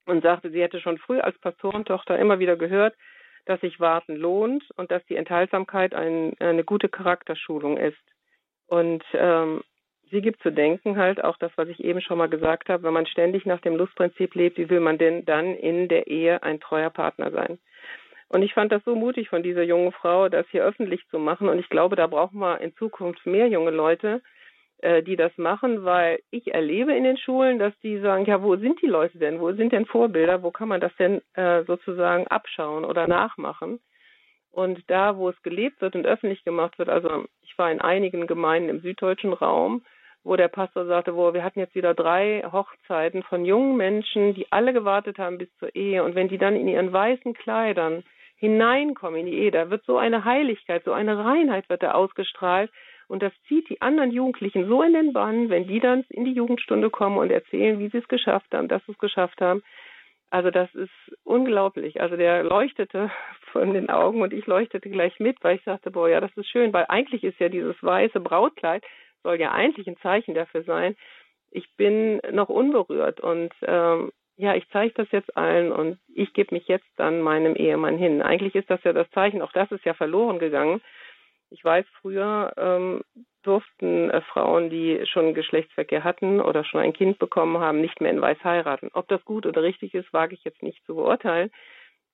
und 0.07 0.23
sagte, 0.23 0.51
sie 0.51 0.63
hätte 0.63 0.81
schon 0.81 0.99
früh 0.99 1.21
als 1.21 1.39
Pastorentochter 1.39 2.19
immer 2.19 2.39
wieder 2.39 2.57
gehört, 2.57 2.95
dass 3.47 3.61
sich 3.61 3.81
Warten 3.81 4.17
lohnt 4.17 4.65
und 4.77 4.91
dass 4.91 5.05
die 5.07 5.17
Enthaltsamkeit 5.17 5.95
ein, 5.95 6.35
eine 6.41 6.65
gute 6.65 6.89
Charakterschulung 6.89 7.77
ist. 7.77 7.99
Und 8.67 9.05
ähm, 9.13 9.63
sie 10.11 10.23
gibt 10.23 10.43
zu 10.43 10.51
denken 10.51 10.97
halt 10.97 11.23
auch 11.23 11.37
das, 11.39 11.53
was 11.57 11.69
ich 11.69 11.83
eben 11.85 12.01
schon 12.01 12.19
mal 12.19 12.29
gesagt 12.29 12.69
habe, 12.69 12.83
wenn 12.85 12.93
man 12.93 13.07
ständig 13.07 13.45
nach 13.45 13.61
dem 13.61 13.77
Lustprinzip 13.77 14.35
lebt, 14.35 14.59
wie 14.59 14.71
will 14.71 14.81
man 14.81 14.99
denn 14.99 15.25
dann 15.25 15.55
in 15.55 15.89
der 15.89 16.07
Ehe 16.07 16.43
ein 16.43 16.61
treuer 16.61 16.91
Partner 16.91 17.31
sein? 17.31 17.59
Und 18.29 18.43
ich 18.43 18.55
fand 18.55 18.73
das 18.73 18.83
so 18.85 18.95
mutig 18.95 19.29
von 19.29 19.43
dieser 19.43 19.63
jungen 19.63 19.93
Frau, 19.93 20.29
das 20.29 20.47
hier 20.51 20.65
öffentlich 20.65 21.07
zu 21.09 21.19
machen. 21.19 21.49
Und 21.49 21.59
ich 21.59 21.69
glaube, 21.69 21.95
da 21.95 22.07
brauchen 22.07 22.41
wir 22.41 22.61
in 22.61 22.75
Zukunft 22.77 23.27
mehr 23.27 23.49
junge 23.49 23.71
Leute, 23.71 24.23
die 24.83 25.17
das 25.17 25.37
machen, 25.39 25.85
weil 25.85 26.21
ich 26.31 26.53
erlebe 26.53 26.95
in 26.95 27.05
den 27.05 27.17
Schulen, 27.17 27.59
dass 27.59 27.73
die 27.81 27.99
sagen, 28.01 28.27
ja, 28.27 28.43
wo 28.43 28.57
sind 28.57 28.83
die 28.83 28.87
Leute 28.87 29.19
denn? 29.19 29.41
Wo 29.41 29.53
sind 29.53 29.73
denn 29.73 29.87
Vorbilder? 29.87 30.43
Wo 30.43 30.51
kann 30.51 30.69
man 30.69 30.81
das 30.81 30.95
denn 30.97 31.23
äh, 31.35 31.65
sozusagen 31.65 32.27
abschauen 32.27 32.85
oder 32.85 33.07
nachmachen? 33.07 33.81
Und 34.51 34.89
da, 34.89 35.17
wo 35.17 35.31
es 35.31 35.43
gelebt 35.43 35.81
wird 35.81 35.97
und 35.97 36.07
öffentlich 36.07 36.45
gemacht 36.45 36.79
wird, 36.79 36.89
also 36.89 37.25
ich 37.43 37.59
war 37.59 37.73
in 37.73 37.81
einigen 37.81 38.27
Gemeinden 38.27 38.69
im 38.69 38.81
süddeutschen 38.81 39.33
Raum, 39.33 39.83
wo 40.23 40.37
der 40.37 40.49
Pastor 40.49 40.87
sagte, 40.87 41.17
wo 41.17 41.35
wir 41.35 41.43
hatten 41.43 41.59
jetzt 41.59 41.75
wieder 41.75 41.93
drei 41.93 42.43
Hochzeiten 42.51 43.23
von 43.25 43.45
jungen 43.45 43.77
Menschen, 43.77 44.35
die 44.35 44.51
alle 44.53 44.73
gewartet 44.73 45.19
haben 45.19 45.39
bis 45.39 45.55
zur 45.59 45.75
Ehe. 45.75 46.05
Und 46.05 46.15
wenn 46.15 46.29
die 46.29 46.39
dann 46.39 46.57
in 46.57 46.69
ihren 46.69 46.93
weißen 46.93 47.35
Kleidern 47.35 48.05
hineinkommen 48.37 49.21
in 49.21 49.27
die 49.27 49.39
Ehe, 49.39 49.51
da 49.51 49.71
wird 49.71 49.85
so 49.85 49.99
eine 49.99 50.25
Heiligkeit, 50.25 50.85
so 50.85 50.93
eine 50.93 51.19
Reinheit 51.19 51.69
wird 51.69 51.83
da 51.83 51.93
ausgestrahlt, 51.93 52.71
und 53.09 53.23
das 53.23 53.33
zieht 53.49 53.69
die 53.69 53.81
anderen 53.81 54.11
Jugendlichen 54.11 54.67
so 54.69 54.83
in 54.83 54.93
den 54.93 55.13
Bann, 55.13 55.51
wenn 55.51 55.67
die 55.67 55.81
dann 55.81 56.05
in 56.09 56.25
die 56.25 56.33
Jugendstunde 56.33 56.91
kommen 56.91 57.19
und 57.19 57.31
erzählen, 57.31 57.79
wie 57.79 57.89
sie 57.89 57.99
es 57.99 58.09
geschafft 58.09 58.55
haben, 58.55 58.69
dass 58.69 58.85
sie 58.87 58.93
es 58.93 58.99
geschafft 58.99 59.41
haben. 59.41 59.63
Also 60.31 60.51
das 60.51 60.75
ist 60.75 60.91
unglaublich. 61.23 62.01
Also 62.01 62.17
der 62.17 62.43
leuchtete 62.43 63.11
von 63.53 63.73
den 63.73 63.89
Augen 63.89 64.23
und 64.23 64.33
ich 64.33 64.47
leuchtete 64.47 64.91
gleich 64.91 65.19
mit, 65.21 65.37
weil 65.43 65.57
ich 65.57 65.65
sagte, 65.65 65.91
boah, 65.91 66.09
ja, 66.09 66.21
das 66.21 66.37
ist 66.37 66.49
schön, 66.49 66.73
weil 66.73 66.87
eigentlich 66.89 67.23
ist 67.23 67.39
ja 67.39 67.49
dieses 67.49 67.77
weiße 67.83 68.21
Brautkleid, 68.21 68.83
soll 69.23 69.41
ja 69.41 69.53
eigentlich 69.53 69.87
ein 69.87 69.97
Zeichen 69.99 70.35
dafür 70.35 70.65
sein. 70.65 70.97
Ich 71.51 71.69
bin 71.77 72.21
noch 72.33 72.49
unberührt 72.49 73.21
und 73.21 73.53
ähm, 73.63 74.11
ja, 74.37 74.55
ich 74.57 74.69
zeige 74.71 74.95
das 74.95 75.07
jetzt 75.13 75.37
allen 75.37 75.71
und 75.71 75.99
ich 76.13 76.33
gebe 76.33 76.55
mich 76.55 76.67
jetzt 76.67 76.89
dann 76.97 77.21
meinem 77.21 77.55
Ehemann 77.55 77.97
hin. 77.97 78.21
Eigentlich 78.21 78.57
ist 78.57 78.69
das 78.69 78.83
ja 78.83 78.93
das 78.93 79.09
Zeichen, 79.11 79.43
auch 79.43 79.53
das 79.53 79.71
ist 79.71 79.85
ja 79.85 79.95
verloren 79.95 80.41
gegangen. 80.41 80.81
Ich 81.51 81.65
weiß, 81.65 81.87
früher 82.01 82.53
ähm, 82.57 83.03
durften 83.43 84.11
äh, 84.11 84.21
Frauen, 84.23 84.71
die 84.71 85.05
schon 85.07 85.35
Geschlechtsverkehr 85.35 86.03
hatten 86.03 86.41
oder 86.41 86.65
schon 86.65 86.81
ein 86.81 86.93
Kind 86.93 87.19
bekommen 87.19 87.59
haben, 87.59 87.81
nicht 87.81 88.01
mehr 88.01 88.11
in 88.11 88.21
Weiß 88.21 88.43
heiraten. 88.43 88.91
Ob 88.93 89.09
das 89.09 89.25
gut 89.25 89.47
oder 89.47 89.63
richtig 89.63 89.95
ist, 89.95 90.13
wage 90.13 90.35
ich 90.35 90.45
jetzt 90.45 90.63
nicht 90.63 90.85
zu 90.87 90.95
beurteilen. 90.95 91.51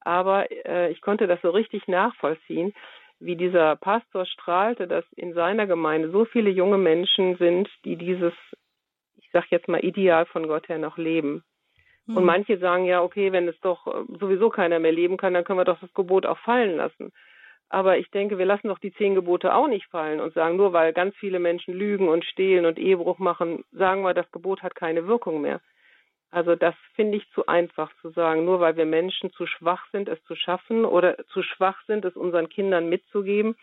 Aber 0.01 0.51
äh, 0.67 0.91
ich 0.91 1.01
konnte 1.01 1.27
das 1.27 1.41
so 1.43 1.51
richtig 1.51 1.87
nachvollziehen, 1.89 2.75
wie 3.21 3.37
dieser 3.37 3.77
Pastor 3.77 4.25
strahlte, 4.25 4.87
dass 4.87 5.05
in 5.15 5.35
seiner 5.35 5.67
Gemeinde 5.67 6.11
so 6.11 6.25
viele 6.25 6.51
junge 6.51 6.79
Menschen 6.79 7.37
sind, 7.37 7.69
die 7.85 7.97
dieses, 7.97 8.33
ich 9.17 9.29
sag 9.33 9.51
jetzt 9.51 9.69
mal, 9.69 9.85
Ideal 9.85 10.25
von 10.27 10.49
Gott 10.49 10.69
her 10.69 10.79
noch 10.79 10.97
leben. 10.97 11.45
Mhm. 12.07 12.17
Und 12.17 12.25
manche 12.25 12.59
sagen 12.59 12.87
ja, 12.87 13.03
okay, 13.03 13.31
wenn 13.33 13.47
es 13.47 13.61
doch 13.61 13.87
äh, 13.87 14.05
sowieso 14.19 14.49
keiner 14.49 14.79
mehr 14.79 14.93
leben 14.93 15.17
kann, 15.17 15.35
dann 15.35 15.45
können 15.45 15.59
wir 15.59 15.65
doch 15.65 15.81
das 15.81 15.93
Gebot 15.95 16.27
auch 16.27 16.39
fallen 16.39 16.77
lassen. 16.77 17.13
Aber 17.73 17.99
ich 17.99 18.11
denke, 18.11 18.37
wir 18.37 18.47
lassen 18.47 18.67
doch 18.67 18.81
die 18.81 18.93
zehn 18.93 19.15
Gebote 19.15 19.55
auch 19.55 19.69
nicht 19.69 19.87
fallen 19.87 20.21
und 20.21 20.35
sagen, 20.35 20.57
nur 20.57 20.73
weil 20.73 20.93
ganz 20.93 21.15
viele 21.17 21.39
Menschen 21.39 21.73
lügen 21.73 22.09
und 22.09 22.25
stehlen 22.25 22.67
und 22.67 22.79
Ehebruch 22.79 23.19
machen, 23.21 23.65
sagen 23.71 24.03
wir, 24.03 24.13
das 24.13 24.31
Gebot 24.33 24.63
hat 24.63 24.75
keine 24.75 25.07
Wirkung 25.07 25.41
mehr. 25.41 25.61
Also 26.33 26.57
das 26.57 26.75
finde 26.95 27.19
ich 27.19 27.31
zu 27.33 27.47
einfach 27.47 27.91
zu 28.03 28.11
sagen, 28.11 28.45
nur 28.45 28.59
weil 28.59 28.77
wir 28.77 28.87
Menschen 28.87 29.33
zu 29.33 29.47
schwach 29.47 29.85
sind, 29.93 30.09
es 30.09 30.23
zu 30.25 30.35
schaffen 30.35 30.85
oder 30.85 31.17
zu 31.29 31.43
schwach 31.43 31.81
sind, 31.87 32.05
es 32.05 32.17
unseren 32.17 32.49
Kindern 32.49 32.89
mitzugeben, 32.89 33.55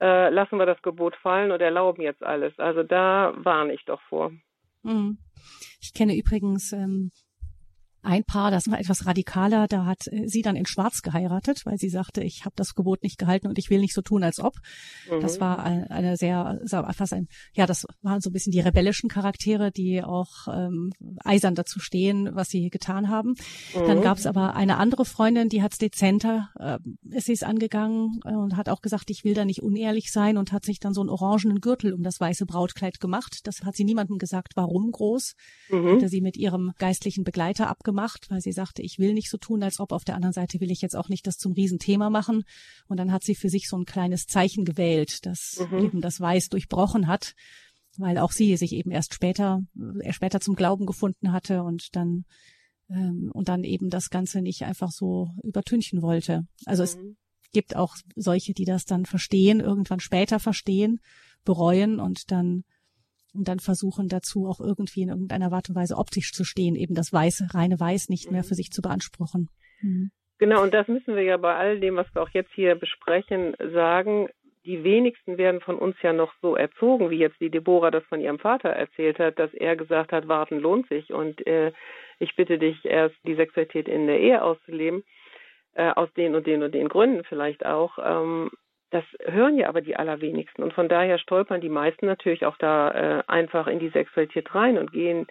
äh, 0.00 0.30
lassen 0.30 0.58
wir 0.58 0.66
das 0.66 0.80
Gebot 0.80 1.14
fallen 1.16 1.52
und 1.52 1.60
erlauben 1.60 2.02
jetzt 2.02 2.22
alles. 2.22 2.58
Also 2.58 2.82
da 2.82 3.34
warne 3.36 3.74
ich 3.74 3.84
doch 3.84 4.00
vor. 4.08 4.32
Mhm. 4.82 5.18
Ich 5.80 5.92
kenne 5.94 6.16
übrigens 6.16 6.72
ähm, 6.72 7.10
ein 8.06 8.24
Paar, 8.24 8.50
das 8.50 8.70
war 8.70 8.78
etwas 8.78 9.04
radikaler, 9.04 9.66
da 9.66 9.84
hat 9.84 10.06
äh, 10.06 10.28
sie 10.28 10.42
dann 10.42 10.56
in 10.56 10.66
Schwarz 10.66 11.02
geheiratet, 11.02 11.66
weil 11.66 11.76
sie 11.76 11.88
sagte, 11.88 12.22
ich 12.22 12.44
habe 12.44 12.54
das 12.56 12.74
Gebot 12.74 13.02
nicht 13.02 13.18
gehalten 13.18 13.48
und 13.48 13.58
ich 13.58 13.68
will 13.68 13.80
nicht 13.80 13.94
so 13.94 14.00
tun, 14.00 14.22
als 14.22 14.38
ob. 14.38 14.54
Mhm. 15.10 15.20
Das 15.20 15.40
war 15.40 15.64
eine 15.64 16.16
sehr, 16.16 16.60
fast 16.94 17.12
ein, 17.12 17.26
ja, 17.52 17.66
das 17.66 17.84
waren 18.02 18.20
so 18.20 18.30
ein 18.30 18.32
bisschen 18.32 18.52
die 18.52 18.60
rebellischen 18.60 19.08
Charaktere, 19.08 19.72
die 19.72 20.02
auch 20.02 20.46
ähm, 20.52 20.92
eisern 21.24 21.56
dazu 21.56 21.80
stehen, 21.80 22.30
was 22.32 22.48
sie 22.48 22.70
getan 22.70 23.08
haben. 23.08 23.30
Mhm. 23.74 23.86
Dann 23.86 24.02
gab 24.02 24.18
es 24.18 24.26
aber 24.26 24.54
eine 24.54 24.76
andere 24.76 25.04
Freundin, 25.04 25.48
die 25.48 25.62
hat's 25.62 25.78
dezenter, 25.78 26.50
äh, 26.58 26.78
ist 27.10 27.26
sie 27.26 27.32
es 27.32 27.42
angegangen 27.42 28.20
und 28.24 28.56
hat 28.56 28.68
auch 28.68 28.82
gesagt, 28.82 29.10
ich 29.10 29.24
will 29.24 29.34
da 29.34 29.44
nicht 29.44 29.62
unehrlich 29.62 30.12
sein 30.12 30.36
und 30.36 30.52
hat 30.52 30.64
sich 30.64 30.78
dann 30.78 30.94
so 30.94 31.00
einen 31.00 31.10
orangenen 31.10 31.60
Gürtel 31.60 31.92
um 31.92 32.04
das 32.04 32.20
weiße 32.20 32.46
Brautkleid 32.46 33.00
gemacht. 33.00 33.40
Das 33.44 33.62
hat 33.64 33.74
sie 33.74 33.84
niemandem 33.84 34.18
gesagt, 34.18 34.52
warum 34.54 34.92
groß. 34.92 35.34
Mhm. 35.70 35.96
Hatte 35.96 36.08
sie 36.08 36.20
mit 36.20 36.36
ihrem 36.36 36.72
geistlichen 36.78 37.24
Begleiter 37.24 37.68
abgemacht 37.68 37.95
gemacht, 37.96 38.26
weil 38.28 38.40
sie 38.40 38.52
sagte, 38.52 38.82
ich 38.82 38.98
will 38.98 39.14
nicht 39.14 39.30
so 39.30 39.38
tun, 39.38 39.62
als 39.62 39.80
ob. 39.80 39.92
Auf 39.92 40.04
der 40.04 40.14
anderen 40.14 40.34
Seite 40.34 40.60
will 40.60 40.70
ich 40.70 40.82
jetzt 40.82 40.94
auch 40.94 41.08
nicht 41.08 41.26
das 41.26 41.38
zum 41.38 41.52
Riesenthema 41.52 42.10
machen. 42.10 42.44
Und 42.88 42.98
dann 42.98 43.10
hat 43.10 43.24
sie 43.24 43.34
für 43.34 43.48
sich 43.48 43.68
so 43.68 43.76
ein 43.76 43.86
kleines 43.86 44.26
Zeichen 44.26 44.64
gewählt, 44.64 45.24
das 45.24 45.58
mhm. 45.70 45.78
eben 45.78 46.00
das 46.00 46.20
Weiß 46.20 46.48
durchbrochen 46.50 47.06
hat, 47.06 47.34
weil 47.96 48.18
auch 48.18 48.32
sie 48.32 48.56
sich 48.56 48.72
eben 48.72 48.90
erst 48.90 49.14
später, 49.14 49.62
er 50.00 50.12
später 50.12 50.40
zum 50.40 50.54
Glauben 50.54 50.84
gefunden 50.84 51.32
hatte 51.32 51.62
und 51.62 51.96
dann 51.96 52.24
ähm, 52.90 53.30
und 53.32 53.48
dann 53.48 53.64
eben 53.64 53.88
das 53.88 54.10
Ganze 54.10 54.42
nicht 54.42 54.62
einfach 54.64 54.92
so 54.92 55.30
übertünchen 55.42 56.02
wollte. 56.02 56.46
Also 56.66 56.82
mhm. 56.82 56.84
es 56.84 56.98
gibt 57.52 57.76
auch 57.76 57.96
solche, 58.14 58.52
die 58.52 58.66
das 58.66 58.84
dann 58.84 59.06
verstehen, 59.06 59.60
irgendwann 59.60 60.00
später 60.00 60.38
verstehen, 60.38 61.00
bereuen 61.44 61.98
und 61.98 62.30
dann 62.30 62.64
und 63.36 63.48
dann 63.48 63.60
versuchen 63.60 64.08
dazu 64.08 64.46
auch 64.46 64.60
irgendwie 64.60 65.02
in 65.02 65.08
irgendeiner 65.08 65.52
Art 65.52 65.68
und 65.68 65.76
Weise 65.76 65.96
optisch 65.96 66.32
zu 66.32 66.44
stehen, 66.44 66.74
eben 66.74 66.94
das 66.94 67.12
weiße, 67.12 67.48
reine 67.54 67.78
Weiß 67.78 68.08
nicht 68.08 68.30
mehr 68.30 68.42
mhm. 68.42 68.46
für 68.46 68.54
sich 68.54 68.70
zu 68.70 68.82
beanspruchen. 68.82 69.48
Mhm. 69.82 70.10
Genau, 70.38 70.62
und 70.62 70.74
das 70.74 70.86
müssen 70.88 71.16
wir 71.16 71.22
ja 71.22 71.36
bei 71.38 71.54
all 71.54 71.80
dem, 71.80 71.96
was 71.96 72.06
wir 72.14 72.22
auch 72.22 72.28
jetzt 72.30 72.52
hier 72.54 72.74
besprechen, 72.74 73.54
sagen. 73.72 74.28
Die 74.66 74.82
wenigsten 74.82 75.38
werden 75.38 75.60
von 75.60 75.78
uns 75.78 75.96
ja 76.02 76.12
noch 76.12 76.32
so 76.42 76.56
erzogen, 76.56 77.08
wie 77.10 77.18
jetzt 77.18 77.40
die 77.40 77.50
Deborah 77.50 77.90
das 77.90 78.04
von 78.04 78.20
ihrem 78.20 78.38
Vater 78.38 78.68
erzählt 78.68 79.18
hat, 79.18 79.38
dass 79.38 79.54
er 79.54 79.76
gesagt 79.76 80.12
hat, 80.12 80.28
warten 80.28 80.58
lohnt 80.58 80.88
sich 80.88 81.12
und 81.12 81.46
äh, 81.46 81.72
ich 82.18 82.34
bitte 82.34 82.58
dich 82.58 82.84
erst 82.84 83.14
die 83.24 83.36
Sexualität 83.36 83.88
in 83.88 84.06
der 84.08 84.18
Ehe 84.18 84.42
auszuleben, 84.42 85.04
äh, 85.74 85.90
aus 85.90 86.12
den 86.14 86.34
und 86.34 86.46
den 86.46 86.62
und 86.62 86.74
den 86.74 86.88
Gründen 86.88 87.22
vielleicht 87.24 87.64
auch. 87.64 87.98
Ähm, 88.02 88.50
das 88.90 89.04
hören 89.24 89.58
ja 89.58 89.68
aber 89.68 89.80
die 89.80 89.96
allerwenigsten. 89.96 90.62
Und 90.62 90.72
von 90.72 90.88
daher 90.88 91.18
stolpern 91.18 91.60
die 91.60 91.68
meisten 91.68 92.06
natürlich 92.06 92.46
auch 92.46 92.56
da 92.56 92.90
äh, 92.90 93.22
einfach 93.26 93.66
in 93.66 93.78
die 93.78 93.88
Sexualität 93.88 94.54
rein 94.54 94.78
und 94.78 94.92
gehen 94.92 95.26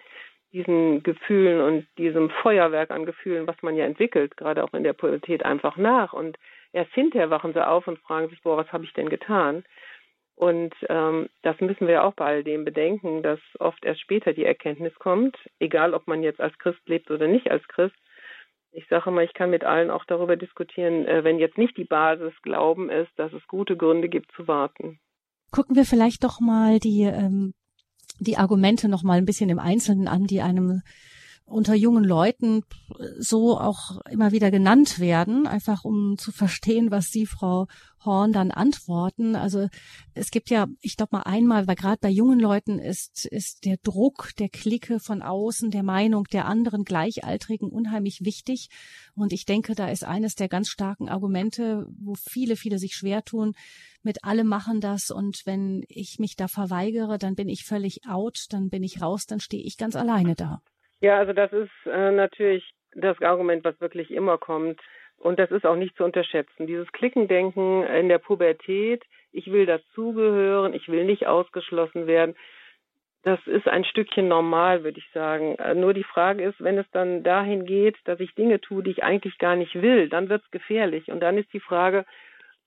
diesen 0.52 1.02
Gefühlen 1.02 1.60
und 1.60 1.86
diesem 1.98 2.30
Feuerwerk 2.30 2.90
an 2.90 3.06
Gefühlen, 3.06 3.46
was 3.46 3.60
man 3.62 3.76
ja 3.76 3.84
entwickelt, 3.84 4.36
gerade 4.36 4.62
auch 4.64 4.72
in 4.72 4.84
der 4.84 4.92
Pubertät, 4.92 5.44
einfach 5.44 5.76
nach. 5.76 6.12
Und 6.12 6.38
erst 6.72 6.92
hinterher 6.92 7.30
wachen 7.30 7.52
sie 7.52 7.66
auf 7.66 7.86
und 7.88 7.98
fragen 7.98 8.28
sich, 8.28 8.42
boah, 8.42 8.56
was 8.56 8.72
habe 8.72 8.84
ich 8.84 8.92
denn 8.92 9.08
getan? 9.08 9.64
Und 10.36 10.74
ähm, 10.88 11.28
das 11.42 11.58
müssen 11.60 11.88
wir 11.88 12.04
auch 12.04 12.12
bei 12.12 12.26
all 12.26 12.44
dem 12.44 12.64
bedenken, 12.64 13.22
dass 13.22 13.40
oft 13.58 13.84
erst 13.84 14.02
später 14.02 14.34
die 14.34 14.44
Erkenntnis 14.44 14.94
kommt, 14.96 15.36
egal 15.60 15.94
ob 15.94 16.06
man 16.06 16.22
jetzt 16.22 16.40
als 16.40 16.56
Christ 16.58 16.86
lebt 16.86 17.10
oder 17.10 17.26
nicht 17.26 17.50
als 17.50 17.66
Christ, 17.68 17.96
ich 18.76 18.86
sage 18.88 19.10
mal, 19.10 19.24
ich 19.24 19.32
kann 19.32 19.50
mit 19.50 19.64
allen 19.64 19.90
auch 19.90 20.04
darüber 20.04 20.36
diskutieren, 20.36 21.06
äh, 21.06 21.24
wenn 21.24 21.38
jetzt 21.38 21.56
nicht 21.56 21.76
die 21.78 21.84
Basis 21.84 22.32
Glauben 22.42 22.90
ist, 22.90 23.10
dass 23.16 23.32
es 23.32 23.46
gute 23.48 23.76
Gründe 23.76 24.08
gibt 24.08 24.30
zu 24.32 24.46
warten. 24.46 24.98
Gucken 25.50 25.76
wir 25.76 25.86
vielleicht 25.86 26.24
doch 26.24 26.40
mal 26.40 26.78
die, 26.78 27.02
ähm, 27.02 27.54
die 28.20 28.36
Argumente 28.36 28.88
noch 28.88 29.02
mal 29.02 29.16
ein 29.16 29.24
bisschen 29.24 29.48
im 29.48 29.58
Einzelnen 29.58 30.08
an, 30.08 30.24
die 30.24 30.42
einem 30.42 30.82
unter 31.46 31.74
jungen 31.74 32.04
Leuten 32.04 32.62
so 33.18 33.58
auch 33.58 34.00
immer 34.10 34.32
wieder 34.32 34.50
genannt 34.50 34.98
werden, 34.98 35.46
einfach 35.46 35.84
um 35.84 36.18
zu 36.18 36.32
verstehen, 36.32 36.90
was 36.90 37.06
Sie, 37.06 37.24
Frau 37.24 37.66
Horn, 38.04 38.32
dann 38.32 38.50
antworten. 38.50 39.36
Also 39.36 39.68
es 40.14 40.30
gibt 40.30 40.50
ja, 40.50 40.66
ich 40.80 40.96
glaube 40.96 41.16
mal 41.16 41.22
einmal, 41.22 41.66
weil 41.68 41.76
gerade 41.76 41.98
bei 42.00 42.10
jungen 42.10 42.40
Leuten 42.40 42.78
ist, 42.80 43.26
ist 43.26 43.64
der 43.64 43.76
Druck 43.78 44.30
der 44.38 44.48
Clique 44.48 44.98
von 44.98 45.22
außen, 45.22 45.70
der 45.70 45.84
Meinung 45.84 46.24
der 46.24 46.46
anderen 46.46 46.84
Gleichaltrigen 46.84 47.70
unheimlich 47.70 48.24
wichtig. 48.24 48.68
Und 49.14 49.32
ich 49.32 49.44
denke, 49.44 49.74
da 49.76 49.88
ist 49.88 50.04
eines 50.04 50.34
der 50.34 50.48
ganz 50.48 50.68
starken 50.68 51.08
Argumente, 51.08 51.86
wo 51.96 52.14
viele, 52.14 52.56
viele 52.56 52.78
sich 52.78 52.96
schwer 52.96 53.24
tun, 53.24 53.52
mit 54.02 54.24
alle 54.24 54.44
machen 54.44 54.80
das 54.80 55.10
und 55.10 55.42
wenn 55.44 55.84
ich 55.88 56.18
mich 56.18 56.36
da 56.36 56.48
verweigere, 56.48 57.18
dann 57.18 57.34
bin 57.34 57.48
ich 57.48 57.64
völlig 57.64 58.06
out, 58.08 58.46
dann 58.50 58.68
bin 58.68 58.82
ich 58.82 59.00
raus, 59.00 59.26
dann 59.26 59.40
stehe 59.40 59.62
ich 59.62 59.76
ganz 59.76 59.96
alleine 59.96 60.34
da. 60.34 60.62
Ja, 61.00 61.18
also 61.18 61.32
das 61.32 61.52
ist 61.52 61.70
äh, 61.86 62.10
natürlich 62.10 62.64
das 62.94 63.20
Argument, 63.20 63.64
was 63.64 63.80
wirklich 63.80 64.10
immer 64.10 64.38
kommt. 64.38 64.80
Und 65.18 65.38
das 65.38 65.50
ist 65.50 65.64
auch 65.64 65.76
nicht 65.76 65.96
zu 65.96 66.04
unterschätzen. 66.04 66.66
Dieses 66.66 66.90
Klickendenken 66.92 67.84
in 67.84 68.08
der 68.08 68.18
Pubertät, 68.18 69.02
ich 69.32 69.50
will 69.50 69.66
dazugehören, 69.66 70.74
ich 70.74 70.88
will 70.88 71.04
nicht 71.04 71.26
ausgeschlossen 71.26 72.06
werden, 72.06 72.34
das 73.26 73.44
ist 73.46 73.66
ein 73.66 73.84
Stückchen 73.84 74.28
normal, 74.28 74.84
würde 74.84 75.00
ich 75.00 75.10
sagen. 75.12 75.56
Äh, 75.56 75.74
nur 75.74 75.94
die 75.94 76.04
Frage 76.04 76.44
ist, 76.44 76.62
wenn 76.62 76.78
es 76.78 76.88
dann 76.92 77.24
dahin 77.24 77.66
geht, 77.66 77.96
dass 78.04 78.20
ich 78.20 78.34
Dinge 78.36 78.60
tue, 78.60 78.84
die 78.84 78.92
ich 78.92 79.02
eigentlich 79.02 79.38
gar 79.38 79.56
nicht 79.56 79.74
will, 79.82 80.08
dann 80.08 80.28
wird 80.28 80.44
es 80.44 80.50
gefährlich. 80.52 81.08
Und 81.08 81.18
dann 81.20 81.36
ist 81.36 81.52
die 81.52 81.60
Frage, 81.60 82.04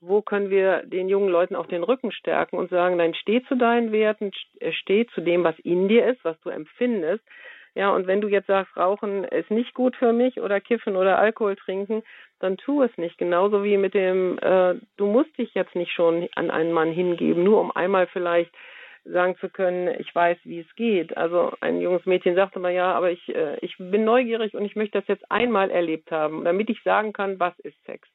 wo 0.02 0.22
können 0.22 0.50
wir 0.50 0.84
den 0.84 1.08
jungen 1.08 1.30
Leuten 1.30 1.56
auch 1.56 1.68
den 1.68 1.84
Rücken 1.84 2.12
stärken 2.12 2.58
und 2.58 2.70
sagen, 2.70 2.98
nein, 2.98 3.14
steh 3.14 3.42
zu 3.44 3.56
deinen 3.56 3.94
Werten, 3.94 4.32
steh 4.72 5.06
zu 5.08 5.22
dem, 5.22 5.46
was 5.46 5.58
in 5.60 5.88
dir 5.88 6.08
ist, 6.08 6.24
was 6.26 6.38
du 6.42 6.50
empfindest. 6.50 7.24
Ja, 7.76 7.92
und 7.92 8.08
wenn 8.08 8.22
du 8.22 8.28
jetzt 8.28 8.48
sagst, 8.48 8.76
Rauchen 8.76 9.24
ist 9.24 9.52
nicht 9.52 9.74
gut 9.74 9.96
für 9.96 10.12
mich 10.12 10.42
oder 10.42 10.60
Kiffen 10.60 10.96
oder 10.96 11.20
Alkohol 11.20 11.56
trinken, 11.56 12.04
dann 12.40 12.58
tu 12.58 12.82
es 12.82 12.96
nicht. 12.98 13.18
Genauso 13.18 13.64
wie 13.64 13.78
mit 13.78 13.94
dem, 13.94 14.40
äh, 14.40 14.76
du 14.98 15.06
musst 15.06 15.38
dich 15.38 15.54
jetzt 15.54 15.76
nicht 15.76 15.92
schon 15.92 16.28
an 16.36 16.52
einen 16.52 16.72
Mann 16.72 16.92
hingeben, 16.92 17.44
nur 17.44 17.62
um 17.62 17.72
einmal 17.72 18.08
vielleicht 18.08 18.54
sagen 19.06 19.38
zu 19.38 19.50
können, 19.50 19.88
ich 20.00 20.14
weiß, 20.14 20.38
wie 20.44 20.60
es 20.60 20.76
geht. 20.76 21.16
Also 21.18 21.54
ein 21.62 21.82
junges 21.82 22.06
Mädchen 22.06 22.36
sagte 22.36 22.60
mal, 22.60 22.74
ja, 22.74 22.94
aber 22.94 23.12
ich, 23.12 23.34
äh, 23.34 23.58
ich 23.62 23.76
bin 23.78 24.04
neugierig 24.04 24.54
und 24.54 24.66
ich 24.66 24.76
möchte 24.76 25.00
das 25.00 25.08
jetzt 25.08 25.30
einmal 25.32 25.72
erlebt 25.72 26.12
haben, 26.12 26.44
damit 26.44 26.70
ich 26.70 26.82
sagen 26.84 27.14
kann, 27.14 27.40
was 27.40 27.58
ist 27.60 27.82
Sex. 27.86 28.08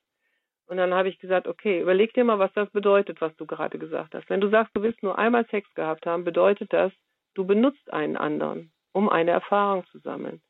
Und 0.66 0.78
dann 0.78 0.94
habe 0.94 1.08
ich 1.08 1.18
gesagt, 1.18 1.46
okay, 1.46 1.80
überleg 1.80 2.14
dir 2.14 2.24
mal, 2.24 2.38
was 2.38 2.52
das 2.54 2.70
bedeutet, 2.70 3.20
was 3.20 3.36
du 3.36 3.46
gerade 3.46 3.78
gesagt 3.78 4.14
hast. 4.14 4.28
Wenn 4.30 4.40
du 4.40 4.48
sagst, 4.48 4.74
du 4.74 4.82
willst 4.82 5.02
nur 5.02 5.18
einmal 5.18 5.46
Sex 5.46 5.72
gehabt 5.74 6.06
haben, 6.06 6.24
bedeutet 6.24 6.72
das, 6.72 6.92
du 7.34 7.46
benutzt 7.46 7.92
einen 7.92 8.16
anderen 8.16 8.72
um 8.94 9.10
eine 9.10 9.32
Erfahrung 9.32 9.84
zu 9.92 9.98
sammeln. 9.98 10.40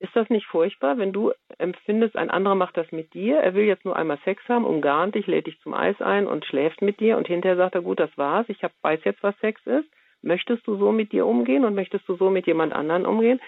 Ist 0.00 0.14
das 0.14 0.30
nicht 0.30 0.46
furchtbar, 0.46 0.96
wenn 0.96 1.12
du 1.12 1.32
empfindest, 1.58 2.16
ein 2.16 2.30
anderer 2.30 2.54
macht 2.54 2.76
das 2.76 2.90
mit 2.92 3.12
dir, 3.14 3.38
er 3.38 3.54
will 3.54 3.64
jetzt 3.64 3.84
nur 3.84 3.96
einmal 3.96 4.18
Sex 4.24 4.40
haben, 4.48 4.64
umgarnt 4.64 5.16
dich, 5.16 5.26
lädt 5.26 5.48
dich 5.48 5.60
zum 5.60 5.74
Eis 5.74 6.00
ein 6.00 6.28
und 6.28 6.46
schläft 6.46 6.80
mit 6.82 7.00
dir 7.00 7.16
und 7.16 7.26
hinterher 7.26 7.56
sagt 7.56 7.74
er, 7.74 7.82
gut, 7.82 7.98
das 7.98 8.16
war's, 8.16 8.48
ich 8.48 8.62
hab, 8.62 8.72
weiß 8.82 9.00
jetzt, 9.04 9.22
was 9.24 9.36
Sex 9.40 9.60
ist. 9.66 9.88
Möchtest 10.22 10.66
du 10.66 10.76
so 10.76 10.92
mit 10.92 11.12
dir 11.12 11.26
umgehen 11.26 11.64
und 11.64 11.74
möchtest 11.74 12.08
du 12.08 12.14
so 12.14 12.30
mit 12.30 12.46
jemand 12.46 12.72
anderen 12.72 13.06
umgehen? 13.06 13.40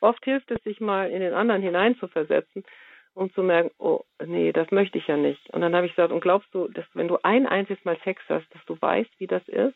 Oft 0.00 0.24
hilft 0.24 0.50
es, 0.52 0.62
sich 0.62 0.80
mal 0.80 1.10
in 1.10 1.20
den 1.20 1.34
anderen 1.34 1.62
hineinzuversetzen 1.62 2.64
und 3.14 3.32
zu 3.34 3.42
merken, 3.42 3.70
oh, 3.78 4.02
nee, 4.24 4.52
das 4.52 4.70
möchte 4.70 4.98
ich 4.98 5.08
ja 5.08 5.16
nicht. 5.16 5.50
Und 5.50 5.60
dann 5.60 5.74
habe 5.74 5.86
ich 5.86 5.92
gesagt, 5.96 6.12
und 6.12 6.20
glaubst 6.20 6.54
du, 6.54 6.68
dass 6.68 6.84
wenn 6.94 7.08
du 7.08 7.18
ein 7.22 7.46
einziges 7.46 7.84
Mal 7.84 7.98
Sex 8.04 8.22
hast, 8.28 8.46
dass 8.54 8.64
du 8.66 8.76
weißt, 8.80 9.10
wie 9.18 9.26
das 9.26 9.46
ist? 9.48 9.74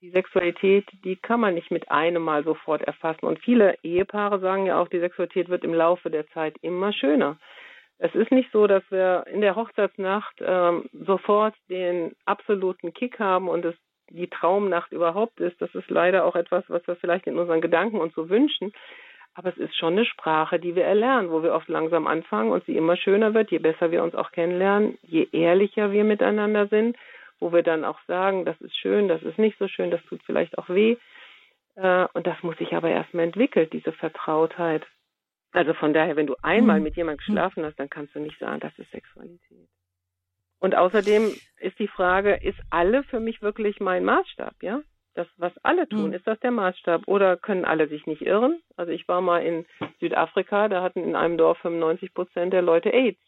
Die 0.00 0.10
Sexualität, 0.10 0.86
die 1.04 1.16
kann 1.16 1.40
man 1.40 1.54
nicht 1.54 1.70
mit 1.70 1.90
einem 1.90 2.22
Mal 2.22 2.44
sofort 2.44 2.82
erfassen. 2.82 3.26
Und 3.26 3.40
viele 3.40 3.76
Ehepaare 3.82 4.38
sagen 4.38 4.66
ja 4.66 4.80
auch, 4.80 4.88
die 4.88 5.00
Sexualität 5.00 5.48
wird 5.48 5.64
im 5.64 5.74
Laufe 5.74 6.10
der 6.10 6.26
Zeit 6.28 6.56
immer 6.62 6.92
schöner. 6.92 7.36
Es 7.98 8.14
ist 8.14 8.30
nicht 8.30 8.50
so, 8.52 8.68
dass 8.68 8.84
wir 8.90 9.26
in 9.26 9.40
der 9.40 9.56
Hochzeitsnacht 9.56 10.36
ähm, 10.40 10.88
sofort 10.92 11.54
den 11.68 12.14
absoluten 12.26 12.94
Kick 12.94 13.18
haben 13.18 13.48
und 13.48 13.64
es 13.64 13.74
die 14.10 14.28
Traumnacht 14.28 14.92
überhaupt 14.92 15.40
ist. 15.40 15.60
Das 15.60 15.74
ist 15.74 15.90
leider 15.90 16.24
auch 16.24 16.36
etwas, 16.36 16.64
was 16.68 16.86
wir 16.86 16.96
vielleicht 16.96 17.26
in 17.26 17.38
unseren 17.38 17.60
Gedanken 17.60 18.00
uns 18.00 18.14
so 18.14 18.30
wünschen. 18.30 18.72
Aber 19.34 19.50
es 19.50 19.58
ist 19.58 19.76
schon 19.76 19.94
eine 19.94 20.04
Sprache, 20.04 20.58
die 20.58 20.74
wir 20.74 20.84
erlernen, 20.84 21.30
wo 21.30 21.42
wir 21.42 21.52
oft 21.52 21.68
langsam 21.68 22.06
anfangen 22.06 22.50
und 22.50 22.64
sie 22.64 22.76
immer 22.76 22.96
schöner 22.96 23.34
wird, 23.34 23.50
je 23.50 23.58
besser 23.58 23.90
wir 23.90 24.02
uns 24.02 24.14
auch 24.14 24.32
kennenlernen, 24.32 24.96
je 25.02 25.28
ehrlicher 25.32 25.92
wir 25.92 26.04
miteinander 26.04 26.68
sind 26.68 26.96
wo 27.40 27.52
wir 27.52 27.62
dann 27.62 27.84
auch 27.84 27.98
sagen, 28.06 28.44
das 28.44 28.60
ist 28.60 28.76
schön, 28.76 29.08
das 29.08 29.22
ist 29.22 29.38
nicht 29.38 29.58
so 29.58 29.68
schön, 29.68 29.90
das 29.90 30.02
tut 30.04 30.22
vielleicht 30.24 30.58
auch 30.58 30.68
weh. 30.68 30.96
Äh, 31.76 32.06
und 32.12 32.26
das 32.26 32.42
muss 32.42 32.56
sich 32.58 32.74
aber 32.74 32.90
erstmal 32.90 33.24
entwickeln, 33.24 33.68
diese 33.72 33.92
Vertrautheit. 33.92 34.86
Also 35.52 35.74
von 35.74 35.94
daher, 35.94 36.16
wenn 36.16 36.26
du 36.26 36.36
einmal 36.42 36.78
mhm. 36.78 36.84
mit 36.84 36.96
jemandem 36.96 37.18
geschlafen 37.18 37.64
hast, 37.64 37.78
dann 37.78 37.90
kannst 37.90 38.14
du 38.14 38.20
nicht 38.20 38.38
sagen, 38.38 38.60
das 38.60 38.76
ist 38.78 38.90
Sexualität. 38.90 39.68
Und 40.60 40.74
außerdem 40.74 41.32
ist 41.60 41.78
die 41.78 41.88
Frage, 41.88 42.34
ist 42.34 42.58
alle 42.70 43.04
für 43.04 43.20
mich 43.20 43.42
wirklich 43.42 43.80
mein 43.80 44.04
Maßstab, 44.04 44.54
ja? 44.62 44.82
Das, 45.14 45.26
was 45.36 45.56
alle 45.64 45.88
tun, 45.88 46.08
mhm. 46.08 46.12
ist 46.12 46.26
das 46.26 46.38
der 46.40 46.52
Maßstab? 46.52 47.08
Oder 47.08 47.36
können 47.36 47.64
alle 47.64 47.88
sich 47.88 48.06
nicht 48.06 48.22
irren? 48.22 48.60
Also 48.76 48.92
ich 48.92 49.08
war 49.08 49.20
mal 49.20 49.38
in 49.38 49.66
Südafrika, 49.98 50.68
da 50.68 50.82
hatten 50.82 51.02
in 51.02 51.16
einem 51.16 51.38
Dorf 51.38 51.58
95 51.58 52.14
Prozent 52.14 52.52
der 52.52 52.62
Leute 52.62 52.90
AIDS. 52.92 53.18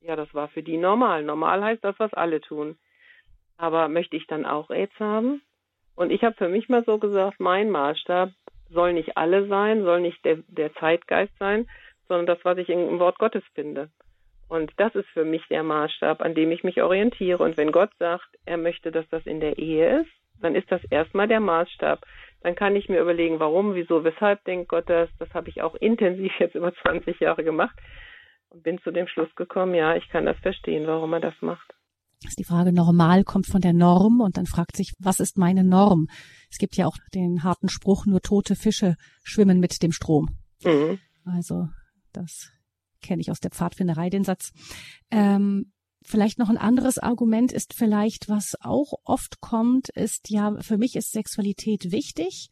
Ja, 0.00 0.16
das 0.16 0.32
war 0.34 0.48
für 0.48 0.62
die 0.62 0.76
normal. 0.76 1.22
Normal 1.22 1.64
heißt 1.64 1.82
das, 1.82 1.98
was 1.98 2.12
alle 2.12 2.42
tun. 2.42 2.76
Aber 3.56 3.88
möchte 3.88 4.16
ich 4.16 4.26
dann 4.26 4.46
auch 4.46 4.70
AIDS 4.70 4.98
haben? 4.98 5.42
Und 5.96 6.10
ich 6.10 6.24
habe 6.24 6.34
für 6.34 6.48
mich 6.48 6.68
mal 6.68 6.84
so 6.84 6.98
gesagt, 6.98 7.38
mein 7.38 7.70
Maßstab 7.70 8.30
soll 8.70 8.92
nicht 8.92 9.16
alle 9.16 9.46
sein, 9.46 9.84
soll 9.84 10.00
nicht 10.00 10.24
der, 10.24 10.38
der 10.48 10.74
Zeitgeist 10.74 11.32
sein, 11.38 11.68
sondern 12.08 12.26
das, 12.26 12.44
was 12.44 12.58
ich 12.58 12.68
im 12.68 12.98
Wort 12.98 13.18
Gottes 13.18 13.44
finde. 13.54 13.90
Und 14.48 14.72
das 14.76 14.94
ist 14.94 15.08
für 15.08 15.24
mich 15.24 15.46
der 15.48 15.62
Maßstab, 15.62 16.20
an 16.20 16.34
dem 16.34 16.50
ich 16.50 16.64
mich 16.64 16.82
orientiere. 16.82 17.42
Und 17.42 17.56
wenn 17.56 17.72
Gott 17.72 17.90
sagt, 17.98 18.28
er 18.44 18.56
möchte, 18.56 18.90
dass 18.90 19.08
das 19.08 19.24
in 19.26 19.40
der 19.40 19.58
Ehe 19.58 20.00
ist, 20.00 20.10
dann 20.40 20.54
ist 20.54 20.70
das 20.70 20.84
erstmal 20.90 21.28
der 21.28 21.40
Maßstab. 21.40 22.04
Dann 22.42 22.54
kann 22.54 22.76
ich 22.76 22.88
mir 22.88 23.00
überlegen, 23.00 23.40
warum, 23.40 23.74
wieso, 23.74 24.04
weshalb 24.04 24.44
denkt 24.44 24.68
Gott 24.68 24.90
das. 24.90 25.08
Das 25.18 25.32
habe 25.32 25.48
ich 25.48 25.62
auch 25.62 25.74
intensiv 25.80 26.32
jetzt 26.38 26.56
über 26.56 26.74
20 26.74 27.20
Jahre 27.20 27.44
gemacht 27.44 27.76
und 28.50 28.62
bin 28.62 28.78
zu 28.80 28.90
dem 28.90 29.06
Schluss 29.06 29.34
gekommen, 29.36 29.74
ja, 29.74 29.96
ich 29.96 30.08
kann 30.10 30.26
das 30.26 30.38
verstehen, 30.38 30.86
warum 30.86 31.12
er 31.14 31.20
das 31.20 31.40
macht 31.40 31.74
ist 32.28 32.38
die 32.38 32.44
Frage, 32.44 32.72
normal 32.72 33.24
kommt 33.24 33.46
von 33.46 33.60
der 33.60 33.72
Norm 33.72 34.20
und 34.20 34.36
dann 34.36 34.46
fragt 34.46 34.76
sich, 34.76 34.92
was 34.98 35.20
ist 35.20 35.38
meine 35.38 35.64
Norm? 35.64 36.08
Es 36.50 36.58
gibt 36.58 36.76
ja 36.76 36.86
auch 36.86 36.96
den 37.12 37.42
harten 37.42 37.68
Spruch, 37.68 38.06
nur 38.06 38.20
tote 38.20 38.56
Fische 38.56 38.96
schwimmen 39.22 39.60
mit 39.60 39.82
dem 39.82 39.92
Strom. 39.92 40.28
Mhm. 40.64 40.98
Also 41.24 41.68
das 42.12 42.50
kenne 43.02 43.20
ich 43.20 43.30
aus 43.30 43.40
der 43.40 43.50
Pfadfinderei, 43.50 44.10
den 44.10 44.24
Satz. 44.24 44.52
Ähm, 45.10 45.72
vielleicht 46.02 46.38
noch 46.38 46.50
ein 46.50 46.58
anderes 46.58 46.98
Argument 46.98 47.52
ist 47.52 47.74
vielleicht, 47.74 48.28
was 48.28 48.54
auch 48.60 48.94
oft 49.04 49.40
kommt, 49.40 49.88
ist 49.90 50.30
ja, 50.30 50.56
für 50.60 50.78
mich 50.78 50.96
ist 50.96 51.12
Sexualität 51.12 51.90
wichtig 51.92 52.50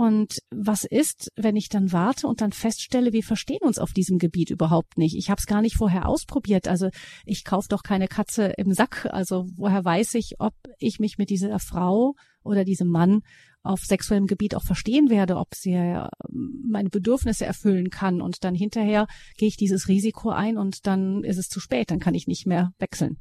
und 0.00 0.38
was 0.50 0.84
ist, 0.84 1.30
wenn 1.36 1.56
ich 1.56 1.68
dann 1.68 1.92
warte 1.92 2.26
und 2.26 2.40
dann 2.40 2.52
feststelle, 2.52 3.12
wir 3.12 3.22
verstehen 3.22 3.60
uns 3.60 3.78
auf 3.78 3.92
diesem 3.92 4.16
Gebiet 4.16 4.48
überhaupt 4.48 4.96
nicht? 4.96 5.14
Ich 5.14 5.28
habe 5.28 5.38
es 5.38 5.46
gar 5.46 5.60
nicht 5.60 5.76
vorher 5.76 6.08
ausprobiert. 6.08 6.68
Also 6.68 6.88
ich 7.26 7.44
kaufe 7.44 7.68
doch 7.68 7.82
keine 7.82 8.08
Katze 8.08 8.54
im 8.56 8.72
Sack. 8.72 9.06
Also 9.10 9.44
woher 9.58 9.84
weiß 9.84 10.14
ich, 10.14 10.36
ob 10.38 10.54
ich 10.78 11.00
mich 11.00 11.18
mit 11.18 11.28
dieser 11.28 11.58
Frau 11.58 12.14
oder 12.42 12.64
diesem 12.64 12.88
Mann 12.88 13.20
auf 13.62 13.80
sexuellem 13.80 14.26
Gebiet 14.26 14.54
auch 14.54 14.64
verstehen 14.64 15.10
werde, 15.10 15.36
ob 15.36 15.48
sie 15.54 15.74
äh, 15.74 16.08
meine 16.30 16.88
Bedürfnisse 16.88 17.44
erfüllen 17.44 17.90
kann. 17.90 18.22
Und 18.22 18.42
dann 18.42 18.54
hinterher 18.54 19.06
gehe 19.36 19.48
ich 19.48 19.58
dieses 19.58 19.86
Risiko 19.86 20.30
ein 20.30 20.56
und 20.56 20.86
dann 20.86 21.24
ist 21.24 21.36
es 21.36 21.48
zu 21.48 21.60
spät, 21.60 21.90
dann 21.90 22.00
kann 22.00 22.14
ich 22.14 22.26
nicht 22.26 22.46
mehr 22.46 22.70
wechseln. 22.78 23.18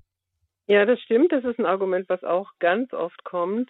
Ja, 0.68 0.86
das 0.86 1.02
stimmt. 1.02 1.34
Das 1.34 1.44
ist 1.44 1.60
ein 1.60 1.66
Argument, 1.66 2.08
was 2.08 2.24
auch 2.24 2.52
ganz 2.60 2.94
oft 2.94 3.22
kommt. 3.26 3.70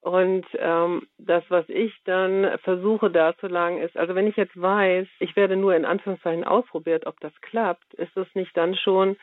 Und 0.00 0.46
ähm, 0.54 1.08
das, 1.18 1.42
was 1.48 1.68
ich 1.68 1.92
dann 2.04 2.58
versuche 2.62 3.10
darzulegen, 3.10 3.78
ist, 3.78 3.96
also 3.96 4.14
wenn 4.14 4.28
ich 4.28 4.36
jetzt 4.36 4.60
weiß, 4.60 5.08
ich 5.18 5.34
werde 5.34 5.56
nur 5.56 5.74
in 5.74 5.84
Anführungszeichen 5.84 6.44
ausprobiert, 6.44 7.06
ob 7.06 7.18
das 7.20 7.32
klappt, 7.40 7.94
ist 7.94 8.16
es 8.16 8.26
nicht 8.34 8.56
dann 8.56 8.76
schon 8.76 9.16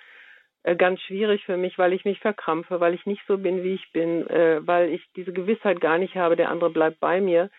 äh, 0.64 0.76
ganz 0.76 1.02
schwierig 1.02 1.46
für 1.46 1.58
mich, 1.58 1.78
weil 1.78 1.94
ich 1.94 2.04
mich 2.04 2.20
verkrampfe, 2.20 2.80
weil 2.82 2.94
ich 2.94 3.06
nicht 3.06 3.22
so 3.28 3.38
bin, 3.38 3.64
wie 3.64 3.76
ich 3.76 3.92
bin, 3.94 4.28
äh, 4.28 4.60
weil 4.68 4.90
ich 4.90 5.02
diese 5.16 5.32
Gewissheit 5.32 5.80
gar 5.80 5.98
nicht 5.98 6.16
habe, 6.16 6.36
der 6.36 6.50
andere 6.50 6.70
bleibt 6.70 7.00
bei 7.00 7.22
mir. 7.22 7.50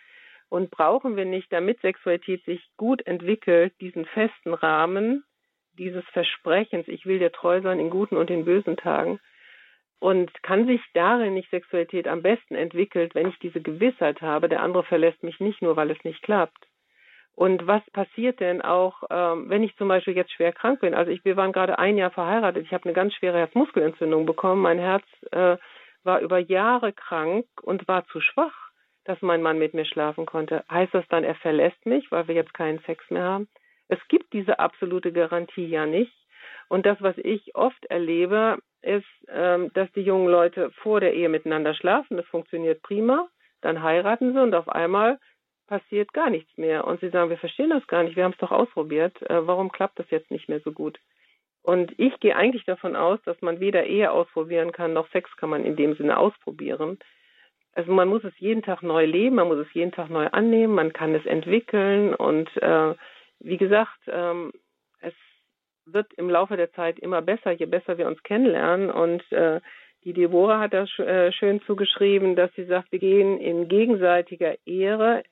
Und 0.48 0.70
brauchen 0.70 1.16
wir 1.16 1.24
nicht, 1.24 1.52
damit 1.52 1.81
Sexualität 1.81 2.44
sich 2.44 2.62
gut 2.76 3.05
entwickelt, 3.07 3.72
diesen 3.81 4.05
festen 4.05 4.55
Rahmen 4.55 5.24
dieses 5.79 6.05
Versprechens, 6.12 6.88
ich 6.88 7.07
will 7.07 7.18
dir 7.18 7.33
treu 7.33 7.61
sein 7.61 7.81
in 7.81 7.90
guten 7.90 8.16
und 8.16 8.31
in 8.31 8.44
bösen 8.44 8.76
Tagen, 8.76 9.20
und 9.98 10.30
kann 10.42 10.66
sich 10.66 10.80
darin 10.94 11.35
nicht 11.35 11.50
Sexualität 11.50 12.06
am 12.06 12.22
besten 12.22 12.54
entwickelt, 12.54 13.14
wenn 13.14 13.28
ich 13.28 13.38
diese 13.38 13.61
Gewissheit 13.61 14.20
habe, 14.20 14.48
der 14.48 14.62
andere 14.62 14.85
verlässt 14.85 15.22
mich 15.22 15.40
nicht 15.40 15.62
nur, 15.62 15.76
weil 15.76 15.90
es 15.90 16.04
nicht 16.04 16.22
klappt. 16.22 16.66
Und 17.35 17.66
was 17.66 17.82
passiert 17.92 18.40
denn 18.40 18.62
auch, 18.62 19.02
ähm, 19.11 19.50
wenn 19.50 19.62
ich 19.62 19.76
zum 19.76 19.88
Beispiel 19.88 20.16
jetzt 20.16 20.32
schwer 20.32 20.52
krank 20.52 20.80
bin? 20.80 20.94
Also 20.94 21.11
ich, 21.11 21.22
wir 21.24 21.37
waren 21.37 21.52
gerade 21.52 21.78
ein 21.78 21.98
Jahr 21.98 22.11
verheiratet. 22.11 22.64
Ich 22.64 22.72
habe 22.72 22.85
eine 22.85 22.94
ganz 22.94 23.14
schwere 23.14 23.38
Herzmuskelentzündung 23.38 24.24
bekommen. 24.24 24.62
Mein 24.62 24.78
Herz 24.78 25.04
äh, 25.32 25.59
war 26.02 26.20
über 26.20 26.38
Jahre 26.38 26.94
krank 26.94 27.44
und 27.61 27.87
war 27.88 28.06
zu 28.06 28.22
schwach, 28.22 28.54
dass 29.04 29.20
mein 29.20 29.42
Mann 29.42 29.59
mit 29.59 29.74
mir 29.74 29.85
schlafen 29.85 30.24
konnte. 30.24 30.64
Heißt 30.70 30.94
das 30.94 31.06
dann, 31.09 31.24
er 31.24 31.35
verlässt 31.35 31.85
mich, 31.85 32.11
weil 32.11 32.26
wir 32.26 32.35
jetzt 32.35 32.54
keinen 32.54 32.78
Sex 32.80 33.04
mehr 33.11 33.24
haben? 33.24 33.48
Es 33.88 33.98
gibt 34.09 34.32
diese 34.32 34.59
absolute 34.59 35.12
Garantie 35.12 35.66
ja 35.66 35.85
nicht. 35.85 36.14
Und 36.68 36.87
das, 36.87 37.00
was 37.02 37.18
ich 37.18 37.54
oft 37.54 37.85
erlebe, 37.87 38.59
ist, 38.82 39.06
ähm, 39.28 39.70
dass 39.74 39.90
die 39.92 40.02
jungen 40.02 40.28
Leute 40.28 40.70
vor 40.82 41.00
der 41.00 41.14
Ehe 41.14 41.28
miteinander 41.28 41.74
schlafen. 41.74 42.16
Das 42.16 42.26
funktioniert 42.26 42.82
prima. 42.82 43.28
Dann 43.60 43.82
heiraten 43.82 44.32
sie 44.32 44.42
und 44.42 44.54
auf 44.54 44.68
einmal 44.68 45.18
passiert 45.66 46.12
gar 46.12 46.30
nichts 46.30 46.56
mehr. 46.56 46.86
Und 46.86 47.00
sie 47.00 47.10
sagen, 47.10 47.30
wir 47.30 47.38
verstehen 47.38 47.70
das 47.70 47.86
gar 47.86 48.02
nicht, 48.02 48.16
wir 48.16 48.24
haben 48.24 48.32
es 48.32 48.38
doch 48.38 48.52
ausprobiert. 48.52 49.20
Äh, 49.22 49.46
warum 49.46 49.72
klappt 49.72 49.98
das 49.98 50.10
jetzt 50.10 50.30
nicht 50.30 50.48
mehr 50.48 50.60
so 50.60 50.72
gut? 50.72 50.98
Und 51.62 51.92
ich 51.98 52.18
gehe 52.20 52.36
eigentlich 52.36 52.64
davon 52.64 52.94
aus, 52.94 53.18
dass 53.24 53.40
man 53.42 53.58
weder 53.58 53.86
Ehe 53.86 54.12
ausprobieren 54.12 54.70
kann, 54.70 54.92
noch 54.92 55.10
Sex 55.10 55.28
kann 55.36 55.50
man 55.50 55.64
in 55.64 55.74
dem 55.74 55.96
Sinne 55.96 56.16
ausprobieren. 56.16 56.98
Also 57.72 57.92
man 57.92 58.08
muss 58.08 58.22
es 58.22 58.32
jeden 58.38 58.62
Tag 58.62 58.82
neu 58.82 59.04
leben, 59.04 59.36
man 59.36 59.48
muss 59.48 59.58
es 59.58 59.74
jeden 59.74 59.92
Tag 59.92 60.08
neu 60.08 60.28
annehmen, 60.28 60.74
man 60.74 60.92
kann 60.92 61.14
es 61.14 61.26
entwickeln 61.26 62.14
und 62.14 62.48
äh, 62.62 62.94
wie 63.40 63.56
gesagt, 63.56 63.98
ähm, 64.06 64.52
wird 65.87 66.12
im 66.14 66.29
Laufe 66.29 66.57
der 66.57 66.72
Zeit 66.72 66.99
immer 66.99 67.22
besser, 67.22 67.53
je 67.53 67.66
besser 67.66 67.99
wir 67.99 68.07
uns 68.07 68.22
kennenlernen 68.22 68.90
und 68.90 69.22
äh, 69.33 69.61
die 70.05 70.12
Deborah 70.12 70.61
hat 70.61 70.72
das 70.72 70.88
äh, 70.99 71.33
schön 71.33 71.61
zugeschrieben, 71.62 72.37
dass 72.37 72.53
sie 72.55 72.64
sagt, 72.64 72.92
wir 72.92 72.99
gehen 72.99 73.40
in 73.40 73.68
gegenseitiger 73.68 74.55
Ehre 74.66 75.25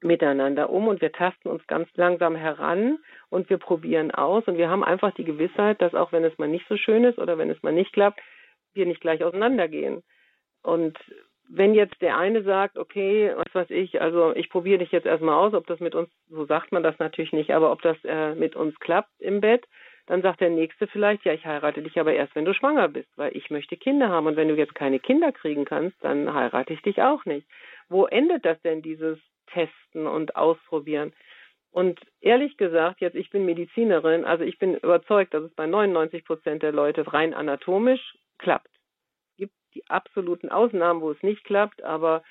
miteinander 0.00 0.70
um 0.70 0.88
und 0.88 1.00
wir 1.00 1.12
tasten 1.12 1.48
uns 1.48 1.66
ganz 1.66 1.88
langsam 1.94 2.36
heran 2.36 2.98
und 3.30 3.48
wir 3.50 3.58
probieren 3.58 4.10
aus 4.10 4.44
und 4.46 4.58
wir 4.58 4.68
haben 4.68 4.84
einfach 4.84 5.12
die 5.14 5.24
Gewissheit, 5.24 5.80
dass 5.80 5.94
auch 5.94 6.12
wenn 6.12 6.24
es 6.24 6.36
mal 6.38 6.48
nicht 6.48 6.66
so 6.68 6.76
schön 6.76 7.04
ist 7.04 7.18
oder 7.18 7.38
wenn 7.38 7.50
es 7.50 7.62
mal 7.62 7.72
nicht 7.72 7.92
klappt, 7.92 8.20
wir 8.74 8.86
nicht 8.86 9.00
gleich 9.00 9.24
auseinandergehen. 9.24 10.02
Und 10.62 10.98
wenn 11.48 11.74
jetzt 11.74 12.00
der 12.02 12.16
eine 12.16 12.42
sagt, 12.42 12.76
okay, 12.78 13.32
was 13.36 13.54
weiß 13.54 13.70
ich, 13.70 14.00
also 14.00 14.34
ich 14.34 14.50
probiere 14.50 14.78
dich 14.78 14.92
jetzt 14.92 15.06
erstmal 15.06 15.34
aus, 15.34 15.54
ob 15.54 15.66
das 15.66 15.80
mit 15.80 15.94
uns, 15.94 16.08
so 16.28 16.44
sagt 16.44 16.72
man 16.72 16.82
das 16.82 16.98
natürlich 16.98 17.32
nicht, 17.32 17.52
aber 17.52 17.72
ob 17.72 17.82
das 17.82 17.96
äh, 18.04 18.34
mit 18.34 18.56
uns 18.56 18.78
klappt 18.80 19.20
im 19.20 19.40
Bett, 19.40 19.66
dann 20.06 20.22
sagt 20.22 20.40
der 20.40 20.50
nächste 20.50 20.86
vielleicht, 20.86 21.24
ja, 21.24 21.32
ich 21.32 21.44
heirate 21.44 21.82
dich 21.82 21.98
aber 21.98 22.14
erst, 22.14 22.34
wenn 22.34 22.44
du 22.44 22.54
schwanger 22.54 22.88
bist, 22.88 23.08
weil 23.16 23.36
ich 23.36 23.50
möchte 23.50 23.76
Kinder 23.76 24.08
haben 24.08 24.26
und 24.26 24.36
wenn 24.36 24.48
du 24.48 24.54
jetzt 24.54 24.74
keine 24.74 25.00
Kinder 25.00 25.32
kriegen 25.32 25.64
kannst, 25.64 25.96
dann 26.02 26.32
heirate 26.32 26.72
ich 26.72 26.82
dich 26.82 27.02
auch 27.02 27.24
nicht. 27.24 27.46
Wo 27.88 28.06
endet 28.06 28.44
das 28.44 28.60
denn, 28.62 28.82
dieses 28.82 29.18
Testen 29.48 30.06
und 30.06 30.36
Ausprobieren? 30.36 31.12
Und 31.72 32.00
ehrlich 32.20 32.56
gesagt, 32.56 33.00
jetzt 33.00 33.16
ich 33.16 33.30
bin 33.30 33.44
Medizinerin, 33.44 34.24
also 34.24 34.44
ich 34.44 34.58
bin 34.58 34.76
überzeugt, 34.76 35.34
dass 35.34 35.42
es 35.42 35.54
bei 35.54 35.66
99 35.66 36.24
Prozent 36.24 36.62
der 36.62 36.72
Leute 36.72 37.12
rein 37.12 37.34
anatomisch 37.34 38.16
klappt. 38.38 38.70
Die 39.76 39.86
absoluten 39.90 40.48
Ausnahmen, 40.48 41.02
wo 41.02 41.10
es 41.10 41.22
nicht 41.22 41.44
klappt, 41.44 41.82
aber 41.82 42.22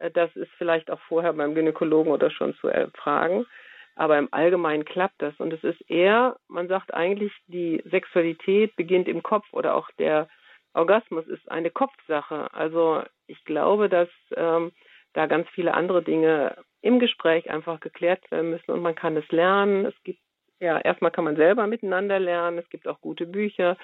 äh, 0.00 0.10
das 0.10 0.34
ist 0.34 0.50
vielleicht 0.58 0.90
auch 0.90 0.98
vorher 1.02 1.32
beim 1.32 1.54
Gynäkologen 1.54 2.12
oder 2.12 2.28
schon 2.28 2.56
zu 2.56 2.66
erfragen. 2.66 3.46
Aber 3.94 4.18
im 4.18 4.28
Allgemeinen 4.32 4.84
klappt 4.84 5.22
das. 5.22 5.34
Und 5.38 5.52
es 5.52 5.62
ist 5.62 5.80
eher, 5.88 6.36
man 6.48 6.66
sagt 6.66 6.92
eigentlich, 6.92 7.32
die 7.46 7.80
Sexualität 7.88 8.74
beginnt 8.74 9.06
im 9.06 9.22
Kopf 9.22 9.46
oder 9.52 9.76
auch 9.76 9.90
der 9.92 10.28
Orgasmus 10.74 11.26
ist 11.28 11.48
eine 11.48 11.70
Kopfsache. 11.70 12.52
Also 12.52 13.04
ich 13.28 13.44
glaube, 13.44 13.88
dass 13.88 14.08
ähm, 14.34 14.72
da 15.12 15.26
ganz 15.26 15.48
viele 15.50 15.74
andere 15.74 16.02
Dinge 16.02 16.56
im 16.82 16.98
Gespräch 16.98 17.48
einfach 17.48 17.78
geklärt 17.78 18.28
werden 18.32 18.50
müssen 18.50 18.72
und 18.72 18.82
man 18.82 18.96
kann 18.96 19.16
es 19.16 19.28
lernen. 19.30 19.86
Es 19.86 19.94
gibt 20.02 20.20
ja 20.60 20.78
erstmal 20.80 21.12
kann 21.12 21.24
man 21.24 21.36
selber 21.36 21.68
miteinander 21.68 22.18
lernen. 22.18 22.58
Es 22.58 22.68
gibt 22.70 22.88
auch 22.88 23.00
gute 23.00 23.26
Bücher, 23.26 23.76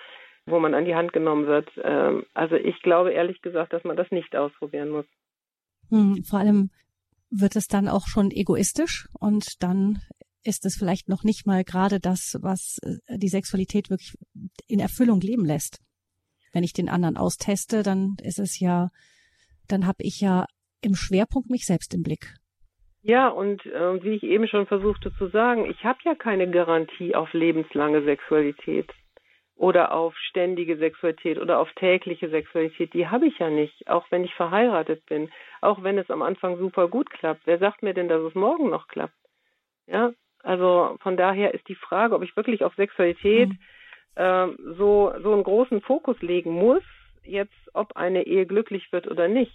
wo 0.47 0.59
man 0.59 0.75
an 0.75 0.85
die 0.85 0.95
Hand 0.95 1.13
genommen 1.13 1.47
wird. 1.47 1.69
Ähm, 1.83 2.25
also 2.35 2.57
ich 2.57 2.81
glaube 2.83 3.13
ehrlich 3.13 3.41
gesagt, 3.43 3.73
dass 3.73 3.85
man 3.85 3.97
das 3.97 4.11
nicht 4.11 4.35
ausprobieren 4.37 4.91
muss. 4.91 5.07
Hm, 5.91 6.25
vor 6.25 6.39
allem 6.39 6.71
wird 7.31 7.57
es 7.57 7.69
dann 7.69 7.89
auch 7.89 8.07
schon 8.07 8.31
egoistisch 8.31 9.09
und 9.19 9.63
dann 9.63 9.99
ist 10.45 10.67
es 10.67 10.77
vielleicht 10.77 11.09
noch 11.09 11.25
nicht 11.25 11.47
mal 11.47 11.65
gerade 11.65 12.01
das, 12.01 12.39
was 12.43 12.79
äh, 12.83 13.19
die 13.19 13.29
Sexualität 13.29 13.91
wirklich 13.91 14.15
in 14.69 14.81
Erfüllung 14.81 15.21
leben 15.21 15.45
lässt. 15.45 15.81
Wenn 16.53 16.65
ich 16.65 16.73
den 16.73 16.89
anderen 16.89 17.17
austeste, 17.17 17.83
dann 17.83 18.17
ist 18.23 18.39
es 18.39 18.61
ja, 18.61 18.91
dann 19.69 19.87
habe 19.87 20.03
ich 20.03 20.21
ja 20.21 20.47
im 20.83 20.95
Schwerpunkt 20.95 21.51
mich 21.51 21.67
selbst 21.67 21.95
im 21.95 22.03
Blick. 22.03 22.35
Ja, 23.03 23.29
und 23.29 23.65
äh, 23.67 24.03
wie 24.03 24.15
ich 24.15 24.23
eben 24.23 24.47
schon 24.47 24.67
versuchte 24.67 25.13
zu 25.17 25.29
sagen, 25.29 25.69
ich 25.69 25.85
habe 25.85 25.99
ja 26.05 26.15
keine 26.15 26.51
Garantie 26.51 27.15
auf 27.15 27.33
lebenslange 27.33 28.05
Sexualität 28.05 28.91
oder 29.57 29.93
auf 29.93 30.17
ständige 30.19 30.77
Sexualität 30.77 31.39
oder 31.39 31.59
auf 31.59 31.71
tägliche 31.75 32.29
Sexualität. 32.29 32.93
Die 32.93 33.09
habe 33.09 33.27
ich 33.27 33.39
ja 33.39 33.51
nicht, 33.51 33.89
auch 33.89 34.07
wenn 34.11 34.25
ich 34.25 34.35
verheiratet 34.35 35.07
bin, 35.07 35.31
auch 35.61 35.83
wenn 35.83 35.99
es 35.99 36.11
am 36.11 36.23
Anfang 36.23 36.59
super 36.59 36.89
gut 36.89 37.11
klappt. 37.11 37.43
Wer 37.45 37.59
sagt 37.59 37.83
mir 37.83 37.95
denn, 37.95 38.09
dass 38.09 38.23
es 38.23 38.35
morgen 38.35 38.71
noch 38.71 38.89
klappt? 38.89 39.15
Ja, 39.87 40.13
also 40.43 40.97
von 41.01 41.17
daher 41.17 41.55
ist 41.55 41.69
die 41.69 41.77
Frage, 41.77 42.15
ob 42.15 42.23
ich 42.23 42.37
wirklich 42.37 42.65
auf 42.65 42.75
Sexualität 42.75 43.51
mhm. 43.51 43.59
äh, 44.17 44.49
so 44.77 45.13
so 45.23 45.33
einen 45.33 45.45
großen 45.45 45.81
Fokus 45.83 46.21
legen 46.21 46.51
muss, 46.51 46.83
jetzt 47.23 47.55
ob 47.75 47.97
eine 47.97 48.27
Ehe 48.27 48.47
glücklich 48.47 48.93
wird 48.93 49.07
oder 49.07 49.29
nicht. 49.29 49.55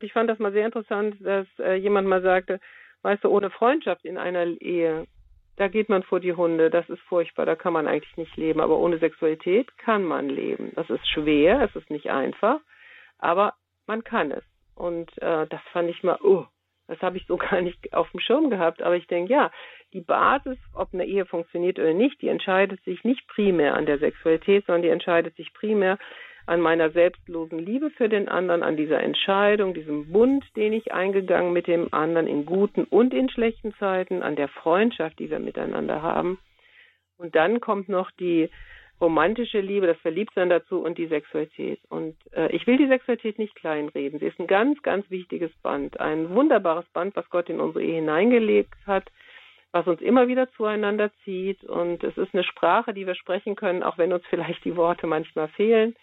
Ich 0.00 0.12
fand 0.12 0.28
das 0.28 0.38
mal 0.38 0.52
sehr 0.52 0.66
interessant, 0.66 1.16
dass 1.20 1.46
äh, 1.58 1.74
jemand 1.74 2.08
mal 2.08 2.22
sagte, 2.22 2.60
Weißt 3.04 3.22
du, 3.22 3.28
ohne 3.28 3.50
Freundschaft 3.50 4.06
in 4.06 4.16
einer 4.16 4.46
Ehe, 4.62 5.06
da 5.56 5.68
geht 5.68 5.88
man 5.88 6.02
vor 6.02 6.20
die 6.20 6.32
Hunde, 6.32 6.70
das 6.70 6.88
ist 6.88 7.00
furchtbar, 7.02 7.46
da 7.46 7.54
kann 7.54 7.72
man 7.72 7.86
eigentlich 7.86 8.16
nicht 8.16 8.36
leben. 8.36 8.60
Aber 8.60 8.78
ohne 8.78 8.98
Sexualität 8.98 9.76
kann 9.78 10.04
man 10.04 10.28
leben. 10.28 10.72
Das 10.74 10.90
ist 10.90 11.06
schwer, 11.08 11.60
es 11.62 11.74
ist 11.76 11.90
nicht 11.90 12.10
einfach, 12.10 12.60
aber 13.18 13.54
man 13.86 14.02
kann 14.02 14.30
es. 14.32 14.44
Und 14.74 15.10
äh, 15.22 15.46
das 15.46 15.60
fand 15.72 15.88
ich 15.90 16.02
mal, 16.02 16.18
oh, 16.22 16.46
das 16.88 17.00
habe 17.00 17.16
ich 17.16 17.26
so 17.26 17.36
gar 17.50 17.60
nicht 17.60 17.94
auf 17.94 18.10
dem 18.10 18.20
Schirm 18.20 18.50
gehabt. 18.50 18.82
Aber 18.82 18.96
ich 18.96 19.06
denke, 19.06 19.32
ja, 19.32 19.50
die 19.92 20.00
Basis, 20.00 20.58
ob 20.74 20.92
eine 20.92 21.06
Ehe 21.06 21.26
funktioniert 21.26 21.78
oder 21.78 21.94
nicht, 21.94 22.20
die 22.20 22.28
entscheidet 22.28 22.82
sich 22.84 23.04
nicht 23.04 23.26
primär 23.28 23.74
an 23.74 23.86
der 23.86 23.98
Sexualität, 23.98 24.66
sondern 24.66 24.82
die 24.82 24.88
entscheidet 24.88 25.36
sich 25.36 25.52
primär 25.54 25.98
an 26.46 26.60
meiner 26.60 26.90
selbstlosen 26.90 27.58
Liebe 27.58 27.90
für 27.90 28.08
den 28.08 28.28
anderen, 28.28 28.62
an 28.62 28.76
dieser 28.76 29.00
Entscheidung, 29.00 29.72
diesem 29.72 30.12
Bund, 30.12 30.44
den 30.56 30.72
ich 30.72 30.92
eingegangen 30.92 31.52
mit 31.52 31.66
dem 31.66 31.92
anderen 31.92 32.26
in 32.26 32.44
guten 32.44 32.84
und 32.84 33.14
in 33.14 33.30
schlechten 33.30 33.74
Zeiten, 33.74 34.22
an 34.22 34.36
der 34.36 34.48
Freundschaft, 34.48 35.18
die 35.18 35.30
wir 35.30 35.38
miteinander 35.38 36.02
haben. 36.02 36.38
Und 37.16 37.34
dann 37.34 37.60
kommt 37.60 37.88
noch 37.88 38.10
die 38.10 38.50
romantische 39.00 39.60
Liebe, 39.60 39.86
das 39.86 39.98
Verliebtsein 39.98 40.50
dazu 40.50 40.80
und 40.80 40.98
die 40.98 41.06
Sexualität. 41.06 41.80
Und 41.88 42.16
äh, 42.32 42.54
ich 42.54 42.66
will 42.66 42.76
die 42.76 42.86
Sexualität 42.86 43.38
nicht 43.38 43.54
kleinreden. 43.54 44.20
Sie 44.20 44.26
ist 44.26 44.38
ein 44.38 44.46
ganz, 44.46 44.82
ganz 44.82 45.08
wichtiges 45.10 45.50
Band, 45.62 45.98
ein 45.98 46.30
wunderbares 46.30 46.86
Band, 46.92 47.16
was 47.16 47.28
Gott 47.30 47.48
in 47.48 47.60
unsere 47.60 47.84
Ehe 47.84 47.96
hineingelegt 47.96 48.74
hat, 48.86 49.10
was 49.72 49.86
uns 49.86 50.00
immer 50.00 50.28
wieder 50.28 50.50
zueinander 50.52 51.10
zieht. 51.24 51.64
Und 51.64 52.04
es 52.04 52.16
ist 52.16 52.34
eine 52.34 52.44
Sprache, 52.44 52.92
die 52.92 53.06
wir 53.06 53.14
sprechen 53.14 53.56
können, 53.56 53.82
auch 53.82 53.98
wenn 53.98 54.12
uns 54.12 54.24
vielleicht 54.28 54.64
die 54.64 54.76
Worte 54.76 55.06
manchmal 55.06 55.48
fehlen 55.48 55.96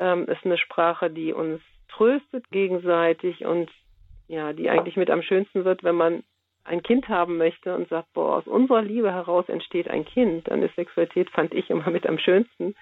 ähm, 0.00 0.26
ist 0.26 0.44
eine 0.44 0.58
Sprache, 0.58 1.10
die 1.10 1.32
uns 1.32 1.60
tröstet 1.88 2.50
gegenseitig 2.50 3.44
und 3.44 3.70
ja, 4.26 4.52
die 4.52 4.70
eigentlich 4.70 4.96
mit 4.96 5.10
am 5.10 5.22
schönsten 5.22 5.64
wird, 5.64 5.84
wenn 5.84 5.96
man 5.96 6.22
ein 6.64 6.82
Kind 6.82 7.08
haben 7.08 7.36
möchte 7.36 7.74
und 7.74 7.88
sagt, 7.88 8.12
boah, 8.12 8.36
aus 8.36 8.46
unserer 8.46 8.82
Liebe 8.82 9.12
heraus 9.12 9.48
entsteht 9.48 9.88
ein 9.88 10.04
Kind, 10.04 10.48
dann 10.48 10.62
ist 10.62 10.74
Sexualität, 10.76 11.30
fand 11.30 11.52
ich 11.52 11.68
immer 11.70 11.90
mit 11.90 12.06
am 12.06 12.18
schönsten. 12.18 12.74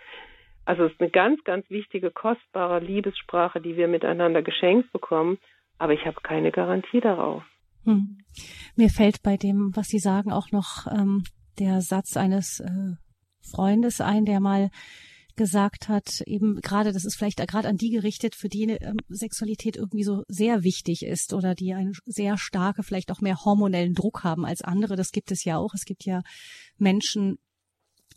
Also 0.64 0.84
es 0.84 0.92
ist 0.92 1.00
eine 1.00 1.10
ganz, 1.10 1.42
ganz 1.44 1.68
wichtige, 1.70 2.10
kostbare 2.10 2.80
Liebessprache, 2.80 3.60
die 3.60 3.76
wir 3.76 3.88
miteinander 3.88 4.42
geschenkt 4.42 4.92
bekommen, 4.92 5.38
aber 5.78 5.94
ich 5.94 6.04
habe 6.04 6.20
keine 6.22 6.50
Garantie 6.50 7.00
darauf. 7.00 7.42
Hm. 7.84 8.18
Mir 8.76 8.90
fällt 8.90 9.22
bei 9.22 9.36
dem, 9.36 9.72
was 9.74 9.88
Sie 9.88 9.98
sagen, 9.98 10.30
auch 10.30 10.50
noch 10.52 10.86
ähm, 10.92 11.24
der 11.58 11.80
Satz 11.80 12.16
eines 12.16 12.60
äh, 12.60 12.96
Freundes 13.40 14.00
ein, 14.00 14.26
der 14.26 14.40
mal 14.40 14.70
gesagt 15.38 15.88
hat, 15.88 16.20
eben 16.26 16.60
gerade, 16.60 16.92
das 16.92 17.06
ist 17.06 17.16
vielleicht 17.16 17.38
gerade 17.38 17.68
an 17.68 17.78
die 17.78 17.88
gerichtet, 17.88 18.34
für 18.34 18.50
die 18.50 18.64
ähm, 18.64 18.98
Sexualität 19.08 19.76
irgendwie 19.76 20.04
so 20.04 20.24
sehr 20.28 20.62
wichtig 20.62 21.02
ist 21.02 21.32
oder 21.32 21.54
die 21.54 21.72
einen 21.72 21.94
sehr 22.04 22.36
starke, 22.36 22.82
vielleicht 22.82 23.10
auch 23.10 23.22
mehr 23.22 23.42
hormonellen 23.46 23.94
Druck 23.94 24.22
haben 24.24 24.44
als 24.44 24.60
andere. 24.60 24.96
Das 24.96 25.12
gibt 25.12 25.30
es 25.30 25.44
ja 25.44 25.56
auch. 25.56 25.72
Es 25.72 25.86
gibt 25.86 26.04
ja 26.04 26.20
Menschen, 26.76 27.38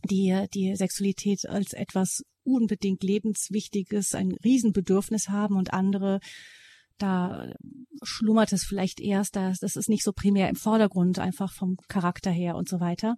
die 0.09 0.45
die 0.53 0.75
Sexualität 0.75 1.47
als 1.47 1.71
etwas 1.71 2.25
unbedingt 2.43 3.03
lebenswichtiges, 3.03 4.13
ein 4.15 4.33
Riesenbedürfnis 4.43 5.29
haben 5.29 5.55
und 5.55 5.73
andere 5.73 6.19
da 6.97 7.51
schlummert 8.03 8.53
es 8.53 8.63
vielleicht 8.63 8.99
erst, 8.99 9.35
das, 9.35 9.59
das 9.59 9.75
ist 9.75 9.89
nicht 9.89 10.03
so 10.03 10.13
primär 10.13 10.49
im 10.49 10.55
Vordergrund, 10.55 11.17
einfach 11.17 11.51
vom 11.51 11.77
Charakter 11.87 12.29
her 12.29 12.55
und 12.55 12.69
so 12.69 12.79
weiter 12.79 13.15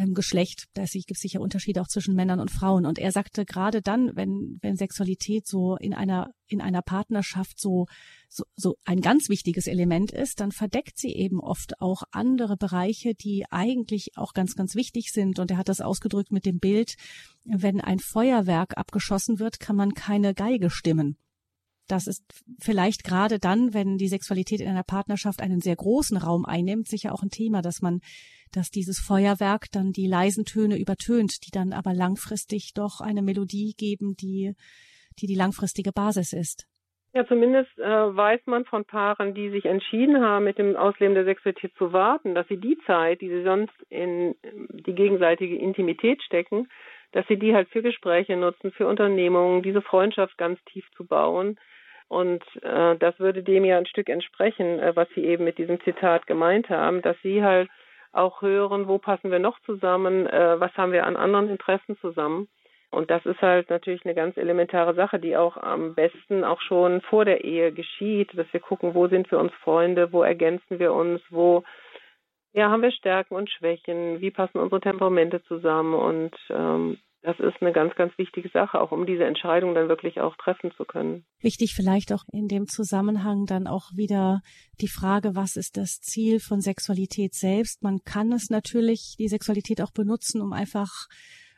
ähm, 0.00 0.14
Geschlecht. 0.14 0.64
Da 0.74 0.84
gibt 0.84 1.10
es 1.10 1.20
sicher 1.20 1.40
Unterschiede 1.40 1.80
auch 1.80 1.88
zwischen 1.88 2.14
Männern 2.14 2.40
und 2.40 2.50
Frauen. 2.50 2.86
Und 2.86 2.98
er 2.98 3.12
sagte 3.12 3.44
gerade 3.44 3.82
dann, 3.82 4.10
wenn, 4.14 4.58
wenn 4.62 4.76
Sexualität 4.76 5.46
so 5.46 5.76
in 5.76 5.94
einer, 5.94 6.30
in 6.46 6.60
einer 6.60 6.82
Partnerschaft 6.82 7.60
so, 7.60 7.86
so, 8.28 8.44
so 8.56 8.76
ein 8.84 9.00
ganz 9.00 9.28
wichtiges 9.28 9.66
Element 9.66 10.12
ist, 10.12 10.40
dann 10.40 10.52
verdeckt 10.52 10.98
sie 10.98 11.14
eben 11.14 11.40
oft 11.40 11.80
auch 11.80 12.02
andere 12.10 12.56
Bereiche, 12.56 13.14
die 13.14 13.44
eigentlich 13.50 14.16
auch 14.16 14.32
ganz, 14.32 14.56
ganz 14.56 14.74
wichtig 14.74 15.12
sind. 15.12 15.38
Und 15.38 15.50
er 15.50 15.56
hat 15.56 15.68
das 15.68 15.80
ausgedrückt 15.80 16.32
mit 16.32 16.46
dem 16.46 16.58
Bild, 16.58 16.94
wenn 17.44 17.80
ein 17.80 17.98
Feuerwerk 17.98 18.76
abgeschossen 18.76 19.38
wird, 19.38 19.60
kann 19.60 19.76
man 19.76 19.94
keine 19.94 20.34
Geige 20.34 20.70
stimmen. 20.70 21.16
das 21.88 22.06
ist 22.06 22.22
vielleicht 22.60 23.02
gerade 23.02 23.40
dann, 23.40 23.74
wenn 23.74 23.98
die 23.98 24.08
Sexualität 24.08 24.60
in 24.60 24.68
einer 24.68 24.84
Partnerschaft 24.84 25.40
einen 25.40 25.60
sehr 25.60 25.74
großen 25.74 26.16
Raum 26.16 26.44
einnimmt, 26.44 26.88
sicher 26.88 27.12
auch 27.12 27.22
ein 27.22 27.30
Thema, 27.30 27.62
dass 27.62 27.82
man, 27.82 28.00
dass 28.52 28.70
dieses 28.70 28.98
Feuerwerk 28.98 29.66
dann 29.72 29.92
die 29.92 30.06
leisen 30.06 30.44
Töne 30.44 30.78
übertönt, 30.78 31.46
die 31.46 31.50
dann 31.52 31.72
aber 31.72 31.94
langfristig 31.94 32.72
doch 32.74 33.00
eine 33.00 33.22
Melodie 33.22 33.74
geben, 33.76 34.14
die, 34.20 34.54
die 35.20 35.26
die 35.26 35.36
langfristige 35.36 35.92
Basis 35.92 36.32
ist. 36.32 36.66
Ja, 37.12 37.26
zumindest 37.26 37.76
äh, 37.78 37.82
weiß 37.82 38.42
man 38.46 38.64
von 38.66 38.84
Paaren, 38.84 39.34
die 39.34 39.50
sich 39.50 39.64
entschieden 39.64 40.20
haben, 40.20 40.44
mit 40.44 40.58
dem 40.58 40.76
Ausleben 40.76 41.14
der 41.14 41.24
Sexualität 41.24 41.74
zu 41.76 41.92
warten, 41.92 42.36
dass 42.36 42.46
sie 42.46 42.58
die 42.58 42.78
Zeit, 42.86 43.20
die 43.20 43.28
sie 43.28 43.42
sonst 43.42 43.74
in 43.88 44.36
die 44.70 44.94
gegenseitige 44.94 45.56
Intimität 45.56 46.22
stecken, 46.22 46.68
dass 47.10 47.26
sie 47.26 47.36
die 47.36 47.52
halt 47.52 47.68
für 47.70 47.82
Gespräche 47.82 48.36
nutzen, 48.36 48.70
für 48.70 48.86
Unternehmungen, 48.86 49.62
diese 49.62 49.82
Freundschaft 49.82 50.38
ganz 50.38 50.62
tief 50.66 50.84
zu 50.96 51.04
bauen. 51.04 51.58
Und 52.06 52.44
äh, 52.62 52.96
das 52.96 53.18
würde 53.18 53.42
dem 53.42 53.64
ja 53.64 53.78
ein 53.78 53.86
Stück 53.86 54.08
entsprechen, 54.08 54.78
äh, 54.78 54.94
was 54.94 55.08
Sie 55.14 55.24
eben 55.24 55.44
mit 55.44 55.58
diesem 55.58 55.80
Zitat 55.80 56.28
gemeint 56.28 56.68
haben, 56.68 57.02
dass 57.02 57.16
Sie 57.22 57.42
halt 57.42 57.68
auch 58.12 58.42
hören, 58.42 58.88
wo 58.88 58.98
passen 58.98 59.30
wir 59.30 59.38
noch 59.38 59.58
zusammen, 59.60 60.26
äh, 60.26 60.58
was 60.58 60.74
haben 60.76 60.92
wir 60.92 61.06
an 61.06 61.16
anderen 61.16 61.48
Interessen 61.48 61.96
zusammen. 61.98 62.48
Und 62.90 63.10
das 63.10 63.24
ist 63.24 63.40
halt 63.40 63.70
natürlich 63.70 64.04
eine 64.04 64.16
ganz 64.16 64.36
elementare 64.36 64.94
Sache, 64.94 65.20
die 65.20 65.36
auch 65.36 65.56
am 65.56 65.94
besten 65.94 66.42
auch 66.42 66.60
schon 66.60 67.00
vor 67.02 67.24
der 67.24 67.44
Ehe 67.44 67.72
geschieht, 67.72 68.36
dass 68.36 68.52
wir 68.52 68.60
gucken, 68.60 68.94
wo 68.94 69.06
sind 69.06 69.30
wir 69.30 69.38
uns 69.38 69.52
Freunde, 69.62 70.12
wo 70.12 70.22
ergänzen 70.24 70.80
wir 70.80 70.92
uns, 70.92 71.22
wo 71.30 71.62
ja, 72.52 72.68
haben 72.68 72.82
wir 72.82 72.90
Stärken 72.90 73.36
und 73.36 73.48
Schwächen, 73.48 74.20
wie 74.20 74.32
passen 74.32 74.58
unsere 74.58 74.80
Temperamente 74.80 75.40
zusammen 75.44 75.94
und 75.94 76.34
ähm, 76.50 76.98
das 77.22 77.38
ist 77.38 77.60
eine 77.60 77.72
ganz, 77.72 77.94
ganz 77.96 78.16
wichtige 78.16 78.48
Sache, 78.48 78.80
auch 78.80 78.92
um 78.92 79.04
diese 79.04 79.24
Entscheidung 79.24 79.74
dann 79.74 79.88
wirklich 79.88 80.20
auch 80.20 80.36
treffen 80.36 80.72
zu 80.76 80.84
können. 80.84 81.24
Wichtig 81.40 81.74
vielleicht 81.74 82.12
auch 82.12 82.24
in 82.32 82.48
dem 82.48 82.66
Zusammenhang 82.66 83.44
dann 83.46 83.66
auch 83.66 83.90
wieder 83.94 84.40
die 84.80 84.88
Frage, 84.88 85.34
was 85.34 85.56
ist 85.56 85.76
das 85.76 86.00
Ziel 86.00 86.40
von 86.40 86.60
Sexualität 86.60 87.34
selbst? 87.34 87.82
Man 87.82 87.98
kann 88.04 88.32
es 88.32 88.48
natürlich, 88.48 89.16
die 89.18 89.28
Sexualität 89.28 89.82
auch 89.82 89.92
benutzen, 89.92 90.40
um 90.40 90.52
einfach 90.52 91.08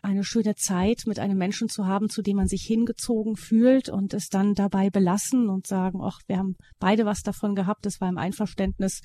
eine 0.03 0.25
schöne 0.25 0.57
Zeit 0.57 1.05
mit 1.07 1.19
einem 1.19 1.39
Menschen 1.39 1.69
zu 1.69 1.87
haben, 1.87 2.09
zu 2.09 2.23
dem 2.23 2.37
man 2.37 2.49
sich 2.49 2.63
hingezogen 2.63 3.37
fühlt 3.37 3.89
und 3.89 4.13
es 4.15 4.29
dann 4.29 4.55
dabei 4.55 4.91
belassen 4.91 5.49
und 5.49 5.67
sagen, 5.67 6.01
ach, 6.03 6.21
wir 6.27 6.39
haben 6.39 6.57
beide 6.79 7.07
was 7.07 7.23
davon 7.23 7.55
gehabt, 7.55 7.87
es 7.87 8.01
war 8.01 8.09
im 8.09 8.19
Einverständnis, 8.19 9.01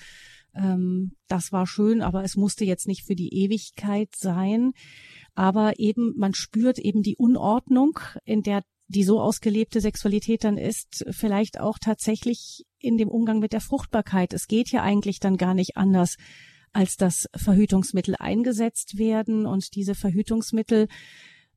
ähm, 0.55 1.11
das 1.27 1.51
war 1.51 1.67
schön, 1.67 2.01
aber 2.01 2.23
es 2.23 2.35
musste 2.35 2.65
jetzt 2.65 2.87
nicht 2.87 3.05
für 3.05 3.15
die 3.15 3.33
Ewigkeit 3.33 4.09
sein. 4.15 4.71
Aber 5.35 5.79
eben, 5.79 6.15
man 6.17 6.33
spürt 6.33 6.79
eben 6.79 7.03
die 7.03 7.15
Unordnung, 7.15 7.99
in 8.25 8.41
der 8.41 8.63
die 8.89 9.03
so 9.03 9.19
ausgelebte 9.19 9.81
Sexualität 9.81 10.45
dann 10.45 10.57
ist, 10.57 11.05
vielleicht 11.11 11.59
auch 11.59 11.77
tatsächlich 11.77 12.65
in 12.79 12.97
dem 12.97 13.09
Umgang 13.09 13.39
mit 13.39 13.51
der 13.51 13.59
Fruchtbarkeit. 13.59 14.33
Es 14.33 14.47
geht 14.47 14.71
ja 14.71 14.81
eigentlich 14.81 15.19
dann 15.19 15.35
gar 15.35 15.53
nicht 15.53 15.75
anders, 15.75 16.15
als 16.77 16.95
dass 16.95 17.27
Verhütungsmittel 17.35 18.15
eingesetzt 18.19 18.99
werden 18.99 19.47
und 19.47 19.75
diese 19.75 19.95
Verhütungsmittel 19.95 20.87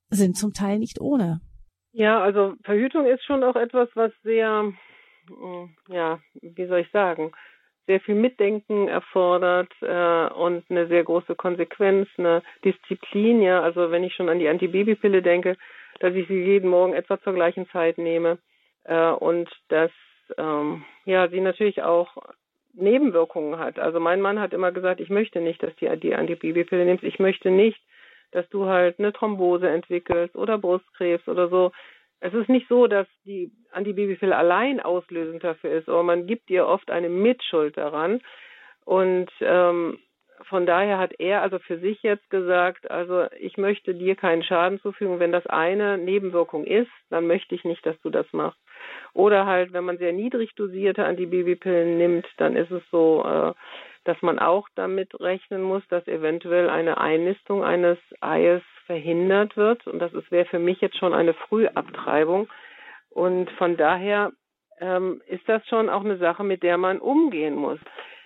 sind 0.08 0.38
zum 0.38 0.54
Teil 0.54 0.78
nicht 0.78 0.98
ohne. 0.98 1.40
Ja, 1.92 2.20
also 2.20 2.54
Verhütung 2.64 3.06
ist 3.06 3.22
schon 3.24 3.44
auch 3.44 3.56
etwas, 3.56 3.90
was 3.94 4.12
sehr, 4.22 4.72
mm, 5.28 5.64
ja, 5.88 6.20
wie 6.40 6.66
soll 6.66 6.80
ich 6.80 6.90
sagen, 6.90 7.32
sehr 7.86 8.00
viel 8.00 8.14
Mitdenken 8.14 8.88
erfordert 8.88 9.70
äh, 9.82 10.28
und 10.32 10.64
eine 10.70 10.86
sehr 10.86 11.04
große 11.04 11.34
Konsequenz, 11.34 12.08
eine 12.16 12.42
Disziplin. 12.64 13.42
Ja, 13.42 13.60
also 13.60 13.90
wenn 13.90 14.04
ich 14.04 14.14
schon 14.14 14.30
an 14.30 14.38
die 14.38 14.48
Antibabypille 14.48 15.20
denke, 15.20 15.56
dass 15.98 16.14
ich 16.14 16.28
sie 16.28 16.42
jeden 16.42 16.70
Morgen 16.70 16.94
etwa 16.94 17.20
zur 17.20 17.34
gleichen 17.34 17.68
Zeit 17.70 17.98
nehme 17.98 18.38
äh, 18.84 19.10
und 19.10 19.50
dass 19.68 19.90
ähm, 20.38 20.84
ja 21.04 21.28
sie 21.28 21.40
natürlich 21.40 21.82
auch 21.82 22.16
Nebenwirkungen 22.74 23.58
hat. 23.58 23.78
Also 23.78 24.00
mein 24.00 24.20
Mann 24.20 24.40
hat 24.40 24.52
immer 24.52 24.72
gesagt, 24.72 25.00
ich 25.00 25.10
möchte 25.10 25.40
nicht, 25.40 25.62
dass 25.62 25.74
du 25.76 25.96
die 25.96 26.14
Antibabypille 26.14 26.84
nimmst. 26.84 27.04
Ich 27.04 27.18
möchte 27.18 27.50
nicht, 27.50 27.80
dass 28.32 28.48
du 28.50 28.66
halt 28.66 28.98
eine 28.98 29.12
Thrombose 29.12 29.68
entwickelst 29.68 30.36
oder 30.36 30.58
Brustkrebs 30.58 31.26
oder 31.28 31.48
so. 31.48 31.72
Es 32.20 32.34
ist 32.34 32.48
nicht 32.48 32.68
so, 32.68 32.86
dass 32.86 33.06
die 33.24 33.50
Antibabypille 33.72 34.36
allein 34.36 34.80
auslösend 34.80 35.42
dafür 35.42 35.72
ist, 35.72 35.88
aber 35.88 36.02
man 36.02 36.26
gibt 36.26 36.50
ihr 36.50 36.66
oft 36.66 36.90
eine 36.90 37.08
Mitschuld 37.08 37.76
daran. 37.76 38.20
Und 38.84 39.30
ähm, 39.40 39.98
von 40.48 40.66
daher 40.66 40.98
hat 40.98 41.12
er 41.18 41.42
also 41.42 41.58
für 41.58 41.78
sich 41.78 42.02
jetzt 42.02 42.28
gesagt, 42.30 42.90
also 42.90 43.26
ich 43.38 43.56
möchte 43.56 43.94
dir 43.94 44.16
keinen 44.16 44.42
Schaden 44.42 44.80
zufügen. 44.80 45.18
Wenn 45.18 45.32
das 45.32 45.46
eine 45.46 45.98
Nebenwirkung 45.98 46.64
ist, 46.64 46.90
dann 47.08 47.26
möchte 47.26 47.54
ich 47.54 47.64
nicht, 47.64 47.84
dass 47.84 48.00
du 48.02 48.10
das 48.10 48.26
machst. 48.32 48.58
Oder 49.12 49.46
halt, 49.46 49.72
wenn 49.72 49.84
man 49.84 49.98
sehr 49.98 50.12
niedrig 50.12 50.54
dosierte 50.54 51.04
Antibabypillen 51.04 51.98
nimmt, 51.98 52.26
dann 52.36 52.56
ist 52.56 52.70
es 52.70 52.82
so, 52.90 53.24
äh, 53.24 53.52
dass 54.04 54.20
man 54.22 54.38
auch 54.38 54.68
damit 54.74 55.18
rechnen 55.20 55.62
muss, 55.62 55.86
dass 55.88 56.06
eventuell 56.06 56.70
eine 56.70 56.98
Einnistung 56.98 57.62
eines 57.64 57.98
Eies 58.20 58.62
verhindert 58.86 59.56
wird. 59.56 59.86
Und 59.86 59.98
das 59.98 60.12
wäre 60.30 60.46
für 60.46 60.58
mich 60.58 60.80
jetzt 60.80 60.98
schon 60.98 61.14
eine 61.14 61.34
Frühabtreibung. 61.34 62.48
Und 63.10 63.50
von 63.52 63.76
daher 63.76 64.32
ähm, 64.80 65.20
ist 65.26 65.48
das 65.48 65.66
schon 65.68 65.88
auch 65.88 66.04
eine 66.04 66.16
Sache, 66.16 66.44
mit 66.44 66.62
der 66.62 66.78
man 66.78 66.98
umgehen 66.98 67.54
muss. 67.54 67.78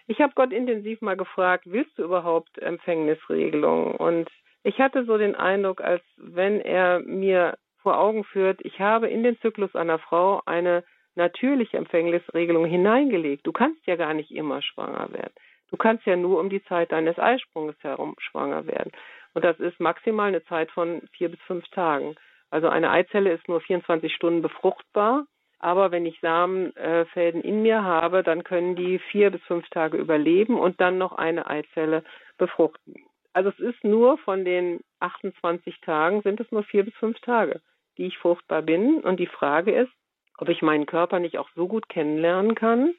Ich 0.06 0.20
habe 0.20 0.34
Gott 0.34 0.52
intensiv 0.52 1.00
mal 1.00 1.16
gefragt, 1.16 1.64
willst 1.66 1.98
du 1.98 2.04
überhaupt 2.04 2.58
Empfängnisregelung? 2.58 3.94
Und 3.96 4.28
ich 4.62 4.78
hatte 4.78 5.04
so 5.04 5.18
den 5.18 5.34
Eindruck, 5.34 5.80
als 5.80 6.02
wenn 6.16 6.60
er 6.60 7.00
mir 7.00 7.56
vor 7.84 8.00
Augen 8.00 8.24
führt, 8.24 8.60
ich 8.64 8.80
habe 8.80 9.08
in 9.08 9.22
den 9.22 9.38
Zyklus 9.40 9.76
einer 9.76 10.00
Frau 10.00 10.42
eine 10.46 10.82
natürliche 11.14 11.76
Empfängnisregelung 11.76 12.64
hineingelegt. 12.64 13.46
Du 13.46 13.52
kannst 13.52 13.86
ja 13.86 13.94
gar 13.94 14.12
nicht 14.12 14.32
immer 14.32 14.60
schwanger 14.60 15.12
werden. 15.12 15.32
Du 15.70 15.76
kannst 15.76 16.04
ja 16.04 16.16
nur 16.16 16.40
um 16.40 16.50
die 16.50 16.64
Zeit 16.64 16.90
deines 16.90 17.16
Eisprunges 17.18 17.76
herum 17.80 18.16
schwanger 18.18 18.66
werden. 18.66 18.90
Und 19.34 19.44
das 19.44 19.60
ist 19.60 19.78
maximal 19.78 20.26
eine 20.26 20.44
Zeit 20.46 20.72
von 20.72 21.02
vier 21.12 21.28
bis 21.28 21.40
fünf 21.42 21.68
Tagen. 21.68 22.16
Also 22.50 22.68
eine 22.68 22.90
Eizelle 22.90 23.32
ist 23.32 23.48
nur 23.48 23.60
24 23.60 24.12
Stunden 24.12 24.42
befruchtbar 24.42 25.26
aber 25.64 25.90
wenn 25.90 26.04
ich 26.04 26.20
Samenfäden 26.20 27.40
in 27.40 27.62
mir 27.62 27.82
habe, 27.82 28.22
dann 28.22 28.44
können 28.44 28.76
die 28.76 28.98
vier 28.98 29.30
bis 29.30 29.40
fünf 29.44 29.66
Tage 29.70 29.96
überleben 29.96 30.60
und 30.60 30.78
dann 30.78 30.98
noch 30.98 31.12
eine 31.12 31.46
Eizelle 31.46 32.04
befruchten. 32.36 32.94
Also 33.32 33.48
es 33.48 33.58
ist 33.58 33.82
nur 33.82 34.18
von 34.18 34.44
den 34.44 34.80
28 35.00 35.80
Tagen 35.80 36.20
sind 36.20 36.38
es 36.38 36.52
nur 36.52 36.64
vier 36.64 36.84
bis 36.84 36.92
fünf 36.96 37.18
Tage, 37.20 37.62
die 37.98 38.06
ich 38.06 38.18
fruchtbar 38.18 38.62
bin. 38.62 39.00
Und 39.00 39.18
die 39.18 39.26
Frage 39.26 39.72
ist, 39.72 39.92
ob 40.38 40.48
ich 40.48 40.62
meinen 40.62 40.86
Körper 40.86 41.20
nicht 41.20 41.38
auch 41.38 41.48
so 41.54 41.68
gut 41.68 41.88
kennenlernen 41.88 42.54
kann, 42.54 42.94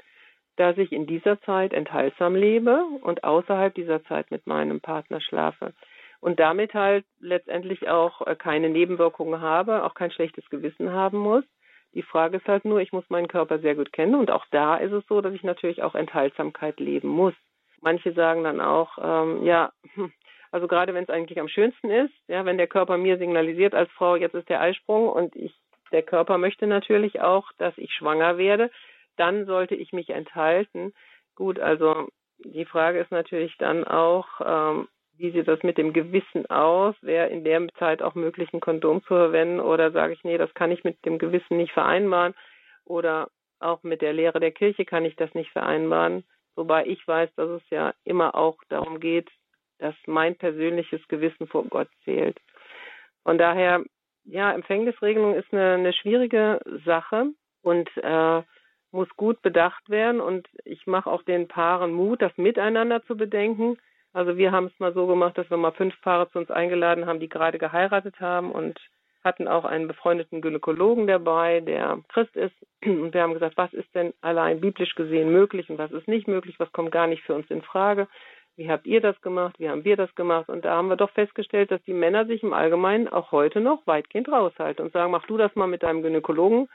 dass 0.55 0.77
ich 0.77 0.91
in 0.91 1.05
dieser 1.05 1.41
Zeit 1.41 1.73
enthaltsam 1.73 2.35
lebe 2.35 2.83
und 3.01 3.23
außerhalb 3.23 3.73
dieser 3.73 4.03
Zeit 4.05 4.31
mit 4.31 4.47
meinem 4.47 4.79
Partner 4.79 5.19
schlafe. 5.19 5.73
Und 6.21 6.39
damit 6.39 6.73
halt 6.73 7.05
letztendlich 7.19 7.89
auch 7.89 8.25
äh, 8.25 8.35
keine 8.35 8.69
Nebenwirkungen 8.69 9.41
habe, 9.41 9.83
auch 9.83 9.93
kein 9.93 10.11
schlechtes 10.11 10.49
Gewissen 10.49 10.91
haben 10.91 11.17
muss 11.17 11.43
die 11.95 12.03
Frage 12.03 12.37
ist 12.37 12.47
halt 12.47 12.65
nur, 12.65 12.81
ich 12.81 12.91
muss 12.91 13.09
meinen 13.09 13.29
Körper 13.29 13.59
sehr 13.59 13.73
gut 13.73 13.93
kennen 13.93 14.15
und 14.15 14.29
auch 14.29 14.45
da 14.51 14.75
ist 14.75 14.91
es 14.91 15.07
so, 15.07 15.21
dass 15.21 15.33
ich 15.33 15.43
natürlich 15.43 15.81
auch 15.81 15.95
Enthaltsamkeit 15.95 16.79
leben 16.79 17.07
muss. 17.07 17.33
Manche 17.81 18.11
sagen 18.11 18.43
dann 18.43 18.59
auch, 18.59 18.97
ähm, 19.01 19.43
ja, 19.43 19.71
hm, 19.93 20.11
also 20.55 20.69
gerade 20.69 20.93
wenn 20.93 21.03
es 21.03 21.09
eigentlich 21.09 21.37
am 21.41 21.49
schönsten 21.49 21.89
ist, 21.89 22.13
ja, 22.29 22.45
wenn 22.45 22.57
der 22.57 22.67
Körper 22.67 22.95
mir 22.95 23.17
signalisiert 23.17 23.75
als 23.75 23.91
Frau, 23.91 24.15
jetzt 24.15 24.35
ist 24.35 24.47
der 24.47 24.61
Eisprung 24.61 25.09
und 25.09 25.35
ich, 25.35 25.53
der 25.91 26.01
Körper 26.01 26.37
möchte 26.37 26.65
natürlich 26.65 27.19
auch, 27.19 27.51
dass 27.57 27.77
ich 27.77 27.91
schwanger 27.91 28.37
werde, 28.37 28.71
dann 29.17 29.47
sollte 29.47 29.75
ich 29.75 29.91
mich 29.91 30.11
enthalten. 30.11 30.93
Gut, 31.35 31.59
also 31.59 32.07
die 32.37 32.63
Frage 32.63 32.99
ist 32.99 33.11
natürlich 33.11 33.57
dann 33.57 33.83
auch, 33.83 34.27
ähm, 34.45 34.87
wie 35.17 35.31
sieht 35.31 35.49
das 35.49 35.61
mit 35.63 35.77
dem 35.77 35.91
Gewissen 35.91 36.49
aus? 36.49 36.95
Wäre 37.01 37.27
in 37.27 37.43
der 37.43 37.67
Zeit 37.77 38.01
auch 38.01 38.15
möglich, 38.15 38.53
ein 38.53 38.61
Kondom 38.61 39.01
zu 39.01 39.07
verwenden? 39.07 39.59
Oder 39.59 39.91
sage 39.91 40.13
ich, 40.13 40.23
nee, 40.23 40.37
das 40.37 40.53
kann 40.53 40.71
ich 40.71 40.85
mit 40.85 41.03
dem 41.03 41.17
Gewissen 41.17 41.57
nicht 41.57 41.73
vereinbaren? 41.73 42.33
Oder 42.85 43.27
auch 43.59 43.83
mit 43.83 44.01
der 44.01 44.13
Lehre 44.13 44.39
der 44.39 44.53
Kirche 44.53 44.85
kann 44.85 45.03
ich 45.03 45.17
das 45.17 45.33
nicht 45.33 45.51
vereinbaren? 45.51 46.23
Wobei 46.55 46.85
ich 46.85 47.05
weiß, 47.05 47.29
dass 47.35 47.49
es 47.49 47.69
ja 47.69 47.93
immer 48.05 48.35
auch 48.35 48.55
darum 48.69 49.01
geht, 49.01 49.29
dass 49.85 49.95
mein 50.05 50.35
persönliches 50.35 51.07
Gewissen 51.07 51.47
vor 51.47 51.63
Gott 51.65 51.89
zählt. 52.03 52.37
Von 53.23 53.37
daher, 53.37 53.83
ja, 54.25 54.51
Empfängnisregelung 54.51 55.35
ist 55.35 55.51
eine, 55.53 55.73
eine 55.73 55.93
schwierige 55.93 56.59
Sache 56.85 57.27
und 57.61 57.89
äh, 57.97 58.41
muss 58.91 59.09
gut 59.15 59.41
bedacht 59.41 59.89
werden. 59.89 60.21
Und 60.21 60.47
ich 60.63 60.87
mache 60.87 61.09
auch 61.09 61.23
den 61.23 61.47
Paaren 61.47 61.91
Mut, 61.93 62.21
das 62.21 62.35
miteinander 62.37 63.03
zu 63.03 63.15
bedenken 63.15 63.77
also 64.15 64.37
wir 64.37 64.53
haben 64.53 64.67
es 64.67 64.79
mal 64.79 64.93
so 64.93 65.07
gemacht, 65.07 65.37
dass 65.37 65.49
wir 65.49 65.57
mal 65.57 65.73
fünf 65.73 65.99
Paare 66.01 66.31
zu 66.31 66.39
uns 66.39 66.49
eingeladen 66.49 67.05
haben, 67.05 67.19
die 67.19 67.27
gerade 67.27 67.59
geheiratet 67.59 68.21
haben 68.21 68.49
und 68.49 68.79
hatten 69.25 69.45
auch 69.49 69.65
einen 69.65 69.89
befreundeten 69.89 70.39
Gynäkologen 70.39 71.05
dabei, 71.05 71.59
der 71.59 71.99
Christ 72.07 72.33
ist. 72.37 72.55
Und 72.85 73.13
wir 73.13 73.21
haben 73.21 73.33
gesagt, 73.33 73.57
was 73.57 73.73
ist 73.73 73.93
denn 73.93 74.13
allein 74.21 74.61
biblisch 74.61 74.95
gesehen 74.95 75.33
möglich 75.33 75.69
und 75.69 75.77
was 75.77 75.91
ist 75.91 76.07
nicht 76.07 76.29
möglich, 76.29 76.55
was 76.59 76.71
kommt 76.71 76.93
gar 76.93 77.07
nicht 77.07 77.23
für 77.23 77.33
uns 77.33 77.51
in 77.51 77.61
Frage. 77.61 78.07
Wie 78.57 78.69
habt 78.69 78.87
ihr 78.87 79.01
das 79.01 79.19
gemacht? 79.21 79.59
Wie 79.59 79.69
haben 79.69 79.83
wir 79.83 79.97
das 79.97 80.13
gemacht? 80.15 80.47
Und 80.49 80.63
da 80.63 80.75
haben 80.75 80.87
wir 80.87 80.95
doch 80.95 81.11
festgestellt, 81.11 81.71
dass 81.71 81.83
die 81.83 81.93
Männer 81.93 82.25
sich 82.25 82.41
im 82.41 82.53
Allgemeinen 82.53 83.09
auch 83.09 83.31
heute 83.31 83.59
noch 83.59 83.85
weitgehend 83.85 84.29
raushalten 84.29 84.85
und 84.85 84.93
sagen, 84.93 85.11
mach 85.11 85.25
du 85.27 85.37
das 85.37 85.53
mal 85.55 85.67
mit 85.67 85.83
deinem 85.83 86.01
Gynäkologen. 86.01 86.69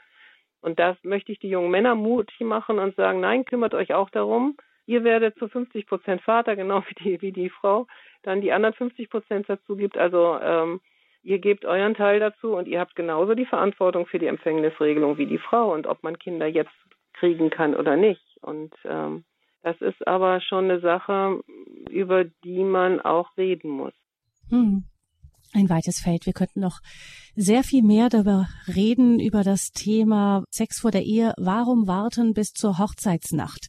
Und 0.61 0.79
das 0.79 0.95
möchte 1.03 1.31
ich 1.31 1.39
die 1.39 1.49
jungen 1.49 1.71
Männer 1.71 1.95
mutig 1.95 2.39
machen 2.41 2.77
und 2.77 2.95
sagen, 2.95 3.19
nein, 3.19 3.45
kümmert 3.45 3.73
euch 3.73 3.93
auch 3.93 4.11
darum. 4.11 4.57
Ihr 4.85 5.03
werdet 5.03 5.37
zu 5.39 5.47
50 5.47 5.87
Prozent 5.87 6.21
Vater, 6.21 6.55
genau 6.57 6.83
wie 6.87 7.03
die, 7.03 7.21
wie 7.21 7.31
die 7.31 7.49
Frau 7.49 7.87
dann 8.23 8.41
die 8.41 8.51
anderen 8.51 8.75
50 8.75 9.09
Prozent 9.09 9.49
dazu 9.49 9.75
gibt. 9.75 9.97
Also 9.97 10.37
ähm, 10.41 10.81
ihr 11.23 11.39
gebt 11.39 11.65
euren 11.65 11.95
Teil 11.95 12.19
dazu 12.19 12.53
und 12.55 12.67
ihr 12.67 12.79
habt 12.79 12.95
genauso 12.95 13.33
die 13.33 13.45
Verantwortung 13.45 14.05
für 14.05 14.19
die 14.19 14.27
Empfängnisregelung 14.27 15.17
wie 15.17 15.25
die 15.25 15.39
Frau 15.39 15.73
und 15.73 15.87
ob 15.87 16.03
man 16.03 16.19
Kinder 16.19 16.45
jetzt 16.45 16.71
kriegen 17.13 17.49
kann 17.49 17.75
oder 17.75 17.95
nicht. 17.95 18.23
Und 18.41 18.73
ähm, 18.85 19.23
das 19.63 19.79
ist 19.81 20.07
aber 20.07 20.41
schon 20.41 20.65
eine 20.65 20.79
Sache, 20.79 21.41
über 21.89 22.25
die 22.25 22.63
man 22.63 22.99
auch 22.99 23.29
reden 23.37 23.69
muss. 23.69 23.93
Hm. 24.49 24.83
Ein 25.53 25.69
weites 25.69 25.99
Feld. 25.99 26.25
Wir 26.25 26.33
könnten 26.33 26.61
noch 26.61 26.79
sehr 27.35 27.63
viel 27.63 27.83
mehr 27.83 28.07
darüber 28.09 28.47
reden, 28.73 29.19
über 29.19 29.43
das 29.43 29.71
Thema 29.71 30.43
Sex 30.49 30.79
vor 30.79 30.91
der 30.91 31.03
Ehe. 31.03 31.33
Warum 31.37 31.87
warten 31.87 32.33
bis 32.33 32.53
zur 32.53 32.77
Hochzeitsnacht? 32.77 33.67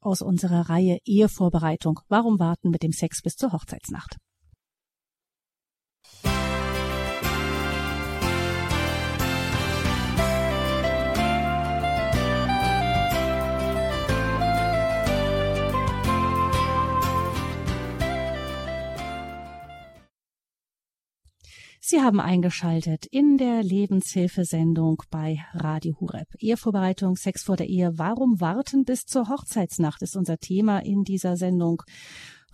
Aus 0.00 0.22
unserer 0.22 0.70
Reihe 0.70 0.98
Ehevorbereitung. 1.04 2.00
Warum 2.08 2.38
warten 2.38 2.70
mit 2.70 2.82
dem 2.82 2.92
Sex 2.92 3.20
bis 3.22 3.34
zur 3.34 3.52
Hochzeitsnacht? 3.52 4.16
Sie 21.86 22.00
haben 22.00 22.18
eingeschaltet 22.18 23.04
in 23.04 23.36
der 23.36 23.62
Lebenshilfesendung 23.62 25.02
bei 25.10 25.44
Radio 25.52 25.94
Hureb. 26.00 26.28
Ehevorbereitung, 26.38 27.14
Sex 27.16 27.42
vor 27.42 27.58
der 27.58 27.68
Ehe. 27.68 27.98
Warum 27.98 28.40
warten 28.40 28.86
bis 28.86 29.04
zur 29.04 29.28
Hochzeitsnacht 29.28 30.00
ist 30.00 30.16
unser 30.16 30.38
Thema 30.38 30.78
in 30.78 31.02
dieser 31.02 31.36
Sendung. 31.36 31.82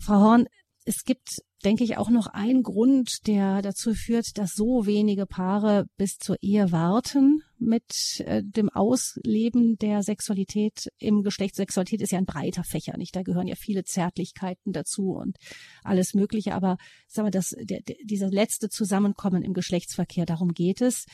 Frau 0.00 0.16
Horn, 0.16 0.46
es 0.84 1.04
gibt, 1.04 1.42
denke 1.64 1.84
ich, 1.84 1.96
auch 1.96 2.10
noch 2.10 2.26
einen 2.26 2.62
Grund, 2.62 3.26
der 3.26 3.62
dazu 3.62 3.94
führt, 3.94 4.38
dass 4.38 4.54
so 4.54 4.86
wenige 4.86 5.26
Paare 5.26 5.86
bis 5.96 6.16
zur 6.18 6.36
Ehe 6.40 6.72
warten 6.72 7.42
mit 7.58 8.20
äh, 8.20 8.42
dem 8.42 8.70
Ausleben 8.70 9.76
der 9.76 10.02
Sexualität 10.02 10.88
im 10.98 11.22
Geschlecht. 11.22 11.54
Sexualität 11.54 12.00
ist 12.00 12.12
ja 12.12 12.18
ein 12.18 12.24
breiter 12.24 12.64
Fächer, 12.64 12.96
nicht? 12.96 13.14
Da 13.14 13.22
gehören 13.22 13.46
ja 13.46 13.54
viele 13.56 13.84
Zärtlichkeiten 13.84 14.72
dazu 14.72 15.12
und 15.12 15.36
alles 15.84 16.14
Mögliche. 16.14 16.54
Aber 16.54 16.78
sagen 17.06 17.26
wir, 17.26 17.30
das, 17.30 17.54
der, 17.60 17.80
der, 17.82 17.96
dieser 18.04 18.30
letzte 18.30 18.70
Zusammenkommen 18.70 19.42
im 19.42 19.52
Geschlechtsverkehr, 19.52 20.24
darum 20.24 20.52
geht 20.52 20.80
es. 20.80 21.04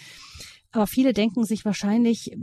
Aber 0.77 0.87
viele 0.87 1.15
denken 1.15 1.43
sich 1.45 1.65
wahrscheinlich, 1.65 2.37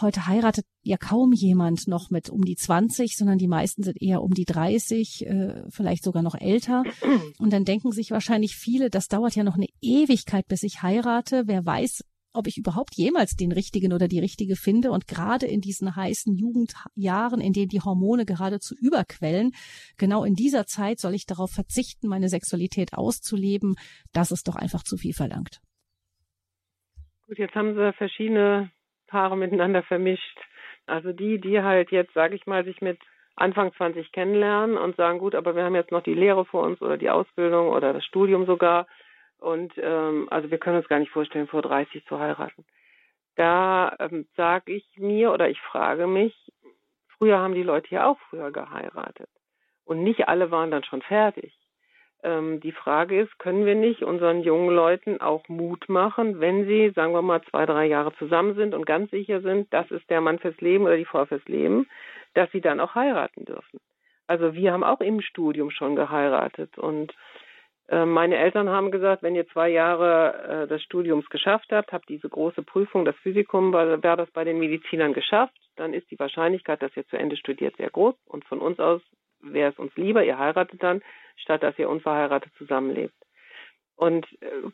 heute 0.00 0.26
heiratet 0.26 0.64
ja 0.82 0.96
kaum 0.96 1.34
jemand 1.34 1.86
noch 1.88 2.08
mit 2.08 2.30
um 2.30 2.42
die 2.42 2.56
20, 2.56 3.18
sondern 3.18 3.36
die 3.36 3.48
meisten 3.48 3.82
sind 3.82 4.00
eher 4.00 4.22
um 4.22 4.32
die 4.32 4.46
30, 4.46 5.26
äh, 5.26 5.62
vielleicht 5.68 6.02
sogar 6.02 6.22
noch 6.22 6.34
älter. 6.34 6.84
Und 7.38 7.52
dann 7.52 7.66
denken 7.66 7.92
sich 7.92 8.12
wahrscheinlich 8.12 8.56
viele, 8.56 8.88
das 8.88 9.08
dauert 9.08 9.36
ja 9.36 9.44
noch 9.44 9.56
eine 9.56 9.66
Ewigkeit, 9.82 10.48
bis 10.48 10.62
ich 10.62 10.82
heirate. 10.82 11.42
Wer 11.48 11.66
weiß, 11.66 12.02
ob 12.32 12.46
ich 12.46 12.56
überhaupt 12.56 12.94
jemals 12.94 13.36
den 13.36 13.52
richtigen 13.52 13.92
oder 13.92 14.08
die 14.08 14.20
richtige 14.20 14.56
finde. 14.56 14.90
Und 14.90 15.06
gerade 15.06 15.44
in 15.44 15.60
diesen 15.60 15.94
heißen 15.94 16.34
Jugendjahren, 16.34 17.42
in 17.42 17.52
denen 17.52 17.68
die 17.68 17.82
Hormone 17.82 18.24
geradezu 18.24 18.74
überquellen, 18.74 19.52
genau 19.98 20.24
in 20.24 20.34
dieser 20.34 20.64
Zeit 20.64 20.98
soll 20.98 21.12
ich 21.12 21.26
darauf 21.26 21.50
verzichten, 21.50 22.08
meine 22.08 22.30
Sexualität 22.30 22.94
auszuleben. 22.94 23.74
Das 24.14 24.30
ist 24.30 24.48
doch 24.48 24.56
einfach 24.56 24.82
zu 24.82 24.96
viel 24.96 25.12
verlangt. 25.12 25.60
Gut, 27.28 27.38
jetzt 27.38 27.54
haben 27.56 27.74
sie 27.74 27.92
verschiedene 27.94 28.70
Paare 29.08 29.36
miteinander 29.36 29.82
vermischt. 29.82 30.38
Also 30.86 31.12
die, 31.12 31.40
die 31.40 31.60
halt 31.60 31.90
jetzt, 31.90 32.14
sage 32.14 32.36
ich 32.36 32.46
mal, 32.46 32.64
sich 32.64 32.80
mit 32.80 33.00
Anfang 33.34 33.72
20 33.74 34.12
kennenlernen 34.12 34.78
und 34.78 34.96
sagen, 34.96 35.18
gut, 35.18 35.34
aber 35.34 35.56
wir 35.56 35.64
haben 35.64 35.74
jetzt 35.74 35.90
noch 35.90 36.02
die 36.02 36.14
Lehre 36.14 36.44
vor 36.44 36.62
uns 36.62 36.80
oder 36.80 36.96
die 36.96 37.10
Ausbildung 37.10 37.68
oder 37.68 37.92
das 37.92 38.04
Studium 38.04 38.46
sogar. 38.46 38.86
Und 39.38 39.72
ähm, 39.76 40.28
also 40.30 40.50
wir 40.50 40.58
können 40.58 40.78
uns 40.78 40.88
gar 40.88 41.00
nicht 41.00 41.10
vorstellen, 41.10 41.48
vor 41.48 41.62
30 41.62 42.06
zu 42.06 42.18
heiraten. 42.18 42.64
Da 43.34 43.94
ähm, 43.98 44.26
sage 44.36 44.72
ich 44.72 44.86
mir 44.96 45.32
oder 45.32 45.50
ich 45.50 45.60
frage 45.60 46.06
mich, 46.06 46.34
früher 47.18 47.38
haben 47.38 47.54
die 47.54 47.62
Leute 47.62 47.88
ja 47.90 48.06
auch 48.06 48.18
früher 48.30 48.52
geheiratet. 48.52 49.28
Und 49.84 50.02
nicht 50.02 50.28
alle 50.28 50.50
waren 50.50 50.70
dann 50.70 50.84
schon 50.84 51.02
fertig. 51.02 51.52
Ähm, 52.26 52.58
die 52.58 52.72
Frage 52.72 53.20
ist, 53.20 53.38
können 53.38 53.64
wir 53.66 53.76
nicht 53.76 54.02
unseren 54.02 54.42
jungen 54.42 54.74
Leuten 54.74 55.20
auch 55.20 55.48
Mut 55.48 55.88
machen, 55.88 56.40
wenn 56.40 56.66
sie, 56.66 56.90
sagen 56.90 57.12
wir 57.12 57.22
mal, 57.22 57.40
zwei, 57.42 57.66
drei 57.66 57.86
Jahre 57.86 58.12
zusammen 58.16 58.56
sind 58.56 58.74
und 58.74 58.84
ganz 58.84 59.12
sicher 59.12 59.40
sind, 59.42 59.72
das 59.72 59.88
ist 59.92 60.10
der 60.10 60.20
Mann 60.20 60.40
fürs 60.40 60.60
Leben 60.60 60.84
oder 60.84 60.96
die 60.96 61.04
Frau 61.04 61.24
fürs 61.24 61.46
Leben, 61.46 61.86
dass 62.34 62.50
sie 62.50 62.60
dann 62.60 62.80
auch 62.80 62.96
heiraten 62.96 63.44
dürfen. 63.44 63.78
Also 64.26 64.54
wir 64.54 64.72
haben 64.72 64.82
auch 64.82 65.00
im 65.00 65.20
Studium 65.20 65.70
schon 65.70 65.94
geheiratet 65.94 66.76
und 66.78 67.14
äh, 67.88 68.04
meine 68.04 68.36
Eltern 68.38 68.70
haben 68.70 68.90
gesagt, 68.90 69.22
wenn 69.22 69.36
ihr 69.36 69.46
zwei 69.46 69.68
Jahre 69.68 70.64
äh, 70.64 70.66
des 70.66 70.82
Studiums 70.82 71.30
geschafft 71.30 71.70
habt, 71.70 71.92
habt 71.92 72.08
diese 72.08 72.28
große 72.28 72.64
Prüfung, 72.64 73.04
das 73.04 73.14
Physikum, 73.22 73.72
wäre 73.72 74.16
das 74.16 74.30
bei 74.32 74.42
den 74.42 74.58
Medizinern 74.58 75.12
geschafft, 75.12 75.56
dann 75.76 75.94
ist 75.94 76.10
die 76.10 76.18
Wahrscheinlichkeit, 76.18 76.82
dass 76.82 76.96
ihr 76.96 77.06
zu 77.06 77.16
Ende 77.16 77.36
studiert, 77.36 77.76
sehr 77.76 77.90
groß. 77.90 78.16
Und 78.26 78.44
von 78.46 78.58
uns 78.58 78.80
aus 78.80 79.00
wäre 79.40 79.72
es 79.72 79.78
uns 79.78 79.94
lieber, 79.96 80.24
ihr 80.24 80.38
heiratet 80.38 80.82
dann, 80.82 81.02
statt 81.36 81.62
dass 81.62 81.78
ihr 81.78 81.88
unverheiratet 81.88 82.52
zusammenlebt. 82.56 83.14
Und 83.96 84.26
äh, 84.42 84.68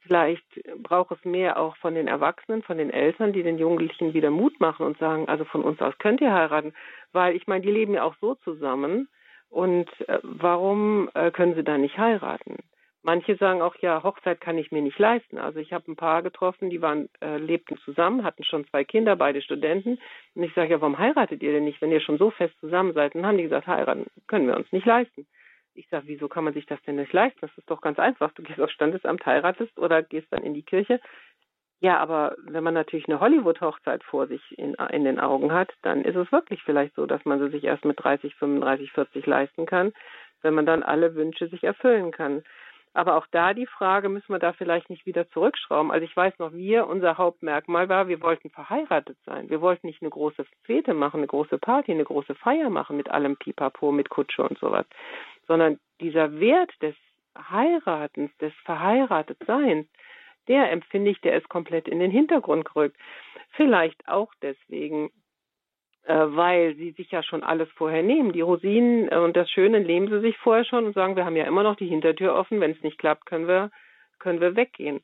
vielleicht 0.00 0.44
braucht 0.82 1.12
es 1.12 1.24
mehr 1.24 1.58
auch 1.58 1.76
von 1.76 1.94
den 1.94 2.08
Erwachsenen, 2.08 2.62
von 2.62 2.78
den 2.78 2.90
Eltern, 2.90 3.32
die 3.32 3.42
den 3.42 3.58
Jugendlichen 3.58 4.14
wieder 4.14 4.30
Mut 4.30 4.58
machen 4.60 4.86
und 4.86 4.98
sagen, 4.98 5.28
also 5.28 5.44
von 5.44 5.62
uns 5.62 5.80
aus 5.80 5.96
könnt 5.98 6.20
ihr 6.20 6.32
heiraten, 6.32 6.72
weil 7.12 7.36
ich 7.36 7.46
meine, 7.46 7.64
die 7.64 7.72
leben 7.72 7.94
ja 7.94 8.04
auch 8.04 8.14
so 8.20 8.34
zusammen 8.36 9.08
und 9.48 9.88
äh, 10.08 10.18
warum 10.22 11.10
äh, 11.14 11.30
können 11.30 11.54
sie 11.54 11.64
da 11.64 11.76
nicht 11.76 11.98
heiraten? 11.98 12.56
Manche 13.02 13.36
sagen 13.36 13.62
auch, 13.62 13.76
ja, 13.76 14.02
Hochzeit 14.02 14.42
kann 14.42 14.58
ich 14.58 14.72
mir 14.72 14.82
nicht 14.82 14.98
leisten. 14.98 15.38
Also 15.38 15.58
ich 15.58 15.72
habe 15.72 15.90
ein 15.90 15.96
paar 15.96 16.22
getroffen, 16.22 16.68
die 16.68 16.82
waren, 16.82 17.08
äh, 17.22 17.38
lebten 17.38 17.78
zusammen, 17.78 18.24
hatten 18.24 18.44
schon 18.44 18.66
zwei 18.66 18.84
Kinder, 18.84 19.16
beide 19.16 19.40
Studenten. 19.40 19.98
Und 20.34 20.42
ich 20.42 20.52
sage, 20.52 20.72
ja, 20.72 20.80
warum 20.82 20.98
heiratet 20.98 21.42
ihr 21.42 21.52
denn 21.52 21.64
nicht, 21.64 21.80
wenn 21.80 21.92
ihr 21.92 22.02
schon 22.02 22.18
so 22.18 22.30
fest 22.30 22.54
zusammen 22.60 22.92
seid? 22.92 23.14
Und 23.14 23.22
dann 23.22 23.28
haben 23.28 23.38
die 23.38 23.44
gesagt, 23.44 23.66
heiraten 23.66 24.06
können 24.26 24.48
wir 24.48 24.56
uns 24.56 24.70
nicht 24.70 24.84
leisten. 24.84 25.26
Ich 25.74 25.88
sage, 25.88 26.08
wieso 26.08 26.28
kann 26.28 26.44
man 26.44 26.52
sich 26.52 26.66
das 26.66 26.82
denn 26.82 26.96
nicht 26.96 27.12
leisten? 27.12 27.38
Das 27.40 27.56
ist 27.56 27.70
doch 27.70 27.80
ganz 27.80 27.98
einfach. 27.98 28.32
Du 28.32 28.42
gehst 28.42 28.60
aufs 28.60 28.72
Standesamt, 28.72 29.24
heiratest 29.24 29.78
oder 29.78 30.02
gehst 30.02 30.30
dann 30.30 30.42
in 30.42 30.52
die 30.52 30.62
Kirche. 30.64 31.00
Ja, 31.80 31.96
aber 31.98 32.36
wenn 32.44 32.62
man 32.62 32.74
natürlich 32.74 33.08
eine 33.08 33.20
Hollywood-Hochzeit 33.20 34.04
vor 34.04 34.26
sich 34.26 34.42
in, 34.58 34.74
in 34.74 35.04
den 35.04 35.18
Augen 35.18 35.52
hat, 35.52 35.72
dann 35.80 36.04
ist 36.04 36.16
es 36.16 36.30
wirklich 36.30 36.62
vielleicht 36.62 36.94
so, 36.94 37.06
dass 37.06 37.24
man 37.24 37.38
sie 37.38 37.48
sich 37.48 37.64
erst 37.64 37.86
mit 37.86 38.02
30, 38.02 38.34
35, 38.34 38.92
40 38.92 39.24
leisten 39.24 39.64
kann, 39.64 39.94
wenn 40.42 40.52
man 40.52 40.66
dann 40.66 40.82
alle 40.82 41.14
Wünsche 41.14 41.48
sich 41.48 41.64
erfüllen 41.64 42.10
kann. 42.10 42.42
Aber 42.92 43.16
auch 43.16 43.26
da 43.30 43.54
die 43.54 43.66
Frage, 43.66 44.08
müssen 44.08 44.32
wir 44.32 44.40
da 44.40 44.52
vielleicht 44.52 44.90
nicht 44.90 45.06
wieder 45.06 45.28
zurückschrauben? 45.30 45.92
Also 45.92 46.04
ich 46.04 46.16
weiß 46.16 46.38
noch, 46.38 46.52
wir, 46.52 46.88
unser 46.88 47.18
Hauptmerkmal 47.18 47.88
war, 47.88 48.08
wir 48.08 48.20
wollten 48.20 48.50
verheiratet 48.50 49.16
sein. 49.24 49.48
Wir 49.48 49.60
wollten 49.60 49.86
nicht 49.86 50.02
eine 50.02 50.10
große 50.10 50.44
Fete 50.64 50.92
machen, 50.92 51.18
eine 51.18 51.28
große 51.28 51.58
Party, 51.58 51.92
eine 51.92 52.04
große 52.04 52.34
Feier 52.34 52.68
machen 52.68 52.96
mit 52.96 53.08
allem 53.08 53.36
Pipapo, 53.36 53.92
mit 53.92 54.10
Kutsche 54.10 54.42
und 54.42 54.58
sowas, 54.58 54.86
sondern 55.46 55.78
dieser 56.00 56.40
Wert 56.40 56.72
des 56.82 56.96
Heiratens, 57.36 58.36
des 58.38 58.52
Verheiratetseins, 58.64 59.86
der 60.48 60.72
empfinde 60.72 61.12
ich, 61.12 61.20
der 61.20 61.36
ist 61.36 61.48
komplett 61.48 61.86
in 61.86 62.00
den 62.00 62.10
Hintergrund 62.10 62.64
gerückt. 62.64 62.96
Vielleicht 63.50 64.08
auch 64.08 64.32
deswegen, 64.42 65.10
weil 66.12 66.74
sie 66.76 66.92
sich 66.92 67.10
ja 67.10 67.22
schon 67.22 67.42
alles 67.42 67.68
vorher 67.76 68.02
nehmen. 68.02 68.32
Die 68.32 68.40
Rosinen 68.40 69.08
äh, 69.10 69.16
und 69.16 69.36
das 69.36 69.50
Schöne 69.50 69.80
nehmen 69.80 70.08
sie 70.08 70.20
sich 70.20 70.36
vorher 70.38 70.64
schon 70.64 70.86
und 70.86 70.94
sagen, 70.94 71.16
wir 71.16 71.24
haben 71.24 71.36
ja 71.36 71.44
immer 71.44 71.62
noch 71.62 71.76
die 71.76 71.88
Hintertür 71.88 72.34
offen. 72.34 72.60
Wenn 72.60 72.72
es 72.72 72.82
nicht 72.82 72.98
klappt, 72.98 73.26
können 73.26 73.48
wir, 73.48 73.70
können 74.18 74.40
wir 74.40 74.56
weggehen. 74.56 75.00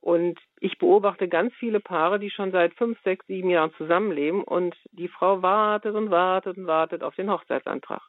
Und 0.00 0.38
ich 0.60 0.78
beobachte 0.78 1.28
ganz 1.28 1.52
viele 1.54 1.80
Paare, 1.80 2.18
die 2.18 2.30
schon 2.30 2.52
seit 2.52 2.74
fünf, 2.74 2.98
sechs, 3.02 3.26
sieben 3.26 3.50
Jahren 3.50 3.72
zusammenleben 3.74 4.42
und 4.42 4.74
die 4.92 5.08
Frau 5.08 5.42
wartet 5.42 5.94
und 5.94 6.10
wartet 6.10 6.56
und 6.56 6.66
wartet 6.66 7.02
auf 7.02 7.14
den 7.16 7.30
Hochzeitsantrag. 7.30 8.00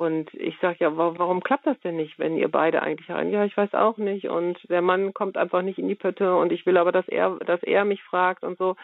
Und 0.00 0.32
ich 0.32 0.56
sage 0.62 0.78
ja, 0.80 0.96
warum 0.96 1.42
klappt 1.42 1.66
das 1.66 1.78
denn 1.80 1.96
nicht, 1.96 2.18
wenn 2.18 2.34
ihr 2.34 2.50
beide 2.50 2.80
eigentlich 2.80 3.10
rein? 3.10 3.30
Ja, 3.30 3.44
ich 3.44 3.54
weiß 3.54 3.74
auch 3.74 3.98
nicht. 3.98 4.30
Und 4.30 4.58
der 4.70 4.80
Mann 4.80 5.12
kommt 5.12 5.36
einfach 5.36 5.60
nicht 5.60 5.78
in 5.78 5.88
die 5.88 5.94
Pötte 5.94 6.34
und 6.34 6.52
ich 6.52 6.64
will 6.64 6.78
aber, 6.78 6.90
dass 6.90 7.06
er, 7.06 7.36
dass 7.40 7.62
er 7.62 7.84
mich 7.84 8.02
fragt 8.02 8.42
und 8.42 8.56
so. 8.56 8.76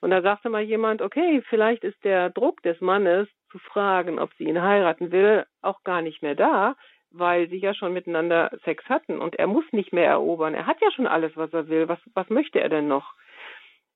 Und 0.00 0.10
da 0.10 0.22
sagte 0.22 0.48
mal 0.48 0.62
jemand, 0.62 1.02
okay, 1.02 1.42
vielleicht 1.48 1.84
ist 1.84 2.02
der 2.04 2.30
Druck 2.30 2.62
des 2.62 2.80
Mannes 2.80 3.28
zu 3.50 3.58
fragen, 3.58 4.18
ob 4.18 4.32
sie 4.34 4.44
ihn 4.44 4.62
heiraten 4.62 5.12
will, 5.12 5.44
auch 5.60 5.82
gar 5.84 6.00
nicht 6.00 6.22
mehr 6.22 6.34
da, 6.34 6.74
weil 7.10 7.48
sie 7.48 7.58
ja 7.58 7.74
schon 7.74 7.92
miteinander 7.92 8.50
Sex 8.64 8.84
hatten 8.88 9.18
und 9.18 9.36
er 9.36 9.46
muss 9.46 9.64
nicht 9.72 9.92
mehr 9.92 10.06
erobern. 10.06 10.54
Er 10.54 10.66
hat 10.66 10.80
ja 10.80 10.90
schon 10.92 11.06
alles, 11.06 11.36
was 11.36 11.52
er 11.52 11.68
will. 11.68 11.88
Was, 11.88 11.98
was 12.14 12.30
möchte 12.30 12.60
er 12.60 12.68
denn 12.68 12.88
noch? 12.88 13.14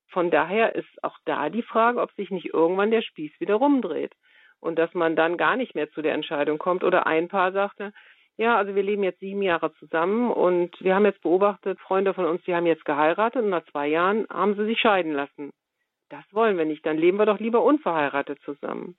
Von 0.09 0.31
daher 0.31 0.75
ist 0.75 1.03
auch 1.03 1.19
da 1.25 1.49
die 1.49 1.63
Frage, 1.63 2.01
ob 2.01 2.13
sich 2.13 2.31
nicht 2.31 2.53
irgendwann 2.53 2.91
der 2.91 3.03
Spieß 3.03 3.33
wieder 3.41 3.55
rumdreht 3.55 4.13
und 4.61 4.79
dass 4.79 4.93
man 4.95 5.17
dann 5.17 5.37
gar 5.37 5.57
nicht 5.57 5.75
mehr 5.75 5.91
zu 5.91 6.03
der 6.03 6.15
Entscheidung 6.15 6.59
kommt. 6.59 6.85
Oder 6.85 7.07
ein 7.07 7.29
Paar 7.29 7.53
sagte, 7.53 7.93
ja, 8.37 8.57
also 8.57 8.75
wir 8.75 8.83
leben 8.83 9.05
jetzt 9.05 9.21
sieben 9.21 9.43
Jahre 9.43 9.73
zusammen 9.75 10.31
und 10.31 10.81
wir 10.81 10.95
haben 10.95 11.05
jetzt 11.05 11.23
beobachtet, 11.23 11.79
Freunde 11.81 12.15
von 12.15 12.25
uns, 12.27 12.43
die 12.43 12.55
haben 12.55 12.67
jetzt 12.67 12.85
geheiratet 12.85 13.43
und 13.43 13.51
nach 13.51 13.65
zwei 13.67 13.87
Jahren 13.87 14.27
haben 14.29 14.57
sie 14.57 14.67
sich 14.67 14.81
scheiden 14.81 15.13
lassen. 15.13 15.51
Das 16.15 16.25
wollen 16.33 16.57
wir 16.57 16.65
nicht, 16.65 16.87
dann 16.87 16.97
leben 16.97 17.19
wir 17.19 17.27
doch 17.27 17.41
lieber 17.41 17.62
unverheiratet 17.62 18.41
zusammen. 18.45 18.97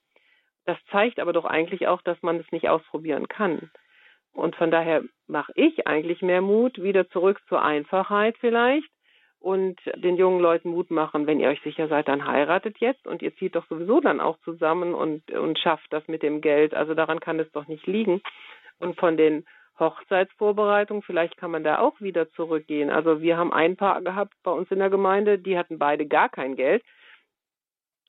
Das 0.66 0.78
zeigt 0.91 1.20
aber 1.20 1.32
doch 1.32 1.45
eigentlich 1.45 1.88
auch, 1.88 2.01
dass 2.01 2.22
man 2.22 2.38
es 2.38 2.51
nicht 2.51 2.68
ausprobieren 2.68 3.30
kann. 3.30 3.72
Und 4.34 4.57
von 4.57 4.70
daher 4.70 5.01
mache 5.28 5.53
ich 5.55 5.88
eigentlich 5.88 6.22
mehr 6.22 6.41
Mut, 6.41 6.82
wieder 6.82 7.07
zurück 7.09 7.39
zur 7.47 7.63
Einfachheit 7.63 8.36
vielleicht 8.39 8.89
und 9.39 9.80
den 9.95 10.18
jungen 10.18 10.41
Leuten 10.41 10.72
Mut 10.72 10.91
machen, 10.91 11.26
wenn 11.26 11.39
ihr 11.39 11.47
euch 11.47 11.61
sicher 11.61 11.88
seid, 11.88 12.09
dann 12.09 12.28
heiratet 12.28 12.80
jetzt 12.80 13.07
und 13.07 13.22
ihr 13.22 13.34
zieht 13.38 13.55
doch 13.55 13.66
sowieso 13.68 14.01
dann 14.01 14.20
auch 14.20 14.38
zusammen 14.39 14.93
und, 14.93 15.32
und 15.32 15.57
schafft 15.59 15.93
das 15.93 16.05
mit 16.09 16.22
dem 16.22 16.41
Geld. 16.41 16.74
Also 16.74 16.95
daran 16.95 17.22
kann 17.22 17.39
es 17.39 17.49
doch 17.53 17.68
nicht 17.68 17.88
liegen. 17.88 18.22
Und 18.80 18.99
von 18.99 19.16
den 19.16 19.45
Hochzeitsvorbereitungen, 19.80 21.03
vielleicht 21.03 21.38
kann 21.38 21.51
man 21.51 21.63
da 21.63 21.80
auch 21.80 22.01
wieder 22.01 22.30
zurückgehen. 22.32 22.89
Also 22.89 23.22
wir 23.22 23.38
haben 23.38 23.53
ein 23.53 23.78
Paar 23.78 24.01
gehabt 24.01 24.34
bei 24.43 24.51
uns 24.51 24.70
in 24.72 24.80
der 24.80 24.89
Gemeinde, 24.89 25.39
die 25.39 25.57
hatten 25.57 25.80
beide 25.80 26.07
gar 26.07 26.28
kein 26.28 26.55
Geld. 26.55 26.84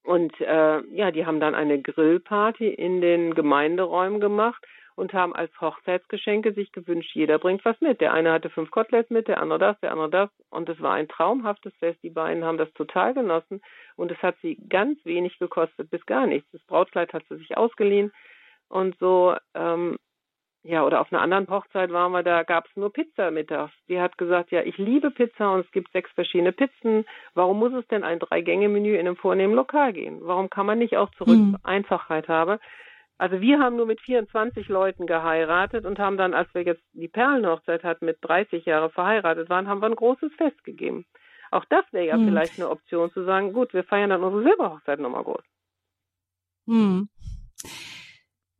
Und 0.06 0.40
äh, 0.40 0.82
ja, 0.92 1.10
die 1.10 1.26
haben 1.26 1.40
dann 1.40 1.56
eine 1.56 1.82
Grillparty 1.82 2.68
in 2.68 3.00
den 3.00 3.34
Gemeinderäumen 3.34 4.20
gemacht 4.20 4.64
und 4.94 5.12
haben 5.12 5.34
als 5.34 5.50
Hochzeitsgeschenke 5.60 6.52
sich 6.52 6.70
gewünscht, 6.70 7.10
jeder 7.14 7.40
bringt 7.40 7.64
was 7.64 7.78
mit. 7.80 8.00
Der 8.00 8.14
eine 8.14 8.32
hatte 8.32 8.48
fünf 8.48 8.70
Koteletts 8.70 9.10
mit, 9.10 9.26
der 9.26 9.42
andere 9.42 9.58
das, 9.58 9.80
der 9.80 9.90
andere 9.90 10.10
das. 10.10 10.30
Und 10.48 10.68
es 10.68 10.80
war 10.80 10.94
ein 10.94 11.08
traumhaftes 11.08 11.74
Fest. 11.80 11.98
Die 12.04 12.10
beiden 12.10 12.44
haben 12.44 12.56
das 12.56 12.72
total 12.74 13.14
genossen. 13.14 13.60
Und 13.96 14.12
es 14.12 14.22
hat 14.22 14.36
sie 14.42 14.56
ganz 14.68 15.04
wenig 15.04 15.40
gekostet, 15.40 15.90
bis 15.90 16.06
gar 16.06 16.28
nichts. 16.28 16.48
Das 16.52 16.62
Brautkleid 16.62 17.12
hat 17.12 17.24
sie 17.28 17.36
sich 17.38 17.56
ausgeliehen. 17.56 18.12
Und 18.68 18.96
so, 19.00 19.34
ähm, 19.54 19.98
ja, 20.66 20.84
oder 20.84 21.00
auf 21.00 21.12
einer 21.12 21.22
anderen 21.22 21.48
Hochzeit 21.48 21.92
waren 21.92 22.12
wir, 22.12 22.22
da 22.22 22.42
gab 22.42 22.66
es 22.66 22.76
nur 22.76 22.92
Pizza 22.92 23.30
mittags. 23.30 23.72
Die 23.88 24.00
hat 24.00 24.18
gesagt, 24.18 24.50
ja, 24.50 24.62
ich 24.62 24.76
liebe 24.78 25.10
Pizza 25.10 25.52
und 25.52 25.60
es 25.60 25.70
gibt 25.70 25.92
sechs 25.92 26.10
verschiedene 26.12 26.52
Pizzen. 26.52 27.04
Warum 27.34 27.58
muss 27.58 27.72
es 27.72 27.86
denn 27.88 28.02
ein 28.02 28.18
Drei-Gänge-Menü 28.18 28.94
in 28.94 29.06
einem 29.06 29.16
vornehmen 29.16 29.54
Lokal 29.54 29.92
gehen? 29.92 30.18
Warum 30.22 30.50
kann 30.50 30.66
man 30.66 30.78
nicht 30.78 30.96
auch 30.96 31.10
zurück 31.12 31.38
zur 31.52 31.60
Einfachheit 31.62 32.28
haben? 32.28 32.58
Also 33.18 33.40
wir 33.40 33.60
haben 33.60 33.76
nur 33.76 33.86
mit 33.86 34.00
24 34.00 34.68
Leuten 34.68 35.06
geheiratet 35.06 35.86
und 35.86 35.98
haben 35.98 36.16
dann, 36.16 36.34
als 36.34 36.52
wir 36.52 36.62
jetzt 36.62 36.82
die 36.92 37.08
Perlenhochzeit 37.08 37.82
hatten, 37.82 38.04
mit 38.04 38.18
30 38.20 38.66
Jahre 38.66 38.90
verheiratet 38.90 39.48
waren, 39.48 39.68
haben 39.68 39.80
wir 39.80 39.86
ein 39.86 39.96
großes 39.96 40.32
Fest 40.36 40.62
gegeben. 40.64 41.06
Auch 41.50 41.64
das 41.66 41.84
wäre 41.92 42.06
ja 42.06 42.16
hm. 42.16 42.26
vielleicht 42.26 42.58
eine 42.58 42.68
Option 42.68 43.10
zu 43.12 43.24
sagen, 43.24 43.52
gut, 43.52 43.72
wir 43.72 43.84
feiern 43.84 44.10
dann 44.10 44.22
unsere 44.22 44.42
Silberhochzeit 44.42 44.98
nochmal 44.98 45.24
groß. 45.24 45.44
Hm. 46.66 47.08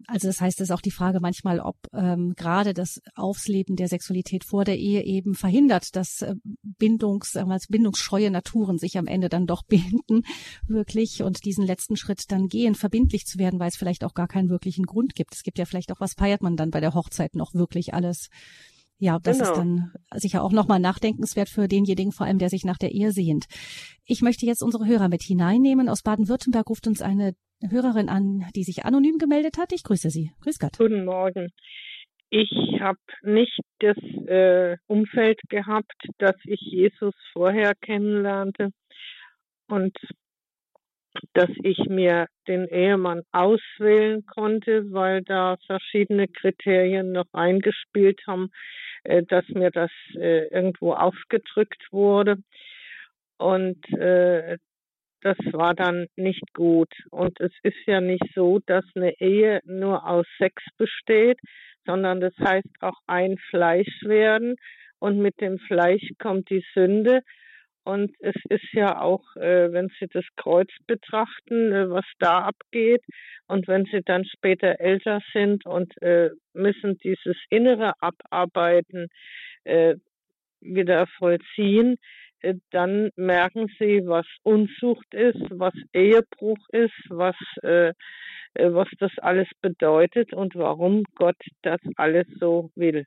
Also 0.07 0.28
das 0.28 0.40
heißt, 0.40 0.61
es 0.61 0.68
ist 0.68 0.74
auch 0.74 0.82
die 0.82 0.90
Frage 0.90 1.20
manchmal, 1.20 1.59
ob 1.59 1.76
ähm, 1.92 2.34
gerade 2.36 2.74
das 2.74 3.01
Ausleben 3.14 3.76
der 3.76 3.88
Sexualität 3.88 4.44
vor 4.44 4.64
der 4.64 4.78
Ehe 4.78 5.03
eben 5.03 5.34
verhindert, 5.34 5.97
dass 5.97 6.22
äh, 6.22 6.34
Bindungs, 6.62 7.34
äh, 7.34 7.44
bindungsscheue 7.68 8.30
Naturen 8.30 8.78
sich 8.78 8.99
am 8.99 9.07
Ende 9.07 9.28
dann 9.28 9.47
doch 9.47 9.62
binden, 9.66 10.22
wirklich, 10.66 11.22
und 11.22 11.44
diesen 11.44 11.64
letzten 11.64 11.97
Schritt 11.97 12.30
dann 12.30 12.49
gehen, 12.49 12.74
verbindlich 12.74 13.26
zu 13.26 13.38
werden, 13.38 13.59
weil 13.59 13.68
es 13.68 13.76
vielleicht 13.76 14.05
auch 14.05 14.14
gar 14.14 14.28
keinen 14.28 14.51
wirklichen 14.51 14.84
Grund 14.84 15.14
gibt. 15.14 15.34
Es 15.34 15.42
gibt 15.42 15.59
ja 15.59 15.64
vielleicht 15.64 15.90
auch, 15.92 16.01
was 16.01 16.14
feiert 16.14 16.42
man 16.42 16.57
dann 16.57 16.70
bei 16.70 16.80
der 16.80 16.94
Hochzeit 16.94 17.34
noch 17.34 17.55
wirklich 17.55 17.94
alles? 17.94 18.28
Ja, 18.99 19.18
das 19.18 19.38
genau. 19.38 19.51
ist 19.51 19.57
dann 19.59 19.92
sicher 20.14 20.42
auch 20.42 20.53
nochmal 20.53 20.80
nachdenkenswert 20.80 21.51
für 21.51 21.68
denjenigen, 21.68 22.12
vor 22.12 22.26
allem 22.26 22.38
der 22.38 22.49
sich 22.49 22.64
nach 22.64 22.78
der 22.78 22.92
Ehe 22.92 23.12
sehnt. 23.12 23.44
Ich 24.05 24.22
möchte 24.22 24.47
jetzt 24.47 24.62
unsere 24.62 24.86
Hörer 24.86 25.09
mit 25.09 25.22
hineinnehmen. 25.22 25.88
Aus 25.88 26.03
Baden-Württemberg 26.03 26.68
ruft 26.70 26.86
uns 26.86 27.03
eine 27.03 27.34
Hörerin 27.62 28.09
an, 28.09 28.44
die 28.54 28.64
sich 28.64 28.84
anonym 28.84 29.18
gemeldet 29.18 29.59
hat. 29.59 29.72
Ich 29.72 29.82
grüße 29.82 30.11
Sie. 30.11 30.32
Grüß 30.42 30.59
Gott. 30.59 30.78
Guten 30.78 31.04
Morgen. 31.04 31.52
Ich 32.30 32.50
habe 32.80 32.98
nicht 33.22 33.61
das 33.78 33.96
äh, 34.26 34.76
Umfeld 34.86 35.40
gehabt, 35.48 35.94
dass 36.18 36.36
ich 36.44 36.61
Jesus 36.61 37.14
vorher 37.32 37.74
kennenlernte 37.74 38.70
und 39.68 39.96
dass 41.32 41.50
ich 41.62 41.78
mir 41.88 42.26
den 42.46 42.66
Ehemann 42.68 43.22
auswählen 43.32 44.26
konnte, 44.26 44.92
weil 44.92 45.22
da 45.22 45.57
verschiedene 45.66 46.28
Kriterien 46.28 47.12
noch 47.12 47.32
eingespielt 47.32 48.20
haben, 48.26 48.50
äh, 49.04 49.22
dass 49.22 49.48
mir 49.48 49.70
das 49.70 49.90
äh, 50.14 50.48
irgendwo 50.48 50.92
aufgedrückt 50.92 51.88
wurde. 51.90 52.36
Und 53.38 53.88
äh, 53.92 54.59
das 55.26 55.38
war 55.52 55.74
dann 55.74 56.06
nicht 56.14 56.54
gut. 56.54 56.92
Und 57.10 57.40
es 57.40 57.50
ist 57.64 57.84
ja 57.86 58.00
nicht 58.00 58.22
so, 58.36 58.60
dass 58.64 58.84
eine 58.94 59.18
Ehe 59.18 59.60
nur 59.64 60.08
aus 60.08 60.24
Sex 60.38 60.62
besteht, 60.78 61.40
sondern 61.84 62.20
das 62.20 62.32
heißt 62.38 62.68
auch 62.80 63.00
ein 63.08 63.36
Fleisch 63.50 64.02
werden. 64.02 64.54
Und 65.00 65.18
mit 65.18 65.40
dem 65.40 65.58
Fleisch 65.58 66.08
kommt 66.20 66.48
die 66.48 66.64
Sünde. 66.74 67.22
Und 67.82 68.14
es 68.20 68.36
ist 68.50 68.72
ja 68.72 69.00
auch, 69.00 69.24
äh, 69.34 69.72
wenn 69.72 69.88
Sie 69.98 70.06
das 70.12 70.24
Kreuz 70.36 70.70
betrachten, 70.86 71.72
äh, 71.72 71.90
was 71.90 72.06
da 72.20 72.44
abgeht. 72.44 73.02
Und 73.48 73.66
wenn 73.66 73.84
Sie 73.86 74.02
dann 74.04 74.24
später 74.24 74.78
älter 74.78 75.20
sind 75.32 75.66
und 75.66 76.00
äh, 76.02 76.30
müssen 76.52 76.98
dieses 76.98 77.36
Innere 77.50 77.94
abarbeiten, 78.00 79.08
wieder 80.60 81.08
vollziehen, 81.18 81.96
dann 82.70 83.11
merken 83.16 83.68
sie, 83.78 84.03
was 84.07 84.26
Unzucht 84.43 85.14
ist, 85.14 85.43
was 85.51 85.74
Ehebruch 85.93 86.59
ist, 86.70 86.95
was, 87.09 87.37
äh, 87.62 87.89
äh, 88.55 88.72
was 88.72 88.89
das 88.99 89.12
alles 89.18 89.49
bedeutet 89.61 90.32
und 90.32 90.55
warum 90.55 91.05
Gott 91.14 91.37
das 91.62 91.80
alles 91.97 92.26
so 92.39 92.70
will. 92.74 93.07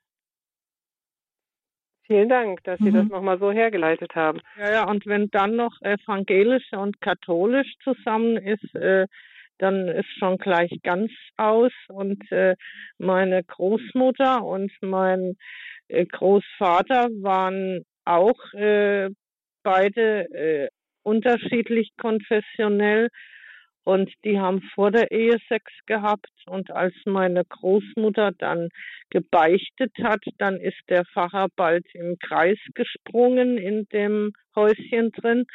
Vielen 2.06 2.28
Dank, 2.28 2.64
dass 2.64 2.78
Sie 2.80 2.90
mhm. 2.90 2.94
das 2.94 3.08
nochmal 3.08 3.38
so 3.38 3.52
hergeleitet 3.52 4.16
haben. 4.16 4.40
Ja, 4.58 4.72
ja, 4.72 4.88
und 4.88 5.06
wenn 5.06 5.30
dann 5.30 5.54
noch 5.54 5.80
evangelisch 5.80 6.72
und 6.72 7.00
katholisch 7.00 7.72
zusammen 7.84 8.36
ist, 8.36 8.74
äh, 8.74 9.06
dann 9.58 9.86
ist 9.86 10.08
schon 10.18 10.38
gleich 10.38 10.72
ganz 10.82 11.12
aus. 11.36 11.70
Und 11.88 12.30
äh, 12.32 12.56
meine 12.98 13.44
Großmutter 13.44 14.42
und 14.42 14.72
mein 14.80 15.36
äh, 15.86 16.04
Großvater 16.04 17.10
waren 17.20 17.84
auch 18.04 18.54
äh, 18.54 19.10
beide 19.62 20.24
äh, 20.32 20.68
unterschiedlich 21.02 21.90
konfessionell. 21.96 23.08
Und 23.84 24.12
die 24.24 24.38
haben 24.38 24.60
vor 24.74 24.90
der 24.90 25.10
Ehe 25.10 25.38
Sex 25.48 25.64
gehabt. 25.86 26.30
Und 26.46 26.70
als 26.70 26.94
meine 27.06 27.44
Großmutter 27.44 28.32
dann 28.38 28.68
gebeichtet 29.08 29.92
hat, 30.02 30.22
dann 30.38 30.60
ist 30.60 30.78
der 30.88 31.04
Pfarrer 31.06 31.48
bald 31.56 31.86
im 31.94 32.18
Kreis 32.18 32.58
gesprungen 32.74 33.56
in 33.58 33.86
dem 33.92 34.32
Häuschen 34.54 35.10
drin. 35.12 35.46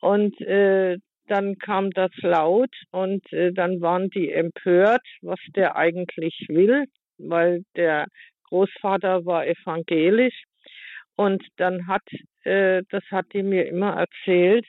Und 0.00 0.38
äh, 0.40 0.98
dann 1.28 1.56
kam 1.58 1.90
das 1.92 2.10
laut. 2.18 2.74
Und 2.90 3.32
äh, 3.32 3.52
dann 3.52 3.80
waren 3.80 4.10
die 4.10 4.32
empört, 4.32 5.06
was 5.22 5.38
der 5.54 5.76
eigentlich 5.76 6.46
will, 6.48 6.86
weil 7.18 7.62
der 7.76 8.06
Großvater 8.48 9.24
war 9.24 9.46
evangelisch 9.46 10.44
und 11.16 11.42
dann 11.56 11.86
hat, 11.86 12.02
äh, 12.44 12.82
das 12.90 13.04
hat 13.10 13.26
die 13.32 13.42
mir 13.42 13.66
immer 13.66 13.94
erzählt, 13.96 14.66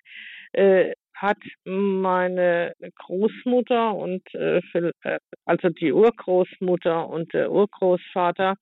äh, 0.54 0.93
hat 1.14 1.38
meine 1.64 2.74
Großmutter 2.96 3.96
und 3.96 4.22
äh, 4.36 4.58
äh, 5.04 5.20
also 5.46 5.70
die 5.70 5.93
Urgroßmutter 5.93 7.08
und 7.08 7.34
der 7.34 7.52
Urgroßvater 7.52 8.56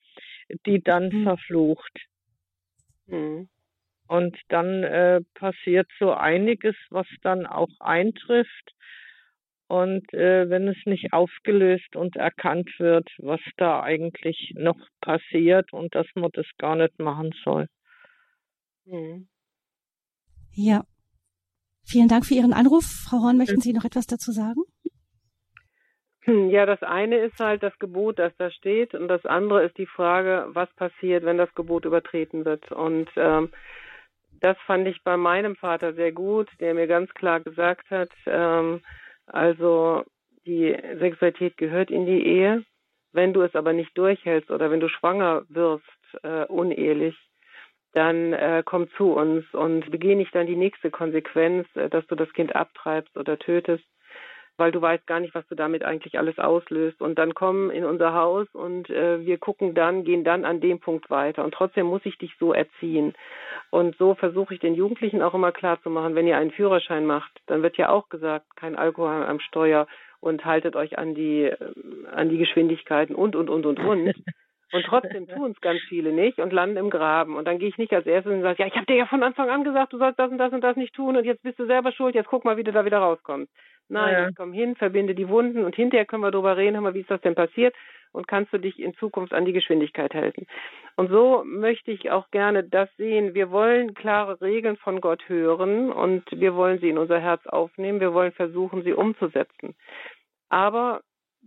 die 0.65 0.81
dann 0.81 1.09
mhm. 1.09 1.23
verflucht. 1.23 1.99
Mhm. 3.07 3.49
Und 4.07 4.37
dann 4.49 4.83
äh, 4.83 5.21
passiert 5.33 5.89
so 5.99 6.13
einiges, 6.13 6.75
was 6.89 7.07
dann 7.21 7.45
auch 7.45 7.69
eintrifft. 7.79 8.73
Und 9.73 10.13
äh, 10.13 10.51
wenn 10.51 10.67
es 10.67 10.77
nicht 10.85 11.13
aufgelöst 11.13 11.95
und 11.95 12.15
erkannt 12.15 12.69
wird, 12.77 13.09
was 13.17 13.39
da 13.57 13.81
eigentlich 13.81 14.53
noch 14.55 14.77
passiert 15.01 15.73
und 15.73 15.95
dass 15.95 16.05
man 16.13 16.29
das 16.33 16.45
gar 16.59 16.75
nicht 16.75 16.99
machen 16.99 17.31
soll. 17.43 17.65
Mhm. 18.85 19.27
Ja. 20.51 20.83
Vielen 21.85 22.07
Dank 22.07 22.23
für 22.27 22.35
Ihren 22.35 22.53
Anruf. 22.53 22.83
Frau 22.83 23.23
Horn, 23.23 23.39
möchten 23.39 23.61
Sie 23.61 23.73
noch 23.73 23.83
etwas 23.83 24.05
dazu 24.05 24.31
sagen? 24.31 24.61
Hm, 26.25 26.51
ja, 26.51 26.67
das 26.67 26.83
eine 26.83 27.17
ist 27.17 27.39
halt 27.39 27.63
das 27.63 27.77
Gebot, 27.79 28.19
das 28.19 28.31
da 28.37 28.51
steht, 28.51 28.93
und 28.93 29.07
das 29.07 29.25
andere 29.25 29.65
ist 29.65 29.77
die 29.79 29.87
Frage, 29.87 30.49
was 30.49 30.71
passiert, 30.75 31.25
wenn 31.25 31.39
das 31.39 31.53
Gebot 31.55 31.85
übertreten 31.85 32.45
wird. 32.45 32.71
Und 32.71 33.09
ähm, 33.15 33.49
das 34.39 34.55
fand 34.67 34.87
ich 34.87 35.01
bei 35.03 35.17
meinem 35.17 35.55
Vater 35.55 35.95
sehr 35.95 36.11
gut, 36.11 36.47
der 36.59 36.75
mir 36.75 36.85
ganz 36.85 37.11
klar 37.15 37.39
gesagt 37.39 37.89
hat, 37.89 38.11
ähm, 38.27 38.81
also 39.27 40.03
die 40.45 40.75
Sexualität 40.99 41.57
gehört 41.57 41.91
in 41.91 42.05
die 42.05 42.25
Ehe. 42.25 42.63
Wenn 43.11 43.33
du 43.33 43.41
es 43.41 43.55
aber 43.55 43.73
nicht 43.73 43.97
durchhältst 43.97 44.49
oder 44.49 44.71
wenn 44.71 44.79
du 44.79 44.89
schwanger 44.89 45.43
wirst, 45.49 45.85
äh, 46.23 46.45
unehelich, 46.45 47.15
dann 47.93 48.33
äh, 48.33 48.63
komm 48.65 48.89
zu 48.97 49.13
uns 49.13 49.45
und 49.53 49.89
begeh 49.91 50.15
nicht 50.15 50.33
dann 50.33 50.47
die 50.47 50.55
nächste 50.55 50.89
Konsequenz, 50.89 51.67
äh, 51.75 51.89
dass 51.89 52.05
du 52.07 52.15
das 52.15 52.31
Kind 52.33 52.55
abtreibst 52.55 53.15
oder 53.17 53.37
tötest. 53.37 53.85
Weil 54.57 54.71
du 54.71 54.81
weißt 54.81 55.07
gar 55.07 55.19
nicht, 55.19 55.33
was 55.33 55.47
du 55.47 55.55
damit 55.55 55.83
eigentlich 55.83 56.17
alles 56.19 56.37
auslöst. 56.37 57.01
Und 57.01 57.17
dann 57.17 57.33
kommen 57.33 57.71
in 57.71 57.85
unser 57.85 58.13
Haus 58.13 58.47
und 58.53 58.89
äh, 58.89 59.25
wir 59.25 59.37
gucken 59.37 59.73
dann, 59.73 60.03
gehen 60.03 60.23
dann 60.23 60.45
an 60.45 60.61
dem 60.61 60.79
Punkt 60.79 61.09
weiter. 61.09 61.43
Und 61.43 61.53
trotzdem 61.53 61.87
muss 61.87 62.05
ich 62.05 62.17
dich 62.17 62.35
so 62.39 62.53
erziehen. 62.53 63.13
Und 63.71 63.95
so 63.97 64.15
versuche 64.15 64.53
ich 64.53 64.59
den 64.59 64.75
Jugendlichen 64.75 65.21
auch 65.21 65.33
immer 65.33 65.51
klar 65.51 65.81
zu 65.81 65.89
machen, 65.89 66.15
wenn 66.15 66.27
ihr 66.27 66.37
einen 66.37 66.51
Führerschein 66.51 67.05
macht, 67.05 67.31
dann 67.47 67.63
wird 67.63 67.77
ja 67.77 67.89
auch 67.89 68.09
gesagt, 68.09 68.45
kein 68.55 68.75
Alkohol 68.75 69.23
am 69.23 69.39
Steuer 69.39 69.87
und 70.19 70.45
haltet 70.45 70.75
euch 70.75 70.97
an 70.97 71.15
die, 71.15 71.43
äh, 71.45 71.57
an 72.11 72.29
die 72.29 72.37
Geschwindigkeiten 72.37 73.15
und, 73.15 73.35
und, 73.35 73.49
und, 73.49 73.65
und, 73.65 73.79
und. 73.79 74.13
Und 74.73 74.85
trotzdem 74.85 75.27
tun 75.27 75.51
es 75.51 75.61
ganz 75.61 75.79
viele 75.87 76.11
nicht 76.11 76.39
und 76.39 76.51
landen 76.51 76.77
im 76.77 76.89
Graben. 76.89 77.35
Und 77.35 77.45
dann 77.45 77.59
gehe 77.59 77.69
ich 77.69 77.77
nicht 77.77 77.93
als 77.93 78.07
erstes 78.07 78.33
und 78.33 78.41
sage, 78.41 78.63
ja, 78.63 78.67
ich 78.67 78.75
habe 78.75 78.87
dir 78.87 78.95
ja 78.95 79.05
von 79.05 79.21
Anfang 79.21 79.49
an 79.49 79.63
gesagt, 79.63 79.93
du 79.93 79.99
sollst 79.99 80.17
das 80.17 80.31
und 80.31 80.39
das 80.39 80.51
und 80.51 80.61
das 80.61 80.75
nicht 80.75 80.95
tun 80.95 81.15
und 81.15 81.25
jetzt 81.25 81.43
bist 81.43 81.59
du 81.59 81.67
selber 81.67 81.91
schuld, 81.91 82.15
jetzt 82.15 82.27
guck 82.27 82.43
mal, 82.43 82.57
wie 82.57 82.63
du 82.63 82.71
da 82.71 82.83
wieder 82.83 82.97
rauskommst. 82.97 83.51
Nein, 83.89 84.13
ja. 84.13 84.29
ich 84.29 84.35
komme 84.35 84.55
hin, 84.55 84.75
verbinde 84.75 85.13
die 85.13 85.29
Wunden 85.29 85.63
und 85.63 85.75
hinterher 85.75 86.05
können 86.05 86.23
wir 86.23 86.31
darüber 86.31 86.57
reden, 86.57 86.75
hör 86.75 86.81
mal, 86.81 86.93
wie 86.95 87.01
ist 87.01 87.11
das 87.11 87.21
denn 87.21 87.35
passiert 87.35 87.75
und 88.13 88.27
kannst 88.27 88.51
du 88.51 88.57
dich 88.57 88.79
in 88.79 88.95
Zukunft 88.95 89.33
an 89.33 89.45
die 89.45 89.53
Geschwindigkeit 89.53 90.13
halten. 90.13 90.47
Und 90.95 91.09
so 91.09 91.43
möchte 91.45 91.91
ich 91.91 92.09
auch 92.09 92.31
gerne 92.31 92.63
das 92.63 92.89
sehen. 92.97 93.35
Wir 93.35 93.51
wollen 93.51 93.93
klare 93.93 94.41
Regeln 94.41 94.77
von 94.77 95.01
Gott 95.01 95.27
hören 95.27 95.91
und 95.91 96.23
wir 96.31 96.55
wollen 96.55 96.79
sie 96.79 96.89
in 96.89 96.97
unser 96.97 97.19
Herz 97.19 97.45
aufnehmen. 97.45 97.99
Wir 97.99 98.13
wollen 98.13 98.31
versuchen, 98.31 98.83
sie 98.83 98.93
umzusetzen. 98.93 99.75
Aber 100.49 101.01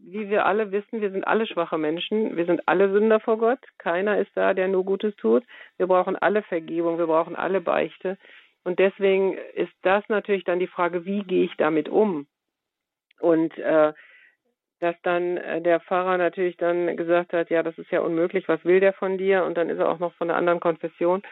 wie 0.04 0.28
wir 0.28 0.46
alle 0.46 0.70
wissen, 0.72 1.00
wir 1.00 1.10
sind 1.10 1.26
alle 1.26 1.46
schwache 1.46 1.78
Menschen, 1.78 2.36
wir 2.36 2.46
sind 2.46 2.66
alle 2.66 2.92
Sünder 2.92 3.20
vor 3.20 3.38
Gott, 3.38 3.58
keiner 3.78 4.18
ist 4.18 4.30
da, 4.34 4.54
der 4.54 4.68
nur 4.68 4.84
Gutes 4.84 5.16
tut. 5.16 5.44
Wir 5.78 5.86
brauchen 5.86 6.16
alle 6.16 6.42
Vergebung, 6.42 6.98
wir 6.98 7.06
brauchen 7.06 7.36
alle 7.36 7.60
Beichte. 7.60 8.18
Und 8.64 8.78
deswegen 8.78 9.38
ist 9.54 9.72
das 9.82 10.04
natürlich 10.08 10.44
dann 10.44 10.58
die 10.58 10.66
Frage, 10.66 11.04
wie 11.04 11.22
gehe 11.22 11.44
ich 11.44 11.56
damit 11.56 11.88
um? 11.88 12.26
Und 13.20 13.56
äh, 13.58 13.92
dass 14.80 14.96
dann 15.02 15.38
äh, 15.38 15.62
der 15.62 15.80
Pfarrer 15.80 16.18
natürlich 16.18 16.56
dann 16.56 16.96
gesagt 16.96 17.32
hat, 17.32 17.50
ja, 17.50 17.62
das 17.62 17.78
ist 17.78 17.90
ja 17.90 18.00
unmöglich, 18.00 18.48
was 18.48 18.64
will 18.64 18.80
der 18.80 18.92
von 18.92 19.18
dir? 19.18 19.44
Und 19.44 19.56
dann 19.56 19.70
ist 19.70 19.78
er 19.78 19.88
auch 19.88 19.98
noch 19.98 20.14
von 20.14 20.28
einer 20.28 20.38
anderen 20.38 20.60
Konfession. 20.60 21.22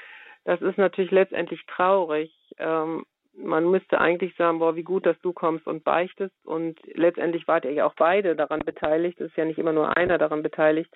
Das 0.45 0.61
ist 0.63 0.79
natürlich 0.79 1.11
letztendlich 1.11 1.65
traurig. 1.67 2.33
Ähm, 2.59 3.05
man 3.37 3.71
müsste 3.71 4.01
eigentlich 4.01 4.35
sagen, 4.37 4.59
boah, 4.59 4.77
wie 4.77 4.83
gut, 4.83 5.07
dass 5.07 5.19
du 5.21 5.33
kommst 5.33 5.67
und 5.67 5.85
beichtest. 5.85 6.35
Und 6.45 6.79
letztendlich 6.95 7.49
wart 7.49 7.65
ihr 7.65 7.73
ja 7.73 7.87
auch 7.87 7.95
beide 7.95 8.37
daran 8.37 8.61
beteiligt. 8.61 9.21
Es 9.21 9.31
ist 9.31 9.37
ja 9.37 9.45
nicht 9.45 9.59
immer 9.59 9.73
nur 9.73 9.97
einer 9.97 10.19
daran 10.19 10.43
beteiligt. 10.43 10.93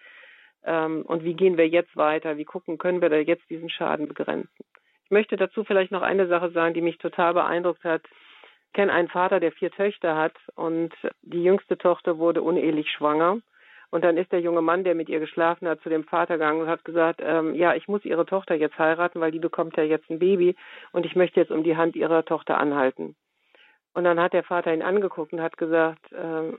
Ähm, 0.64 1.03
und 1.03 1.24
wie 1.24 1.34
gehen 1.34 1.57
wir 1.57 1.68
jetzt 1.68 1.97
weiter? 1.97 2.36
Wie 2.36 2.45
gucken, 2.45 2.78
können 2.78 3.01
wir 3.01 3.09
da 3.09 3.16
jetzt 3.16 3.49
diesen 3.51 3.70
Schaden 3.70 4.09
begrenzen? 4.09 4.64
Ich 5.05 5.11
möchte 5.11 5.36
dazu 5.36 5.64
vielleicht 5.64 5.91
noch 5.91 6.03
eine 6.03 6.26
Sache 6.26 6.51
sagen, 6.51 6.74
die 6.74 6.82
mich 6.82 6.99
total 6.99 7.34
beeindruckt 7.34 7.84
hat. 7.84 8.03
Ich 8.66 8.72
kenne 8.74 8.93
einen 8.93 9.09
Vater, 9.09 9.41
der 9.41 9.53
vier 9.53 9.70
Töchter 9.70 10.16
hat 10.16 10.34
und 10.55 10.93
die 11.22 11.43
jüngste 11.43 11.78
Tochter 11.78 12.18
wurde 12.18 12.43
unehelich 12.43 12.91
schwanger. 12.91 13.39
Und 13.91 14.05
dann 14.05 14.18
ist 14.18 14.32
der 14.32 14.41
junge 14.41 14.61
Mann, 14.61 14.84
der 14.84 14.95
mit 14.95 15.09
ihr 15.09 15.18
geschlafen 15.18 15.66
hat, 15.66 15.80
zu 15.80 15.89
dem 15.89 16.05
Vater 16.05 16.34
gegangen 16.34 16.61
und 16.61 16.68
hat 16.68 16.84
gesagt, 16.84 17.20
ähm, 17.22 17.55
ja, 17.55 17.74
ich 17.74 17.89
muss 17.89 18.05
ihre 18.05 18.26
Tochter 18.26 18.55
jetzt 18.55 18.78
heiraten, 18.78 19.20
weil 19.20 19.30
die 19.30 19.39
bekommt 19.39 19.76
ja 19.76 19.82
jetzt 19.82 20.11
ein 20.11 20.18
Baby 20.18 20.57
und 20.93 21.07
ich 21.07 21.16
möchte 21.16 21.41
jetzt 21.41 21.51
um 21.51 21.64
die 21.64 21.76
Hand 21.76 21.97
ihrer 21.97 22.24
Tochter 22.24 22.59
anhalten. 22.59 23.16
Und 23.95 24.05
dann 24.05 24.20
hat 24.20 24.34
der 24.34 24.45
Vater 24.45 24.74
ihn 24.74 24.82
angeguckt 24.82 25.32
und 25.32 25.41
hat 25.41 25.57
gesagt, 25.57 26.05
ähm, 26.14 26.59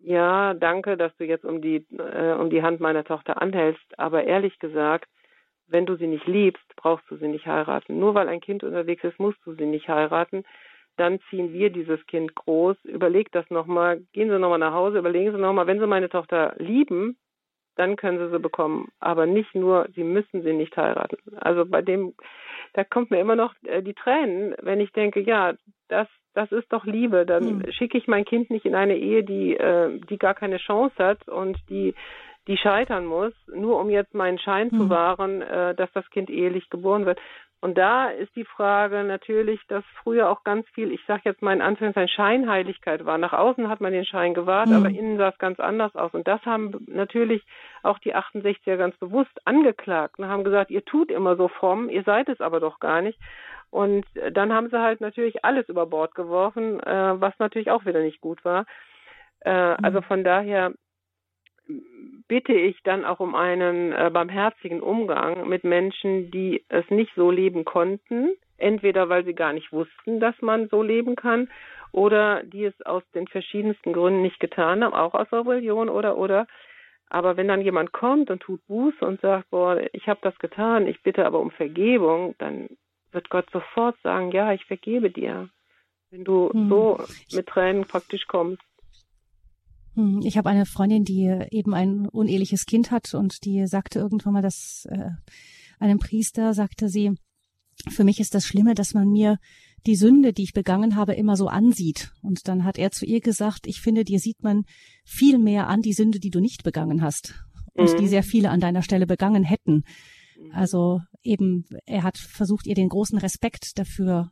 ja, 0.00 0.54
danke, 0.54 0.96
dass 0.96 1.16
du 1.16 1.24
jetzt 1.24 1.44
um 1.44 1.60
die, 1.60 1.86
äh, 1.98 2.34
um 2.34 2.48
die 2.48 2.62
Hand 2.62 2.78
meiner 2.78 3.04
Tochter 3.04 3.42
anhältst, 3.42 3.98
aber 3.98 4.24
ehrlich 4.24 4.58
gesagt, 4.58 5.08
wenn 5.66 5.86
du 5.86 5.96
sie 5.96 6.06
nicht 6.06 6.26
liebst, 6.26 6.64
brauchst 6.76 7.10
du 7.10 7.16
sie 7.16 7.28
nicht 7.28 7.46
heiraten. 7.46 7.98
Nur 7.98 8.14
weil 8.14 8.28
ein 8.28 8.40
Kind 8.40 8.62
unterwegs 8.62 9.02
ist, 9.02 9.18
musst 9.18 9.38
du 9.44 9.54
sie 9.54 9.66
nicht 9.66 9.88
heiraten 9.88 10.44
dann 10.96 11.20
ziehen 11.30 11.52
wir 11.52 11.70
dieses 11.70 12.04
Kind 12.06 12.34
groß. 12.34 12.76
Überlegt 12.84 13.34
das 13.34 13.48
nochmal, 13.50 14.00
gehen 14.12 14.30
Sie 14.30 14.38
nochmal 14.38 14.58
nach 14.58 14.74
Hause, 14.74 14.98
überlegen 14.98 15.32
Sie 15.32 15.38
nochmal, 15.38 15.66
wenn 15.66 15.80
Sie 15.80 15.86
meine 15.86 16.08
Tochter 16.08 16.54
lieben, 16.58 17.16
dann 17.76 17.96
können 17.96 18.18
Sie 18.18 18.30
sie 18.30 18.38
bekommen. 18.38 18.88
Aber 19.00 19.26
nicht 19.26 19.54
nur, 19.54 19.88
Sie 19.94 20.04
müssen 20.04 20.42
sie 20.42 20.52
nicht 20.52 20.76
heiraten. 20.76 21.16
Also 21.36 21.66
bei 21.66 21.82
dem, 21.82 22.14
da 22.74 22.84
kommt 22.84 23.10
mir 23.10 23.20
immer 23.20 23.36
noch 23.36 23.54
äh, 23.64 23.82
die 23.82 23.94
Tränen, 23.94 24.54
wenn 24.62 24.80
ich 24.80 24.92
denke, 24.92 25.20
ja, 25.20 25.54
das, 25.88 26.08
das 26.34 26.52
ist 26.52 26.72
doch 26.72 26.84
Liebe. 26.84 27.26
Dann 27.26 27.58
mhm. 27.58 27.72
schicke 27.72 27.98
ich 27.98 28.06
mein 28.06 28.24
Kind 28.24 28.50
nicht 28.50 28.64
in 28.64 28.74
eine 28.74 28.96
Ehe, 28.96 29.24
die, 29.24 29.56
äh, 29.56 29.98
die 30.08 30.18
gar 30.18 30.34
keine 30.34 30.58
Chance 30.58 30.94
hat 30.98 31.28
und 31.28 31.58
die, 31.68 31.94
die 32.46 32.56
scheitern 32.56 33.06
muss, 33.06 33.32
nur 33.52 33.80
um 33.80 33.90
jetzt 33.90 34.14
meinen 34.14 34.38
Schein 34.38 34.68
mhm. 34.70 34.78
zu 34.78 34.90
wahren, 34.90 35.42
äh, 35.42 35.74
dass 35.74 35.90
das 35.92 36.08
Kind 36.10 36.30
ehelich 36.30 36.68
geboren 36.70 37.06
wird. 37.06 37.18
Und 37.64 37.78
da 37.78 38.10
ist 38.10 38.36
die 38.36 38.44
Frage 38.44 39.04
natürlich, 39.04 39.58
dass 39.68 39.82
früher 40.02 40.28
auch 40.28 40.44
ganz 40.44 40.68
viel, 40.74 40.92
ich 40.92 41.00
sage 41.06 41.22
jetzt 41.24 41.40
mal 41.40 41.54
in 41.54 41.62
Anführungszeichen, 41.62 42.14
Scheinheiligkeit 42.14 43.06
war. 43.06 43.16
Nach 43.16 43.32
außen 43.32 43.70
hat 43.70 43.80
man 43.80 43.94
den 43.94 44.04
Schein 44.04 44.34
gewahrt, 44.34 44.68
mhm. 44.68 44.74
aber 44.74 44.90
innen 44.90 45.16
sah 45.16 45.30
es 45.30 45.38
ganz 45.38 45.58
anders 45.60 45.96
aus. 45.96 46.12
Und 46.12 46.28
das 46.28 46.44
haben 46.44 46.84
natürlich 46.88 47.42
auch 47.82 47.98
die 48.00 48.14
68er 48.14 48.76
ganz 48.76 48.94
bewusst 48.98 49.32
angeklagt 49.46 50.18
und 50.18 50.28
haben 50.28 50.44
gesagt, 50.44 50.70
ihr 50.70 50.84
tut 50.84 51.10
immer 51.10 51.36
so 51.36 51.48
fromm, 51.48 51.88
ihr 51.88 52.02
seid 52.02 52.28
es 52.28 52.42
aber 52.42 52.60
doch 52.60 52.80
gar 52.80 53.00
nicht. 53.00 53.18
Und 53.70 54.04
dann 54.32 54.52
haben 54.52 54.68
sie 54.68 54.78
halt 54.78 55.00
natürlich 55.00 55.42
alles 55.42 55.66
über 55.70 55.86
Bord 55.86 56.14
geworfen, 56.14 56.80
äh, 56.80 57.18
was 57.18 57.32
natürlich 57.38 57.70
auch 57.70 57.86
wieder 57.86 58.00
nicht 58.00 58.20
gut 58.20 58.44
war. 58.44 58.66
Äh, 59.40 59.70
mhm. 59.70 59.76
Also 59.82 60.02
von 60.02 60.22
daher 60.22 60.74
bitte 62.28 62.52
ich 62.52 62.82
dann 62.82 63.04
auch 63.04 63.20
um 63.20 63.34
einen 63.34 63.92
äh, 63.92 64.10
barmherzigen 64.12 64.80
Umgang 64.80 65.48
mit 65.48 65.64
Menschen, 65.64 66.30
die 66.30 66.64
es 66.68 66.88
nicht 66.90 67.12
so 67.16 67.30
leben 67.30 67.64
konnten, 67.64 68.30
entweder 68.58 69.08
weil 69.08 69.24
sie 69.24 69.34
gar 69.34 69.52
nicht 69.52 69.72
wussten, 69.72 70.20
dass 70.20 70.40
man 70.40 70.68
so 70.68 70.82
leben 70.82 71.16
kann, 71.16 71.48
oder 71.92 72.42
die 72.42 72.64
es 72.64 72.74
aus 72.84 73.04
den 73.14 73.28
verschiedensten 73.28 73.92
Gründen 73.92 74.22
nicht 74.22 74.40
getan 74.40 74.82
haben, 74.82 74.94
auch 74.94 75.14
aus 75.14 75.32
Rebellion 75.32 75.88
oder 75.88 76.16
oder. 76.16 76.46
Aber 77.08 77.36
wenn 77.36 77.46
dann 77.46 77.60
jemand 77.60 77.92
kommt 77.92 78.30
und 78.30 78.40
tut 78.40 78.66
Buße 78.66 79.04
und 79.04 79.20
sagt, 79.20 79.50
boah, 79.50 79.80
ich 79.92 80.08
habe 80.08 80.18
das 80.22 80.36
getan, 80.40 80.88
ich 80.88 81.00
bitte 81.02 81.24
aber 81.24 81.38
um 81.38 81.52
Vergebung, 81.52 82.34
dann 82.38 82.68
wird 83.12 83.30
Gott 83.30 83.48
sofort 83.52 83.96
sagen, 84.02 84.32
ja, 84.32 84.52
ich 84.52 84.64
vergebe 84.64 85.10
dir, 85.10 85.48
wenn 86.10 86.24
du 86.24 86.50
hm. 86.52 86.68
so 86.68 86.98
mit 87.32 87.46
Tränen 87.46 87.84
praktisch 87.84 88.26
kommst. 88.26 88.62
Hm, 89.94 90.20
ich 90.24 90.36
habe 90.36 90.50
eine 90.50 90.66
Freundin, 90.66 91.04
die 91.04 91.32
eben 91.50 91.74
ein 91.74 92.08
uneheliches 92.08 92.66
Kind 92.66 92.90
hat 92.90 93.14
und 93.14 93.44
die 93.44 93.66
sagte 93.66 93.98
irgendwann 93.98 94.34
mal, 94.34 94.42
dass 94.42 94.86
äh, 94.90 95.10
einem 95.78 95.98
Priester 95.98 96.54
sagte 96.54 96.88
sie, 96.88 97.12
für 97.90 98.04
mich 98.04 98.20
ist 98.20 98.34
das 98.34 98.44
Schlimme, 98.44 98.74
dass 98.74 98.94
man 98.94 99.08
mir 99.10 99.38
die 99.86 99.96
Sünde, 99.96 100.32
die 100.32 100.44
ich 100.44 100.52
begangen 100.52 100.96
habe, 100.96 101.14
immer 101.14 101.36
so 101.36 101.48
ansieht. 101.48 102.12
Und 102.22 102.48
dann 102.48 102.64
hat 102.64 102.78
er 102.78 102.90
zu 102.90 103.04
ihr 103.04 103.20
gesagt, 103.20 103.66
ich 103.66 103.80
finde, 103.80 104.04
dir 104.04 104.18
sieht 104.18 104.42
man 104.42 104.64
viel 105.04 105.38
mehr 105.38 105.68
an 105.68 105.82
die 105.82 105.92
Sünde, 105.92 106.20
die 106.20 106.30
du 106.30 106.40
nicht 106.40 106.62
begangen 106.62 107.02
hast 107.02 107.34
und 107.74 107.92
mhm. 107.92 107.98
die 107.98 108.08
sehr 108.08 108.22
viele 108.22 108.50
an 108.50 108.60
deiner 108.60 108.82
Stelle 108.82 109.06
begangen 109.06 109.44
hätten. 109.44 109.82
Also 110.52 111.00
eben, 111.22 111.66
er 111.84 112.02
hat 112.02 112.18
versucht, 112.18 112.66
ihr 112.66 112.74
den 112.74 112.88
großen 112.88 113.18
Respekt 113.18 113.78
dafür 113.78 114.30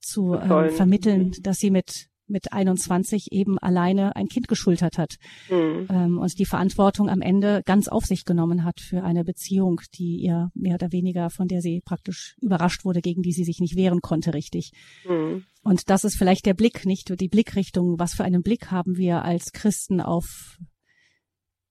zu 0.00 0.34
äh, 0.34 0.70
vermitteln, 0.70 1.28
mhm. 1.28 1.42
dass 1.42 1.58
sie 1.58 1.70
mit 1.70 2.08
mit 2.28 2.52
21 2.52 3.32
eben 3.32 3.58
alleine 3.58 4.16
ein 4.16 4.28
Kind 4.28 4.48
geschultert 4.48 4.98
hat 4.98 5.16
mhm. 5.50 5.86
ähm, 5.90 6.18
und 6.18 6.38
die 6.38 6.44
Verantwortung 6.44 7.08
am 7.08 7.20
Ende 7.20 7.62
ganz 7.64 7.88
auf 7.88 8.04
sich 8.04 8.24
genommen 8.24 8.64
hat 8.64 8.80
für 8.80 9.02
eine 9.02 9.24
Beziehung, 9.24 9.80
die 9.94 10.16
ihr 10.16 10.50
mehr 10.54 10.74
oder 10.74 10.92
weniger, 10.92 11.30
von 11.30 11.48
der 11.48 11.60
sie 11.60 11.80
praktisch 11.84 12.36
überrascht 12.40 12.84
wurde, 12.84 13.00
gegen 13.00 13.22
die 13.22 13.32
sie 13.32 13.44
sich 13.44 13.60
nicht 13.60 13.76
wehren 13.76 14.00
konnte, 14.00 14.34
richtig. 14.34 14.72
Mhm. 15.08 15.44
Und 15.62 15.90
das 15.90 16.04
ist 16.04 16.16
vielleicht 16.16 16.46
der 16.46 16.54
Blick, 16.54 16.86
nicht 16.86 17.20
die 17.20 17.28
Blickrichtung. 17.28 17.98
Was 17.98 18.14
für 18.14 18.24
einen 18.24 18.42
Blick 18.42 18.70
haben 18.70 18.96
wir 18.96 19.24
als 19.24 19.52
Christen 19.52 20.00
auf 20.00 20.58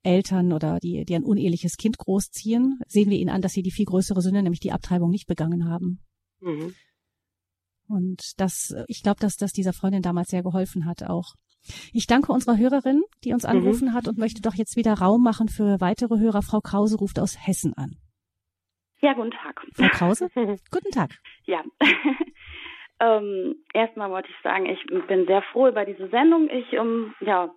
Eltern 0.04 0.54
oder 0.54 0.80
die, 0.80 1.06
die 1.06 1.16
ein 1.16 1.24
uneheliches 1.24 1.78
Kind 1.78 1.98
großziehen? 1.98 2.80
Sehen 2.88 3.10
wir 3.10 3.18
ihnen 3.18 3.30
an, 3.30 3.42
dass 3.42 3.54
sie 3.54 3.64
die 3.64 3.72
viel 3.72 3.86
größere 3.86 4.22
Sünde, 4.22 4.44
nämlich 4.44 4.60
die 4.60 4.72
Abtreibung, 4.72 5.10
nicht 5.10 5.28
begangen 5.28 5.70
haben. 5.70 6.00
Mhm. 6.42 6.74
Und 7.88 8.40
das, 8.40 8.76
ich 8.88 9.04
glaube, 9.04 9.20
dass 9.20 9.38
das 9.38 9.52
dieser 9.52 9.74
Freundin 9.74 10.02
damals 10.02 10.30
sehr 10.30 10.44
geholfen 10.44 10.86
hat 10.86 11.04
auch. 11.04 11.36
Ich 11.94 12.08
danke 12.08 12.32
unserer 12.32 12.58
Hörerin, 12.58 13.04
die 13.24 13.34
uns 13.34 13.44
mhm. 13.44 13.50
angerufen 13.50 13.90
mhm. 13.90 13.94
hat 13.94 14.08
und 14.08 14.18
möchte 14.18 14.42
doch 14.42 14.54
jetzt 14.56 14.76
wieder 14.76 14.94
Raum 14.94 15.24
machen 15.24 15.48
für 15.50 15.80
weitere 15.82 16.20
Hörer. 16.20 16.42
Frau 16.42 16.60
Krause 16.60 16.98
ruft 16.98 17.20
aus 17.20 17.36
Hessen 17.46 17.74
an. 17.76 17.98
Ja, 19.02 19.14
guten 19.14 19.32
Tag. 19.32 19.62
Frau 19.74 19.88
Krause, 19.90 20.30
guten 20.72 20.92
Tag. 20.92 21.12
Ja. 21.46 21.64
ähm, 23.00 23.56
erstmal 23.74 24.10
wollte 24.10 24.30
ich 24.30 24.42
sagen, 24.44 24.66
ich 24.66 24.84
bin 25.08 25.26
sehr 25.26 25.42
froh 25.52 25.68
über 25.68 25.86
diese 25.86 26.08
Sendung. 26.10 26.50
Ich, 26.50 26.74
ähm, 26.74 27.14
ja, 27.20 27.52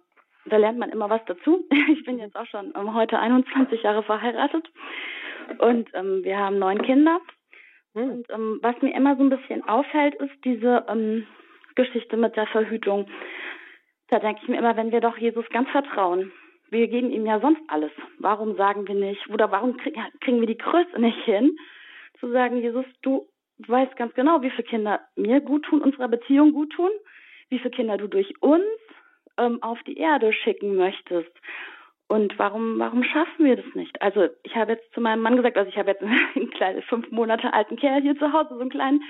da 0.47 0.57
lernt 0.57 0.79
man 0.79 0.91
immer 0.91 1.11
was 1.11 1.25
dazu. 1.27 1.67
Ich 1.93 2.05
bin 2.05 2.19
jetzt 2.19 2.37
auch 2.37 2.47
schon 2.47 2.73
ähm, 2.77 2.95
heute 2.95 3.19
21 3.19 3.83
Jahre 3.83 4.03
verheiratet 4.03 4.67
und 5.59 5.89
ähm, 5.95 6.23
wir 6.23 6.39
haben 6.39 6.59
neun 6.59 6.83
Kinder. 6.83 7.19
Hm. 7.95 8.11
Und 8.11 8.31
ähm, 8.31 8.59
was 8.63 8.81
mir 8.83 8.95
immer 8.95 9.17
so 9.17 9.23
ein 9.23 9.31
bisschen 9.31 9.63
auffällt, 9.69 10.15
ist 10.17 10.45
diese 10.45 10.85
ähm, 10.89 11.27
Geschichte 11.75 12.17
mit 12.17 12.37
der 12.37 12.47
Verhütung. 12.47 13.07
Da 14.09 14.19
denke 14.19 14.41
ich 14.43 14.49
mir 14.49 14.59
immer, 14.59 14.77
wenn 14.77 14.93
wir 14.93 15.01
doch 15.01 15.17
Jesus 15.19 15.49
ganz 15.51 15.69
vertrauen, 15.71 16.33
wir 16.71 16.89
geben 16.89 17.11
ihm 17.11 17.27
ja 17.27 17.41
sonst 17.41 17.63
alles. 17.69 17.93
Warum 18.19 18.57
sagen 18.57 18.87
wir 18.87 18.95
nicht, 18.95 19.29
oder 19.29 19.51
warum 19.51 19.77
kriegen, 19.77 20.01
kriegen 20.21 20.41
wir 20.41 20.47
die 20.47 20.59
Größe 20.59 21.01
nicht 21.01 21.19
hin, 21.25 21.57
zu 22.21 22.31
sagen, 22.31 22.59
Jesus, 22.59 22.85
du 23.03 23.27
weißt 23.67 23.97
ganz 23.97 24.15
genau, 24.15 24.43
wie 24.43 24.51
viele 24.51 24.69
Kinder 24.69 25.01
mir 25.17 25.41
gut 25.41 25.65
tun, 25.65 25.83
unserer 25.83 26.09
Beziehung 26.09 26.53
gut 26.53 26.73
tun. 26.73 26.91
wie 27.49 27.59
viele 27.59 27.71
Kinder 27.71 27.97
du 27.97 28.09
durch 28.09 28.35
uns 28.43 28.65
ähm, 29.39 29.63
auf 29.63 29.83
die 29.85 29.97
Erde 29.97 30.33
schicken 30.33 30.77
möchtest. 30.77 31.33
Und 32.09 32.39
warum, 32.39 32.79
warum 32.79 33.05
schaffen 33.05 33.45
wir 33.45 33.57
das 33.57 33.75
nicht? 33.75 34.01
Also 34.01 34.29
ich 34.43 34.57
habe 34.57 34.73
jetzt 34.73 34.93
zu 34.95 35.01
meinem 35.01 35.21
Mann 35.21 35.37
gesagt, 35.37 35.59
also 35.59 35.69
ich 35.69 35.77
habe 35.77 35.91
jetzt 35.91 36.03
einen 36.35 36.51
kleinen 36.51 36.83
fünf 36.83 37.11
Monate 37.11 37.53
alten 37.53 37.77
Kerl 37.77 38.01
hier 38.01 38.19
zu 38.19 38.33
Hause, 38.33 38.55
so 38.55 38.61
einen 38.61 38.71
kleinen. 38.71 39.03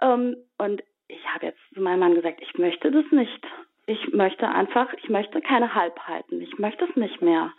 Ähm, 0.00 0.36
und 0.56 0.82
ich 1.08 1.24
habe 1.32 1.46
jetzt 1.46 1.60
zu 1.74 1.80
meinem 1.80 2.00
Mann 2.00 2.14
gesagt, 2.14 2.40
ich 2.40 2.56
möchte 2.56 2.90
das 2.90 3.04
nicht. 3.10 3.46
Ich 3.86 4.12
möchte 4.12 4.48
einfach, 4.48 4.92
ich 4.94 5.08
möchte 5.08 5.40
keine 5.40 5.74
Halbheiten. 5.74 6.40
Ich 6.40 6.58
möchte 6.58 6.86
es 6.86 6.96
nicht 6.96 7.20
mehr. 7.20 7.52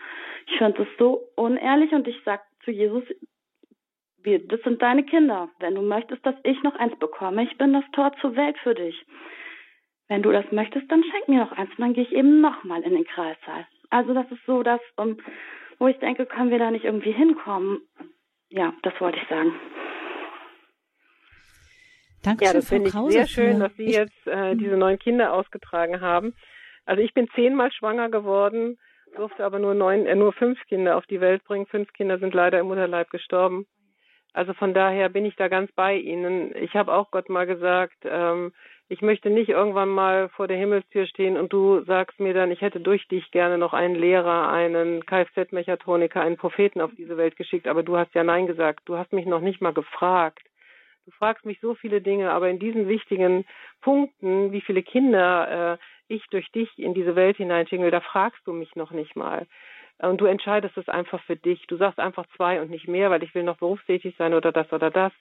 Ich 0.47 0.58
finde 0.58 0.82
es 0.84 0.89
so 0.97 1.22
unehrlich 1.36 1.91
und 1.93 2.08
ich 2.08 2.22
sage 2.24 2.41
zu 2.66 2.72
Jesus, 2.72 3.03
wir, 4.24 4.45
das 4.45 4.60
sind 4.62 4.82
deine 4.82 5.03
Kinder. 5.03 5.49
Wenn 5.60 5.76
du 5.76 5.82
möchtest, 5.84 6.26
dass 6.26 6.36
ich 6.43 6.62
noch 6.64 6.76
eins 6.76 6.97
bekomme, 6.97 7.43
ich 7.43 7.58
bin 7.58 7.74
das 7.74 7.86
Tor 7.93 8.12
zur 8.20 8.36
Welt 8.36 8.58
für 8.58 8.74
dich. 8.74 9.05
Wenn 10.10 10.24
du 10.24 10.32
das 10.32 10.51
möchtest, 10.51 10.91
dann 10.91 11.03
schenk 11.03 11.28
mir 11.28 11.41
noch 11.41 11.51
eins 11.51 11.70
und 11.70 11.80
dann 11.80 11.93
gehe 11.93 12.03
ich 12.03 12.12
eben 12.12 12.41
nochmal 12.41 12.82
in 12.82 12.93
den 12.93 13.05
Kreissaal. 13.05 13.68
Also 13.90 14.14
das 14.14 14.30
ist 14.32 14.46
so 14.46 14.64
das, 14.64 14.82
um, 14.96 15.18
wo 15.80 15.88
ich 15.88 15.98
denke, 16.00 16.26
können 16.26 16.52
wir 16.52 16.60
da 16.60 16.72
nicht 16.72 16.86
irgendwie 16.86 17.12
hinkommen. 17.12 17.82
Ja, 18.50 18.74
das 18.84 18.94
wollte 19.00 19.20
ich 19.22 19.28
sagen. 19.28 19.54
Danke 22.24 22.46
ja, 22.46 22.54
das 22.54 22.70
finde 22.70 22.88
ich 22.88 22.94
Krause 22.94 23.12
sehr 23.12 23.28
schön, 23.28 23.60
dass 23.60 23.74
Sie 23.76 23.86
jetzt 23.86 24.28
äh, 24.28 24.56
diese 24.56 24.76
neun 24.76 25.00
Kinder 25.00 25.34
ausgetragen 25.34 26.02
haben. 26.02 26.34
Also 26.86 27.02
ich 27.02 27.14
bin 27.14 27.30
zehnmal 27.36 27.72
schwanger 27.72 28.10
geworden, 28.10 28.78
durfte 29.16 29.46
aber 29.46 29.60
nur 29.60 29.74
neun, 29.74 30.06
äh, 30.06 30.16
nur 30.16 30.34
fünf 30.34 30.60
Kinder 30.68 30.98
auf 30.98 31.06
die 31.06 31.22
Welt 31.22 31.44
bringen. 31.44 31.68
Fünf 31.68 31.92
Kinder 31.94 32.18
sind 32.18 32.34
leider 32.34 32.60
im 32.60 32.68
Mutterleib 32.68 33.10
gestorben. 33.10 33.66
Also 34.34 34.54
von 34.54 34.74
daher 34.74 35.10
bin 35.10 35.26
ich 35.26 35.36
da 35.36 35.48
ganz 35.48 35.72
bei 35.72 35.96
Ihnen. 35.96 36.56
Ich 36.56 36.76
habe 36.76 36.94
auch 36.94 37.12
Gott 37.12 37.30
mal 37.30 37.48
gesagt, 37.48 37.98
ähm, 38.04 38.54
ich 38.90 39.02
möchte 39.02 39.30
nicht 39.30 39.50
irgendwann 39.50 39.90
mal 39.90 40.30
vor 40.30 40.48
der 40.48 40.58
Himmelstür 40.58 41.08
stehen 41.08 41.36
und 41.36 41.52
du 41.52 41.82
sagst 41.84 42.20
mir 42.20 42.34
dann, 42.34 42.52
ich 42.52 42.62
hätte 42.62 42.80
durch 42.80 43.06
dich 43.08 43.30
gerne 43.32 43.58
noch 43.58 43.74
einen 43.74 43.96
Lehrer, 43.96 44.50
einen 44.50 45.06
Kfz-Mechatroniker, 45.06 46.22
einen 46.22 46.38
Propheten 46.38 46.80
auf 46.80 46.92
diese 46.96 47.18
Welt 47.18 47.36
geschickt, 47.36 47.68
aber 47.68 47.84
du 47.84 47.98
hast 47.98 48.14
ja 48.16 48.24
Nein 48.24 48.48
gesagt. 48.48 48.82
Du 48.86 48.98
hast 48.98 49.12
mich 49.12 49.26
noch 49.26 49.42
nicht 49.42 49.62
mal 49.62 49.74
gefragt. 49.74 50.44
Du 51.06 51.12
fragst 51.12 51.46
mich 51.46 51.60
so 51.60 51.76
viele 51.76 52.02
Dinge, 52.02 52.32
aber 52.32 52.50
in 52.50 52.60
diesen 52.60 52.88
wichtigen 52.88 53.46
Punkten, 53.82 54.52
wie 54.52 54.62
viele 54.62 54.84
Kinder 54.84 55.74
äh, 55.74 56.14
ich 56.14 56.26
durch 56.30 56.50
dich 56.52 56.70
in 56.80 56.94
diese 56.94 57.16
Welt 57.16 57.38
hineinschingel, 57.38 57.92
da 57.92 58.00
fragst 58.00 58.46
du 58.46 58.54
mich 58.54 58.76
noch 58.76 58.92
nicht 58.92 59.16
mal. 59.16 59.48
Und 60.00 60.22
du 60.22 60.26
entscheidest 60.26 60.78
es 60.78 60.88
einfach 60.90 61.22
für 61.24 61.36
dich. 61.36 61.66
Du 61.68 61.76
sagst 61.76 62.00
einfach 62.00 62.26
zwei 62.36 62.62
und 62.62 62.70
nicht 62.70 62.88
mehr, 62.88 63.10
weil 63.10 63.24
ich 63.24 63.34
will 63.36 63.44
noch 63.44 63.58
berufstätig 63.58 64.16
sein 64.18 64.34
oder 64.34 64.52
das 64.52 64.72
oder 64.72 64.92
das. 64.92 65.12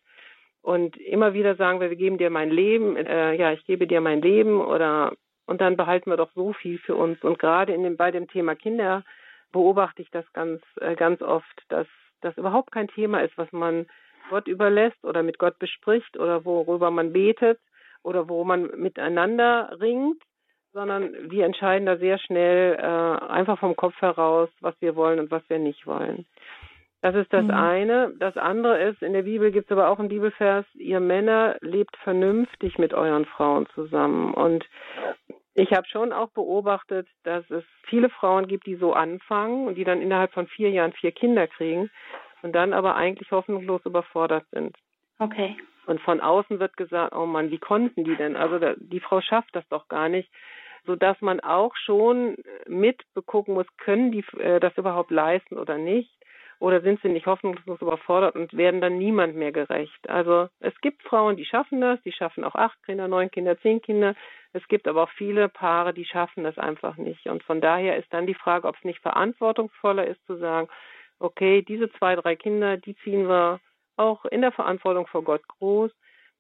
Und 0.67 0.97
immer 0.97 1.33
wieder 1.33 1.55
sagen 1.55 1.79
wir, 1.79 1.91
wir 1.91 1.97
geben 1.97 2.19
dir 2.19 2.29
mein 2.29 2.51
Leben, 2.51 2.97
äh, 2.97 3.35
ja, 3.35 3.53
ich 3.53 3.65
gebe 3.67 3.87
dir 3.87 4.01
mein 4.01 4.21
Leben 4.21 4.61
oder 4.61 5.13
und 5.47 5.61
dann 5.61 5.77
behalten 5.77 6.11
wir 6.11 6.17
doch 6.17 6.33
so 6.35 6.55
viel 6.55 6.79
für 6.79 6.97
uns. 6.97 7.23
Und 7.23 7.39
gerade 7.39 7.73
in 7.73 7.85
dem, 7.85 7.97
bei 7.97 8.11
dem 8.11 8.27
Thema 8.27 8.57
Kinder 8.57 9.05
beobachte 9.53 10.03
ich 10.03 10.11
das 10.11 10.25
ganz, 10.33 10.61
äh, 10.81 10.97
ganz 10.97 11.23
oft, 11.23 11.63
dass 11.69 11.87
das 12.21 12.37
überhaupt 12.37 12.73
kein 12.73 12.89
Thema 12.89 13.21
ist, 13.21 13.39
was 13.39 13.53
man 13.53 13.87
Gott 14.29 14.49
überlässt 14.49 15.05
oder 15.05 15.23
mit 15.23 15.39
Gott 15.39 15.57
bespricht 15.61 16.19
oder 16.19 16.45
worüber 16.45 16.91
man 16.91 17.13
betet 17.13 17.61
oder 18.03 18.29
wo 18.29 18.43
man 18.43 18.69
miteinander 18.75 19.71
ringt, 19.81 20.21
sondern 20.73 21.31
wir 21.31 21.45
entscheiden 21.45 21.87
da 21.87 21.97
sehr 21.97 22.19
schnell 22.19 22.75
äh, 22.75 23.25
einfach 23.31 23.61
vom 23.61 23.77
Kopf 23.77 23.95
heraus, 24.01 24.49
was 24.61 24.75
wir 24.81 24.97
wollen 24.97 25.21
und 25.21 25.31
was 25.31 25.49
wir 25.49 25.61
nicht 25.61 25.87
wollen. 25.87 26.27
Das 27.07 27.15
ist 27.15 27.33
das 27.33 27.45
mhm. 27.45 27.53
eine. 27.53 28.15
Das 28.19 28.37
andere 28.37 28.83
ist, 28.83 29.01
in 29.01 29.13
der 29.13 29.23
Bibel 29.23 29.53
gibt 29.53 29.71
es 29.71 29.73
aber 29.73 29.91
auch 29.91 30.01
einen 30.01 30.09
Bibelvers, 30.09 30.67
ihr 30.75 30.99
Männer 30.99 31.57
lebt 31.61 31.97
vernünftig 31.99 32.79
mit 32.79 32.95
euren 32.95 33.27
Frauen 33.27 33.69
zusammen. 33.77 34.35
Und 34.35 34.69
ich 35.55 35.71
habe 35.71 35.87
schon 35.87 36.13
auch 36.13 36.31
beobachtet, 36.31 37.07
dass 37.23 37.49
es 37.49 37.63
viele 37.85 38.09
Frauen 38.09 38.49
gibt, 38.49 38.67
die 38.67 38.75
so 38.75 38.93
anfangen 38.93 39.69
und 39.69 39.77
die 39.77 39.85
dann 39.85 40.03
innerhalb 40.03 40.33
von 40.33 40.49
vier 40.49 40.71
Jahren 40.71 40.95
vier 40.95 41.13
Kinder 41.13 41.47
kriegen 41.47 41.93
und 42.43 42.57
dann 42.57 42.73
aber 42.73 42.97
eigentlich 42.97 43.31
hoffnungslos 43.31 43.87
überfordert 43.87 44.45
sind. 44.51 44.77
Okay. 45.21 45.57
Und 45.87 46.01
von 46.01 46.21
außen 46.21 46.59
wird 46.59 46.77
gesagt, 46.77 47.15
oh 47.15 47.27
Mann, 47.27 47.53
wie 47.53 47.59
konnten 47.59 48.03
die 48.03 48.17
denn? 48.17 48.35
Also 48.35 48.59
da, 48.59 48.75
die 48.79 48.99
Frau 48.99 49.21
schafft 49.21 49.55
das 49.55 49.69
doch 49.69 49.87
gar 49.87 50.09
nicht, 50.09 50.29
so 50.87 50.97
dass 50.97 51.21
man 51.21 51.39
auch 51.39 51.77
schon 51.77 52.37
mitbegucken 52.67 53.55
muss, 53.55 53.67
können 53.77 54.11
die 54.11 54.25
äh, 54.41 54.59
das 54.59 54.77
überhaupt 54.77 55.13
leisten 55.13 55.57
oder 55.57 55.79
nicht? 55.79 56.11
Oder 56.59 56.81
sind 56.81 57.01
sie 57.03 57.09
nicht 57.09 57.27
hoffnungslos 57.27 57.81
überfordert 57.83 58.35
und 58.35 58.57
werden 58.57 58.81
dann 58.81 58.97
niemand 58.97 59.37
mehr 59.37 59.53
gerecht? 59.53 60.09
Also 60.09 60.49
es 60.61 60.75
gibt 60.81 61.03
Frauen, 61.03 61.37
die 61.37 61.45
schaffen 61.45 61.81
das, 61.81 62.01
die 62.03 62.13
schaffen 62.13 62.45
auch 62.45 62.55
acht 62.55 62.83
Kinder, 62.85 63.09
neun 63.09 63.31
Kinder, 63.31 63.59
zehn 63.61 63.83
Kinder. 63.83 64.15
Es 64.53 64.67
gibt 64.69 64.89
aber 64.89 65.03
auch 65.03 65.11
viele 65.11 65.49
Paare, 65.51 65.93
die 65.93 66.07
schaffen 66.07 66.45
das 66.45 66.57
einfach 66.57 66.97
nicht. 66.97 67.27
Und 67.27 67.43
von 67.43 67.61
daher 67.61 67.97
ist 67.99 68.11
dann 68.13 68.27
die 68.27 68.35
Frage, 68.35 68.67
ob 68.69 68.77
es 68.77 68.85
nicht 68.85 69.01
verantwortungsvoller 69.01 70.07
ist 70.07 70.25
zu 70.27 70.37
sagen, 70.37 70.69
okay, 71.19 71.63
diese 71.63 71.91
zwei, 71.93 72.17
drei 72.17 72.37
Kinder, 72.37 72.79
die 72.79 72.97
ziehen 72.97 73.29
wir 73.29 73.61
auch 73.97 74.25
in 74.25 74.41
der 74.41 74.53
Verantwortung 74.53 75.07
vor 75.07 75.25
Gott 75.25 75.47
groß. 75.47 75.91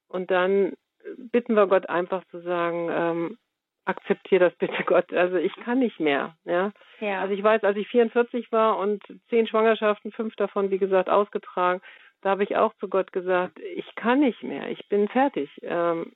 Und 0.08 0.30
dann 0.30 0.72
bitten 1.16 1.54
wir 1.54 1.66
Gott 1.66 1.88
einfach 1.88 2.24
zu 2.30 2.40
sagen, 2.40 2.88
ähm, 2.90 3.38
akzeptiere 3.86 4.50
das 4.50 4.58
bitte 4.58 4.82
Gott. 4.86 5.12
Also 5.12 5.36
ich 5.36 5.54
kann 5.56 5.78
nicht 5.78 5.98
mehr. 5.98 6.36
Ja? 6.44 6.72
ja. 7.00 7.20
Also 7.20 7.34
ich 7.34 7.42
weiß, 7.42 7.64
als 7.64 7.76
ich 7.76 7.88
44 7.88 8.52
war 8.52 8.78
und 8.78 9.02
zehn 9.30 9.46
Schwangerschaften, 9.46 10.12
fünf 10.12 10.36
davon, 10.36 10.70
wie 10.70 10.78
gesagt, 10.78 11.08
ausgetragen, 11.08 11.80
da 12.22 12.30
habe 12.30 12.44
ich 12.44 12.56
auch 12.56 12.74
zu 12.74 12.88
Gott 12.88 13.12
gesagt, 13.12 13.58
ich 13.60 13.94
kann 13.94 14.20
nicht 14.20 14.42
mehr, 14.42 14.68
ich 14.68 14.88
bin 14.88 15.08
fertig. 15.08 15.50
Ähm, 15.62 16.12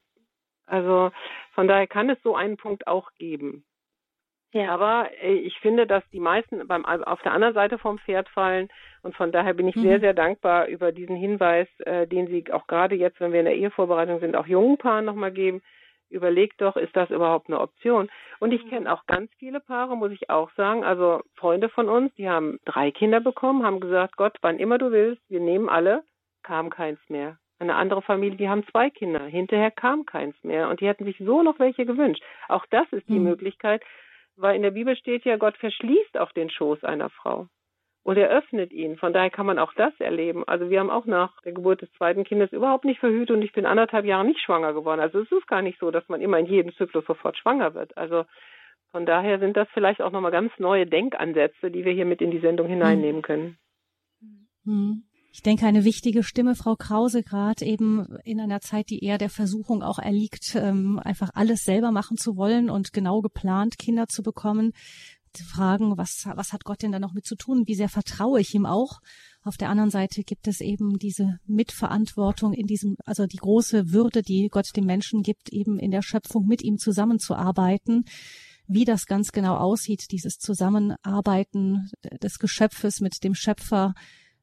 also 0.66 1.10
von 1.54 1.68
daher 1.68 1.86
kann 1.86 2.10
es 2.10 2.18
so 2.22 2.36
einen 2.36 2.56
Punkt 2.56 2.86
auch 2.86 3.10
geben. 3.18 3.64
Ja. 4.52 4.70
Aber 4.70 5.10
äh, 5.22 5.34
ich 5.34 5.58
finde, 5.60 5.86
dass 5.86 6.02
die 6.10 6.20
meisten 6.20 6.66
beim, 6.66 6.84
auf 6.84 7.22
der 7.22 7.32
anderen 7.32 7.54
Seite 7.54 7.78
vom 7.78 7.98
Pferd 7.98 8.28
fallen. 8.30 8.68
Und 9.02 9.14
von 9.14 9.30
daher 9.30 9.54
bin 9.54 9.68
ich 9.68 9.76
mhm. 9.76 9.82
sehr, 9.82 10.00
sehr 10.00 10.14
dankbar 10.14 10.66
über 10.66 10.92
diesen 10.92 11.16
Hinweis, 11.16 11.68
äh, 11.80 12.06
den 12.06 12.26
Sie 12.26 12.44
auch 12.52 12.66
gerade 12.66 12.96
jetzt, 12.96 13.20
wenn 13.20 13.32
wir 13.32 13.40
in 13.40 13.46
der 13.46 13.56
Ehevorbereitung 13.56 14.20
sind, 14.20 14.36
auch 14.36 14.46
jungen 14.46 14.78
Paaren 14.78 15.04
nochmal 15.04 15.32
geben. 15.32 15.62
Überlegt 16.10 16.60
doch, 16.60 16.76
ist 16.76 16.94
das 16.96 17.10
überhaupt 17.10 17.48
eine 17.48 17.60
Option? 17.60 18.10
Und 18.38 18.52
ich 18.52 18.68
kenne 18.68 18.92
auch 18.92 19.06
ganz 19.06 19.30
viele 19.38 19.60
Paare, 19.60 19.96
muss 19.96 20.12
ich 20.12 20.28
auch 20.28 20.50
sagen. 20.56 20.84
Also 20.84 21.22
Freunde 21.36 21.68
von 21.68 21.88
uns, 21.88 22.14
die 22.14 22.28
haben 22.28 22.58
drei 22.64 22.90
Kinder 22.90 23.20
bekommen, 23.20 23.64
haben 23.64 23.80
gesagt, 23.80 24.16
Gott, 24.16 24.36
wann 24.42 24.58
immer 24.58 24.78
du 24.78 24.90
willst, 24.90 25.22
wir 25.28 25.40
nehmen 25.40 25.68
alle, 25.68 26.02
kam 26.42 26.70
keins 26.70 27.00
mehr. 27.08 27.38
Eine 27.58 27.76
andere 27.76 28.02
Familie, 28.02 28.38
die 28.38 28.48
haben 28.48 28.66
zwei 28.70 28.90
Kinder. 28.90 29.24
Hinterher 29.24 29.70
kam 29.70 30.06
keins 30.06 30.34
mehr. 30.42 30.68
Und 30.68 30.80
die 30.80 30.88
hätten 30.88 31.04
sich 31.04 31.18
so 31.18 31.42
noch 31.42 31.58
welche 31.58 31.84
gewünscht. 31.84 32.22
Auch 32.48 32.64
das 32.70 32.90
ist 32.92 33.08
die 33.08 33.18
mhm. 33.18 33.24
Möglichkeit, 33.24 33.82
weil 34.36 34.56
in 34.56 34.62
der 34.62 34.70
Bibel 34.70 34.96
steht 34.96 35.24
ja, 35.24 35.36
Gott 35.36 35.56
verschließt 35.58 36.18
auch 36.18 36.32
den 36.32 36.50
Schoß 36.50 36.84
einer 36.84 37.10
Frau 37.10 37.48
und 38.02 38.16
er 38.16 38.30
öffnet 38.30 38.72
ihn. 38.72 38.96
Von 38.96 39.12
daher 39.12 39.30
kann 39.30 39.46
man 39.46 39.58
auch 39.58 39.72
das 39.74 39.92
erleben. 39.98 40.44
Also 40.46 40.70
wir 40.70 40.80
haben 40.80 40.90
auch 40.90 41.06
nach 41.06 41.40
der 41.42 41.52
Geburt 41.52 41.82
des 41.82 41.92
zweiten 41.92 42.24
Kindes 42.24 42.52
überhaupt 42.52 42.84
nicht 42.84 43.00
verhütet 43.00 43.36
und 43.36 43.42
ich 43.42 43.52
bin 43.52 43.66
anderthalb 43.66 44.04
Jahre 44.04 44.24
nicht 44.24 44.40
schwanger 44.40 44.72
geworden. 44.72 45.00
Also 45.00 45.20
es 45.20 45.30
ist 45.30 45.46
gar 45.46 45.62
nicht 45.62 45.78
so, 45.78 45.90
dass 45.90 46.08
man 46.08 46.20
immer 46.20 46.38
in 46.38 46.46
jedem 46.46 46.74
Zyklus 46.74 47.04
sofort 47.06 47.36
schwanger 47.36 47.74
wird. 47.74 47.96
Also 47.96 48.24
von 48.90 49.06
daher 49.06 49.38
sind 49.38 49.56
das 49.56 49.68
vielleicht 49.72 50.00
auch 50.00 50.10
nochmal 50.10 50.32
ganz 50.32 50.52
neue 50.58 50.86
Denkansätze, 50.86 51.70
die 51.70 51.84
wir 51.84 51.92
hier 51.92 52.06
mit 52.06 52.20
in 52.20 52.30
die 52.30 52.40
Sendung 52.40 52.66
hineinnehmen 52.66 53.22
können. 53.22 53.58
Hm. 54.64 55.04
Ich 55.32 55.42
denke, 55.42 55.64
eine 55.64 55.84
wichtige 55.84 56.24
Stimme, 56.24 56.56
Frau 56.56 56.74
Krause, 56.74 57.22
gerade 57.22 57.64
eben 57.64 58.18
in 58.24 58.40
einer 58.40 58.60
Zeit, 58.60 58.90
die 58.90 59.04
eher 59.04 59.16
der 59.16 59.30
Versuchung 59.30 59.80
auch 59.80 60.00
erliegt, 60.00 60.56
ähm, 60.56 61.00
einfach 61.04 61.30
alles 61.34 61.62
selber 61.62 61.92
machen 61.92 62.16
zu 62.16 62.36
wollen 62.36 62.68
und 62.68 62.92
genau 62.92 63.20
geplant 63.20 63.78
Kinder 63.78 64.08
zu 64.08 64.24
bekommen. 64.24 64.72
Fragen, 65.38 65.96
was, 65.96 66.26
was 66.34 66.52
hat 66.52 66.64
Gott 66.64 66.82
denn 66.82 66.92
da 66.92 66.98
noch 66.98 67.12
mit 67.12 67.26
zu 67.26 67.36
tun? 67.36 67.64
Wie 67.66 67.74
sehr 67.74 67.88
vertraue 67.88 68.40
ich 68.40 68.54
ihm 68.54 68.66
auch? 68.66 69.00
Auf 69.42 69.56
der 69.56 69.70
anderen 69.70 69.90
Seite 69.90 70.22
gibt 70.22 70.48
es 70.48 70.60
eben 70.60 70.98
diese 70.98 71.38
Mitverantwortung 71.46 72.52
in 72.52 72.66
diesem, 72.66 72.96
also 73.04 73.26
die 73.26 73.38
große 73.38 73.92
Würde, 73.92 74.22
die 74.22 74.48
Gott 74.50 74.76
dem 74.76 74.84
Menschen 74.84 75.22
gibt, 75.22 75.50
eben 75.50 75.78
in 75.78 75.90
der 75.90 76.02
Schöpfung 76.02 76.46
mit 76.46 76.62
ihm 76.62 76.78
zusammenzuarbeiten 76.78 78.04
wie 78.72 78.84
das 78.84 79.06
ganz 79.06 79.32
genau 79.32 79.56
aussieht, 79.56 80.12
dieses 80.12 80.38
Zusammenarbeiten 80.38 81.90
des 82.22 82.38
Geschöpfes 82.38 83.00
mit 83.00 83.24
dem 83.24 83.34
Schöpfer, 83.34 83.94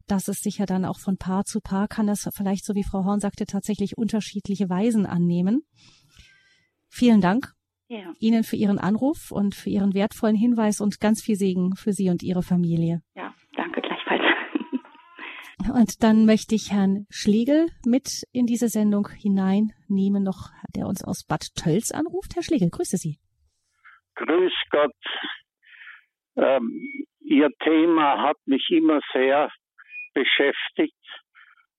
dass 0.06 0.28
es 0.28 0.42
sicher 0.42 0.66
dann 0.66 0.84
auch 0.84 1.00
von 1.00 1.18
Paar 1.18 1.46
zu 1.46 1.62
Paar 1.62 1.88
kann 1.88 2.08
das 2.08 2.28
vielleicht, 2.34 2.66
so 2.66 2.76
wie 2.76 2.84
Frau 2.84 3.06
Horn 3.06 3.22
sagte, 3.22 3.46
tatsächlich 3.46 3.98
unterschiedliche 3.98 4.70
Weisen 4.70 5.06
annehmen. 5.06 5.62
Vielen 6.90 7.22
Dank 7.22 7.54
ja. 7.88 8.14
Ihnen 8.20 8.44
für 8.44 8.56
Ihren 8.56 8.80
Anruf 8.80 9.32
und 9.32 9.56
für 9.56 9.70
Ihren 9.70 9.94
wertvollen 9.94 10.36
Hinweis 10.36 10.82
und 10.82 11.00
ganz 11.00 11.24
viel 11.24 11.36
Segen 11.36 11.76
für 11.76 11.94
Sie 11.94 12.10
und 12.10 12.24
Ihre 12.24 12.44
Familie. 12.44 13.02
Ja, 13.16 13.34
danke 13.56 13.82
gleichfalls. 13.82 14.24
Und 15.74 16.02
dann 16.02 16.26
möchte 16.26 16.56
ich 16.56 16.72
Herrn 16.72 17.08
Schlegel 17.10 17.68
mit 17.86 18.24
in 18.32 18.46
diese 18.46 18.70
Sendung 18.70 19.10
hineinnehmen, 19.10 20.24
noch 20.24 20.50
der 20.76 20.88
uns 20.88 21.04
aus 21.04 21.26
Bad 21.28 21.44
Tölz 21.56 21.92
anruft. 21.92 22.36
Herr 22.36 22.44
Schlegel, 22.44 22.70
grüße 22.70 22.96
Sie. 22.96 23.18
Grüß 24.16 24.54
Gott. 24.70 24.96
Ähm, 26.38 27.06
Ihr 27.20 27.50
Thema 27.64 28.22
hat 28.22 28.38
mich 28.46 28.70
immer 28.70 29.02
sehr 29.12 29.52
beschäftigt 30.14 30.96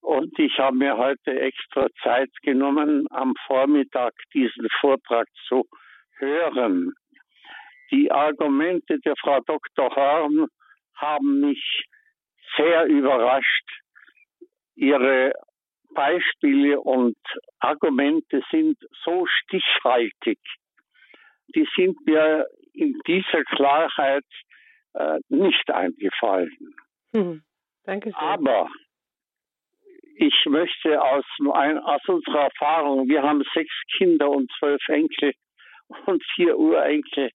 und 0.00 0.38
ich 0.38 0.58
habe 0.58 0.76
mir 0.76 0.96
heute 0.96 1.40
extra 1.40 1.86
Zeit 2.02 2.30
genommen, 2.42 3.06
am 3.10 3.34
Vormittag 3.46 4.12
diesen 4.34 4.68
Vortrag 4.80 5.26
zu 5.48 5.64
hören. 6.18 6.92
Die 7.90 8.10
Argumente 8.10 8.98
der 9.00 9.14
Frau 9.20 9.40
Dr. 9.46 9.94
Horn 9.94 10.46
haben 10.94 11.40
mich 11.40 11.84
sehr 12.56 12.86
überrascht. 12.86 13.64
Ihre 14.74 15.32
Beispiele 15.94 16.80
und 16.80 17.16
Argumente 17.60 18.42
sind 18.50 18.78
so 19.04 19.26
stichhaltig. 19.26 20.38
Die 21.54 21.66
sind 21.76 21.96
mir 22.06 22.46
in 22.74 22.98
dieser 23.06 23.42
Klarheit 23.44 24.24
äh, 24.94 25.18
nicht 25.28 25.70
eingefallen. 25.70 26.74
Hm. 27.14 27.42
Danke 27.84 28.10
sehr. 28.10 28.20
Aber 28.20 28.68
ich 30.16 30.44
möchte 30.46 31.00
aus, 31.00 31.24
aus 31.38 32.08
unserer 32.08 32.44
Erfahrung, 32.44 33.08
wir 33.08 33.22
haben 33.22 33.42
sechs 33.54 33.72
Kinder 33.96 34.28
und 34.28 34.50
zwölf 34.58 34.86
Enkel 34.88 35.32
und 36.06 36.22
vier 36.34 36.58
Urenkel. 36.58 37.30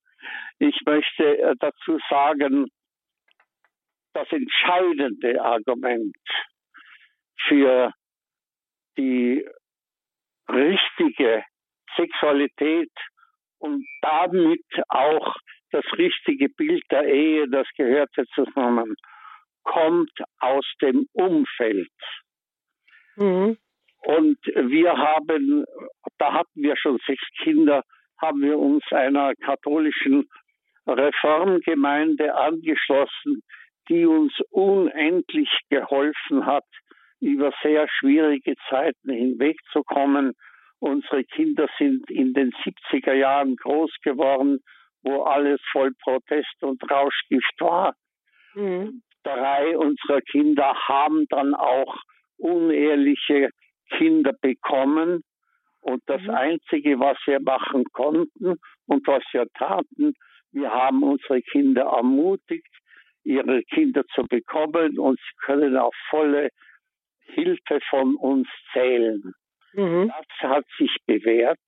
Ich 0.60 0.80
möchte 0.86 1.38
äh, 1.38 1.56
dazu 1.60 2.00
sagen, 2.10 2.68
das 4.14 4.32
entscheidende 4.32 5.42
Argument 5.42 6.16
für 7.48 7.92
die 8.98 9.46
richtige 10.48 11.44
Sexualität 11.96 12.92
und 13.58 13.86
damit 14.02 14.64
auch 14.90 15.36
das 15.72 15.86
richtige 15.98 16.50
Bild 16.50 16.84
der 16.92 17.06
Ehe, 17.06 17.50
das 17.50 17.68
gehörte 17.76 18.26
zusammen, 18.36 18.96
kommt 19.64 20.12
aus 20.40 20.66
dem 20.82 21.08
Umfeld. 21.14 21.90
Mhm. 23.16 23.58
Und 24.06 24.38
wir 24.46 24.98
haben, 24.98 25.66
da 26.18 26.34
hatten 26.34 26.62
wir 26.62 26.76
schon 26.78 27.00
sechs 27.08 27.24
Kinder, 27.42 27.84
haben 28.24 28.42
wir 28.42 28.58
uns 28.58 28.84
einer 28.92 29.34
katholischen 29.36 30.30
Reformgemeinde 30.88 32.34
angeschlossen, 32.36 33.44
die 33.90 34.06
uns 34.06 34.34
unendlich 34.50 35.50
geholfen 35.70 36.46
hat, 36.46 36.66
über 37.20 37.52
sehr 37.62 37.88
schwierige 38.00 38.56
Zeiten 38.70 39.12
hinwegzukommen. 39.12 40.34
Unsere 40.80 41.24
Kinder 41.24 41.68
sind 41.78 42.10
in 42.10 42.34
den 42.34 42.52
70er 42.52 43.14
Jahren 43.14 43.56
groß 43.58 43.92
geworden, 44.04 44.60
wo 45.04 45.24
alles 45.24 45.60
voll 45.72 45.92
Protest 46.02 46.62
und 46.62 46.82
Rauschgift 46.90 47.60
war. 47.60 47.94
Mhm. 48.56 49.02
Drei 49.24 49.78
unserer 49.78 50.22
Kinder 50.22 50.74
haben 50.88 51.26
dann 51.30 51.54
auch 51.56 51.96
unehrliche 52.38 53.50
Kinder 53.98 54.34
bekommen. 54.42 55.24
Und 55.84 56.02
das 56.06 56.22
mhm. 56.22 56.30
Einzige, 56.30 57.00
was 57.00 57.18
wir 57.26 57.42
machen 57.42 57.84
konnten 57.92 58.56
und 58.88 59.08
was 59.08 59.24
wir 59.34 59.46
taten, 59.58 60.14
wir 60.54 60.72
haben 60.72 61.04
unsere 61.04 61.42
Kinder 61.42 61.84
ermutigt, 61.84 62.74
ihre 63.24 63.64
Kinder 63.64 64.04
zu 64.16 64.24
bekommen 64.24 64.98
und 64.98 65.20
sie 65.20 65.36
können 65.46 65.76
auf 65.76 65.94
volle 66.10 66.50
Hilfe 67.26 67.80
von 67.90 68.16
uns 68.16 68.48
zählen. 68.72 69.34
Mhm. 69.74 70.12
Das 70.40 70.50
hat 70.50 70.66
sich 70.78 70.96
bewährt. 71.06 71.60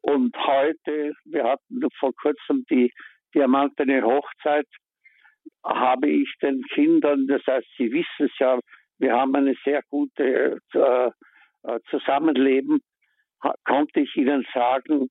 Und 0.00 0.34
heute, 0.38 1.12
wir 1.24 1.44
hatten 1.44 1.82
vor 1.98 2.12
kurzem 2.14 2.64
die 2.70 2.90
diamantene 3.34 4.02
Hochzeit, 4.02 4.66
habe 5.64 6.08
ich 6.08 6.32
den 6.40 6.62
Kindern, 6.72 7.26
das 7.26 7.42
heißt, 7.46 7.66
sie 7.76 7.92
wissen 7.92 8.26
es 8.26 8.38
ja, 8.38 8.58
wir 8.98 9.12
haben 9.12 9.34
eine 9.36 9.54
sehr 9.64 9.82
gute 9.90 10.60
äh, 10.74 11.10
äh 11.64 11.80
Zusammenleben, 11.90 12.80
konnte 13.64 14.00
ich 14.00 14.16
ihnen 14.16 14.46
sagen, 14.52 15.08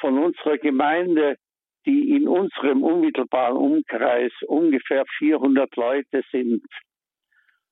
von 0.00 0.18
unserer 0.18 0.58
Gemeinde, 0.58 1.36
die 1.86 2.10
in 2.10 2.26
unserem 2.28 2.82
unmittelbaren 2.82 3.56
Umkreis 3.56 4.32
ungefähr 4.46 5.04
400 5.18 5.74
Leute 5.76 6.22
sind, 6.32 6.64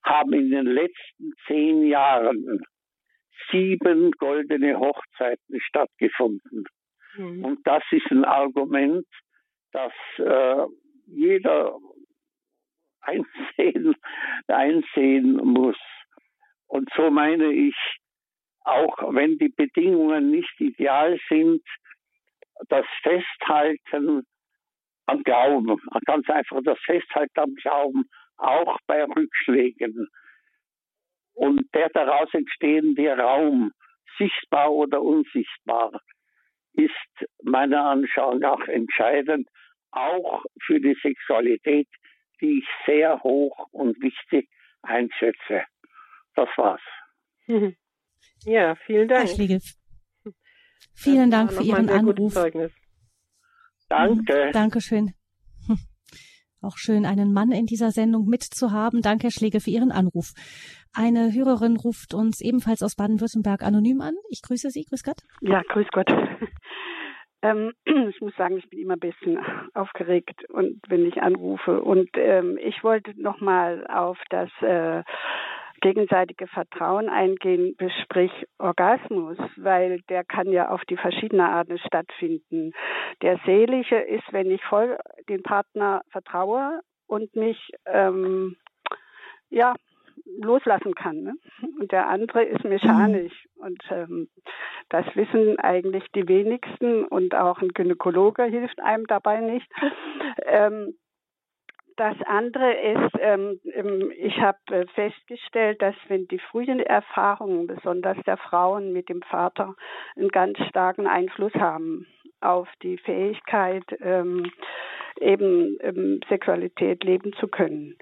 haben 0.04 0.32
in 0.32 0.50
den 0.50 0.66
letzten 0.66 1.32
zehn 1.46 1.86
Jahren 1.86 2.60
sieben 3.50 4.12
goldene 4.12 4.78
Hochzeiten 4.78 5.60
stattgefunden. 5.60 6.64
Mhm. 7.16 7.44
Und 7.44 7.66
das 7.66 7.82
ist 7.90 8.10
ein 8.10 8.24
Argument, 8.24 9.06
das 9.72 9.92
äh, 10.18 10.66
jeder 11.06 11.76
einsehen, 13.00 13.94
einsehen 14.46 15.36
muss. 15.36 15.78
Und 16.66 16.88
so 16.96 17.10
meine 17.10 17.52
ich, 17.52 17.76
auch 18.64 19.14
wenn 19.14 19.38
die 19.38 19.50
Bedingungen 19.50 20.30
nicht 20.30 20.60
ideal 20.60 21.18
sind, 21.28 21.62
das 22.68 22.86
Festhalten 23.02 24.26
am 25.06 25.22
Glauben, 25.22 25.76
ganz 26.06 26.28
einfach 26.30 26.60
das 26.64 26.78
Festhalten 26.80 27.38
am 27.38 27.54
Glauben, 27.56 28.04
auch 28.36 28.78
bei 28.86 29.04
Rückschlägen 29.04 30.08
und 31.34 31.62
der 31.74 31.90
daraus 31.90 32.32
entstehende 32.32 33.16
Raum, 33.16 33.72
sichtbar 34.18 34.72
oder 34.72 35.02
unsichtbar, 35.02 36.00
ist 36.72 37.28
meiner 37.42 37.84
Anschauung 37.84 38.38
nach 38.40 38.66
entscheidend, 38.68 39.48
auch 39.90 40.44
für 40.62 40.80
die 40.80 40.96
Sexualität, 41.02 41.88
die 42.40 42.58
ich 42.58 42.68
sehr 42.86 43.22
hoch 43.22 43.68
und 43.72 44.00
wichtig 44.00 44.48
einschätze. 44.82 45.64
Das 46.34 46.48
war's. 46.56 46.82
Ja, 48.45 48.74
vielen 48.86 49.09
Dank. 49.09 49.28
Herr 49.28 49.34
Schlegel, 49.34 49.61
vielen 50.95 51.30
Dank 51.30 51.53
für 51.53 51.62
Ihren 51.62 51.88
Anruf. 51.88 52.34
Danke. 53.88 54.51
Dankeschön. 54.53 55.12
Auch 56.62 56.76
schön, 56.76 57.05
einen 57.05 57.32
Mann 57.32 57.53
in 57.53 57.66
dieser 57.66 57.90
Sendung 57.90 58.26
mitzuhaben. 58.26 59.03
Danke, 59.03 59.24
Herr 59.24 59.30
Schlegel, 59.30 59.61
für 59.61 59.70
Ihren 59.70 59.92
Anruf. 59.92 60.32
Eine 60.95 61.32
Hörerin 61.32 61.76
ruft 61.76 62.14
uns 62.14 62.40
ebenfalls 62.40 62.82
aus 62.82 62.97
Baden-Württemberg 62.97 63.62
anonym 63.62 64.01
an. 64.01 64.14
Ich 64.30 64.42
grüße 64.42 64.70
Sie. 64.70 64.84
Grüß 64.84 65.03
Gott. 65.03 65.20
Ja, 65.40 65.62
grüß 65.68 65.88
Gott. 65.92 66.09
ähm, 67.42 67.72
ich 68.11 68.20
muss 68.20 68.34
sagen, 68.36 68.59
ich 68.59 68.68
bin 68.68 68.78
immer 68.78 68.95
ein 68.95 69.01
bisschen 69.01 69.38
aufgeregt 69.74 70.49
und 70.51 70.80
wenn 70.88 71.07
ich 71.07 71.20
anrufe. 71.20 71.82
Und 71.82 72.11
ähm, 72.14 72.59
ich 72.62 72.82
wollte 72.84 73.12
nochmal 73.20 73.86
auf 73.88 74.18
das 74.30 74.51
äh, 74.62 75.03
gegenseitige 75.85 76.47
Vertrauen 76.47 77.11
eingehen, 77.11 77.76
besprich 77.76 78.32
Orgasmus, 78.59 79.37
weil 79.57 80.01
der 80.09 80.24
kann 80.24 80.51
ja 80.51 80.70
auf 80.70 80.82
die 80.87 80.97
verschiedenen 80.97 81.47
Arten 81.47 81.76
stattfinden. 81.76 82.72
Der 83.20 83.39
seelische 83.45 83.97
ist, 83.97 84.24
wenn 84.32 84.51
ich 84.51 84.64
voll 84.64 84.97
den 85.28 85.43
Partner 85.43 86.01
vertraue 86.09 86.80
und 87.07 87.37
mich 87.37 87.70
ähm, 87.85 88.57
ja 89.51 89.74
loslassen 90.41 90.95
kann. 90.95 91.22
Ne? 91.22 91.35
Und 91.78 91.93
der 91.93 92.09
andere 92.09 92.45
ist 92.45 92.64
mechanisch. 92.64 93.45
Mhm. 93.57 93.62
Und 93.66 93.82
ähm, 93.91 94.28
das 94.89 95.05
wissen 95.14 95.59
eigentlich 95.59 96.05
die 96.14 96.26
wenigsten 96.26 97.05
und 97.05 97.35
auch 97.35 97.61
ein 97.61 97.74
Gynäkologe 97.74 98.45
hilft 98.45 98.80
einem 98.80 99.07
dabei 99.07 99.41
nicht. 99.41 99.70
Ähm, 100.47 100.95
das 101.97 102.16
andere 102.26 102.72
ist, 102.72 103.14
ähm, 103.20 103.61
ähm 103.74 104.12
ich 104.16 104.38
habe 104.40 104.59
äh, 104.70 104.86
festgestellt, 104.95 105.80
dass 105.82 105.95
wenn 106.09 106.26
die 106.28 106.38
frühen 106.38 106.80
Erfahrungen, 106.80 107.66
besonders 107.66 108.16
der 108.26 108.36
Frauen 108.36 108.92
mit 108.92 109.09
dem 109.09 109.22
Vater, 109.22 109.74
einen 110.16 110.28
ganz 110.28 110.59
starken 110.68 111.07
Einfluss 111.07 111.55
haben 111.55 112.07
auf 112.40 112.68
die 112.82 112.99
Fähigkeit, 112.99 113.84
ähm, 114.01 114.51
eben 115.20 115.78
ähm, 115.80 116.20
Sexualität 116.28 117.05
leben 117.05 117.32
zu 117.34 117.49
können. 117.49 117.97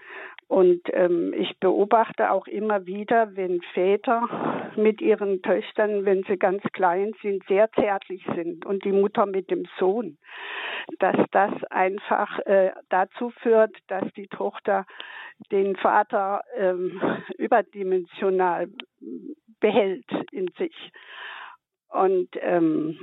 Und 0.49 0.83
ähm, 0.93 1.33
ich 1.35 1.59
beobachte 1.61 2.31
auch 2.31 2.47
immer 2.47 2.85
wieder, 2.85 3.35
wenn 3.37 3.63
Väter 3.73 4.73
mit 4.77 5.01
ihren 5.01 5.41
Töchtern, 5.43 6.05
wenn 6.05 6.25
sie 6.25 6.37
ganz 6.37 6.63
klein 6.73 7.13
sind, 7.23 7.43
sehr 7.49 7.71
zärtlich 7.73 8.25
sind 8.35 8.67
und 8.67 8.85
die 8.85 8.93
Mutter 8.93 9.25
mit 9.27 9.51
dem 9.51 9.65
Sohn, 9.79 10.19
dass 10.99 11.17
das 11.31 11.53
einfach 11.71 12.39
äh, 12.41 12.73
dazu 12.91 13.31
führt, 13.41 13.77
dass 13.89 14.05
die 14.15 14.29
Tochter 14.29 14.85
den 15.51 15.77
Vater 15.77 16.43
ähm, 16.57 17.01
überdimensional 17.39 18.69
behält 19.61 20.07
in 20.33 20.49
sich. 20.59 20.75
Und 21.89 22.29
ähm, 22.41 22.99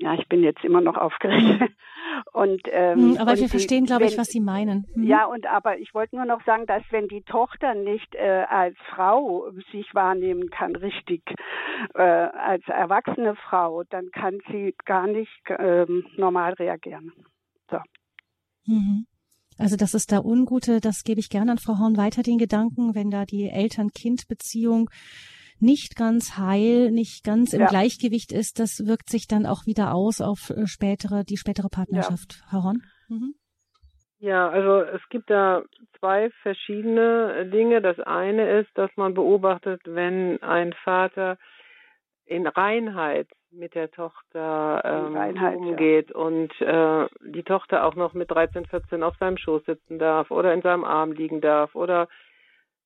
ja, 0.00 0.14
ich 0.14 0.26
bin 0.28 0.42
jetzt 0.42 0.64
immer 0.64 0.80
noch 0.80 0.96
aufgeregt. 0.96 1.70
Und, 2.32 2.62
ähm, 2.70 2.98
hm, 2.98 3.16
aber 3.18 3.32
und 3.32 3.38
wir 3.38 3.44
die, 3.44 3.50
verstehen, 3.50 3.86
glaube 3.86 4.04
ich, 4.04 4.18
was 4.18 4.28
Sie 4.28 4.40
meinen. 4.40 4.86
Mhm. 4.94 5.04
Ja, 5.04 5.26
und 5.26 5.46
aber 5.46 5.78
ich 5.78 5.94
wollte 5.94 6.16
nur 6.16 6.24
noch 6.24 6.44
sagen, 6.44 6.66
dass 6.66 6.82
wenn 6.90 7.06
die 7.06 7.22
Tochter 7.22 7.74
nicht 7.74 8.14
äh, 8.14 8.44
als 8.48 8.76
Frau 8.90 9.50
sich 9.70 9.94
wahrnehmen 9.94 10.50
kann, 10.50 10.74
richtig, 10.74 11.22
äh, 11.94 12.02
als 12.02 12.64
erwachsene 12.66 13.36
Frau, 13.36 13.84
dann 13.84 14.10
kann 14.10 14.38
sie 14.50 14.74
gar 14.84 15.06
nicht 15.06 15.40
ähm, 15.56 16.04
normal 16.16 16.54
reagieren. 16.54 17.12
So. 17.70 17.78
Mhm. 18.66 19.06
Also 19.56 19.76
das 19.76 19.94
ist 19.94 20.10
der 20.10 20.24
Ungute, 20.24 20.80
das 20.80 21.04
gebe 21.04 21.20
ich 21.20 21.30
gerne 21.30 21.52
an 21.52 21.58
Frau 21.58 21.78
Horn 21.78 21.96
weiter, 21.96 22.22
den 22.22 22.38
Gedanken, 22.38 22.94
wenn 22.94 23.10
da 23.10 23.24
die 23.24 23.48
Eltern-Kind-Beziehung 23.48 24.90
nicht 25.60 25.96
ganz 25.96 26.36
heil, 26.36 26.90
nicht 26.90 27.24
ganz 27.24 27.52
im 27.52 27.60
ja. 27.60 27.66
Gleichgewicht 27.66 28.32
ist, 28.32 28.58
das 28.58 28.86
wirkt 28.86 29.08
sich 29.08 29.26
dann 29.26 29.46
auch 29.46 29.66
wieder 29.66 29.94
aus 29.94 30.20
auf 30.20 30.50
äh, 30.50 30.66
spätere, 30.66 31.24
die 31.24 31.36
spätere 31.36 31.68
Partnerschaft. 31.68 32.42
Ja. 32.46 32.52
Haron? 32.52 32.82
Mhm. 33.08 33.34
Ja, 34.18 34.50
also 34.50 34.82
es 34.82 35.00
gibt 35.08 35.30
da 35.30 35.62
zwei 35.98 36.30
verschiedene 36.42 37.46
Dinge. 37.46 37.80
Das 37.80 37.98
eine 38.00 38.60
ist, 38.60 38.68
dass 38.74 38.90
man 38.96 39.14
beobachtet, 39.14 39.80
wenn 39.86 40.42
ein 40.42 40.74
Vater 40.84 41.38
in 42.26 42.46
Reinheit 42.46 43.28
mit 43.50 43.74
der 43.74 43.90
Tochter 43.90 44.82
ähm, 44.84 45.16
Reinheit, 45.16 45.56
umgeht 45.56 46.10
ja. 46.10 46.16
und 46.16 46.52
äh, 46.60 47.08
die 47.24 47.42
Tochter 47.42 47.84
auch 47.84 47.96
noch 47.96 48.12
mit 48.12 48.30
13, 48.30 48.66
14 48.66 49.02
auf 49.02 49.16
seinem 49.18 49.38
Schoß 49.38 49.64
sitzen 49.64 49.98
darf 49.98 50.30
oder 50.30 50.52
in 50.54 50.62
seinem 50.62 50.84
Arm 50.84 51.12
liegen 51.12 51.40
darf 51.40 51.74
oder 51.74 52.06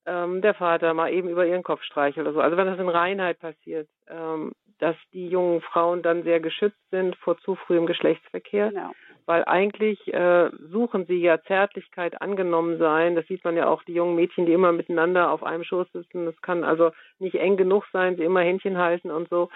ähm, 0.06 0.42
der 0.42 0.54
Vater 0.54 0.94
mal 0.94 1.12
eben 1.12 1.28
über 1.28 1.46
ihren 1.46 1.62
Kopf 1.62 1.82
streichelt 1.82 2.26
oder 2.26 2.34
so. 2.34 2.40
Also 2.40 2.56
wenn 2.56 2.66
das 2.66 2.78
in 2.78 2.88
Reinheit 2.88 3.38
passiert, 3.38 3.88
ähm, 4.08 4.52
dass 4.78 4.96
die 5.12 5.28
jungen 5.28 5.60
Frauen 5.60 6.02
dann 6.02 6.24
sehr 6.24 6.40
geschützt 6.40 6.90
sind 6.90 7.16
vor 7.16 7.38
zu 7.38 7.54
frühem 7.54 7.86
Geschlechtsverkehr. 7.86 8.70
Genau. 8.70 8.90
Weil 9.26 9.44
eigentlich 9.44 10.12
äh, 10.12 10.50
suchen 10.70 11.06
sie 11.06 11.20
ja 11.22 11.40
Zärtlichkeit, 11.42 12.20
angenommen 12.20 12.78
sein. 12.78 13.14
Das 13.14 13.26
sieht 13.26 13.42
man 13.44 13.56
ja 13.56 13.68
auch, 13.68 13.82
die 13.84 13.94
jungen 13.94 14.16
Mädchen, 14.16 14.44
die 14.44 14.52
immer 14.52 14.72
miteinander 14.72 15.30
auf 15.30 15.42
einem 15.42 15.64
Schoß 15.64 15.90
sitzen. 15.92 16.26
Das 16.26 16.40
kann 16.42 16.64
also 16.64 16.90
nicht 17.18 17.36
eng 17.36 17.56
genug 17.56 17.86
sein, 17.92 18.16
sie 18.16 18.24
immer 18.24 18.40
Händchen 18.40 18.76
halten 18.76 19.10
und 19.10 19.30
so. 19.30 19.48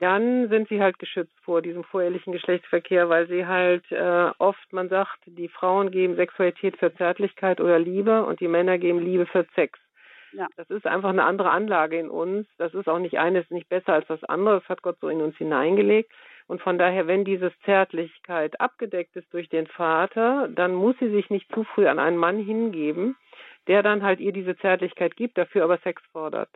Dann 0.00 0.48
sind 0.48 0.68
sie 0.68 0.80
halt 0.80 0.98
geschützt 0.98 1.34
vor 1.42 1.60
diesem 1.60 1.82
vorehelichen 1.82 2.32
Geschlechtsverkehr, 2.32 3.08
weil 3.08 3.26
sie 3.26 3.46
halt 3.46 3.90
äh, 3.90 4.30
oft, 4.38 4.72
man 4.72 4.88
sagt, 4.88 5.18
die 5.26 5.48
Frauen 5.48 5.90
geben 5.90 6.14
Sexualität 6.14 6.76
für 6.76 6.94
Zärtlichkeit 6.94 7.60
oder 7.60 7.78
Liebe 7.78 8.24
und 8.24 8.40
die 8.40 8.48
Männer 8.48 8.78
geben 8.78 9.00
Liebe 9.00 9.26
für 9.26 9.44
Sex. 9.54 9.78
Ja. 10.32 10.46
Das 10.56 10.70
ist 10.70 10.86
einfach 10.86 11.08
eine 11.08 11.24
andere 11.24 11.50
Anlage 11.50 11.98
in 11.98 12.10
uns. 12.10 12.46
Das 12.58 12.74
ist 12.74 12.88
auch 12.88 12.98
nicht 12.98 13.18
eines 13.18 13.50
nicht 13.50 13.68
besser 13.68 13.94
als 13.94 14.06
das 14.06 14.22
andere. 14.24 14.60
Das 14.60 14.68
hat 14.68 14.82
Gott 14.82 14.98
so 15.00 15.08
in 15.08 15.20
uns 15.20 15.36
hineingelegt. 15.36 16.12
Und 16.46 16.62
von 16.62 16.78
daher, 16.78 17.06
wenn 17.06 17.24
diese 17.24 17.52
Zärtlichkeit 17.64 18.60
abgedeckt 18.60 19.16
ist 19.16 19.32
durch 19.32 19.48
den 19.48 19.66
Vater, 19.66 20.48
dann 20.48 20.74
muss 20.74 20.96
sie 20.98 21.10
sich 21.10 21.28
nicht 21.28 21.52
zu 21.52 21.64
früh 21.64 21.86
an 21.86 21.98
einen 21.98 22.16
Mann 22.16 22.38
hingeben, 22.38 23.16
der 23.66 23.82
dann 23.82 24.02
halt 24.02 24.20
ihr 24.20 24.32
diese 24.32 24.56
Zärtlichkeit 24.56 25.16
gibt, 25.16 25.36
dafür 25.36 25.64
aber 25.64 25.78
Sex 25.78 26.02
fordert. 26.12 26.48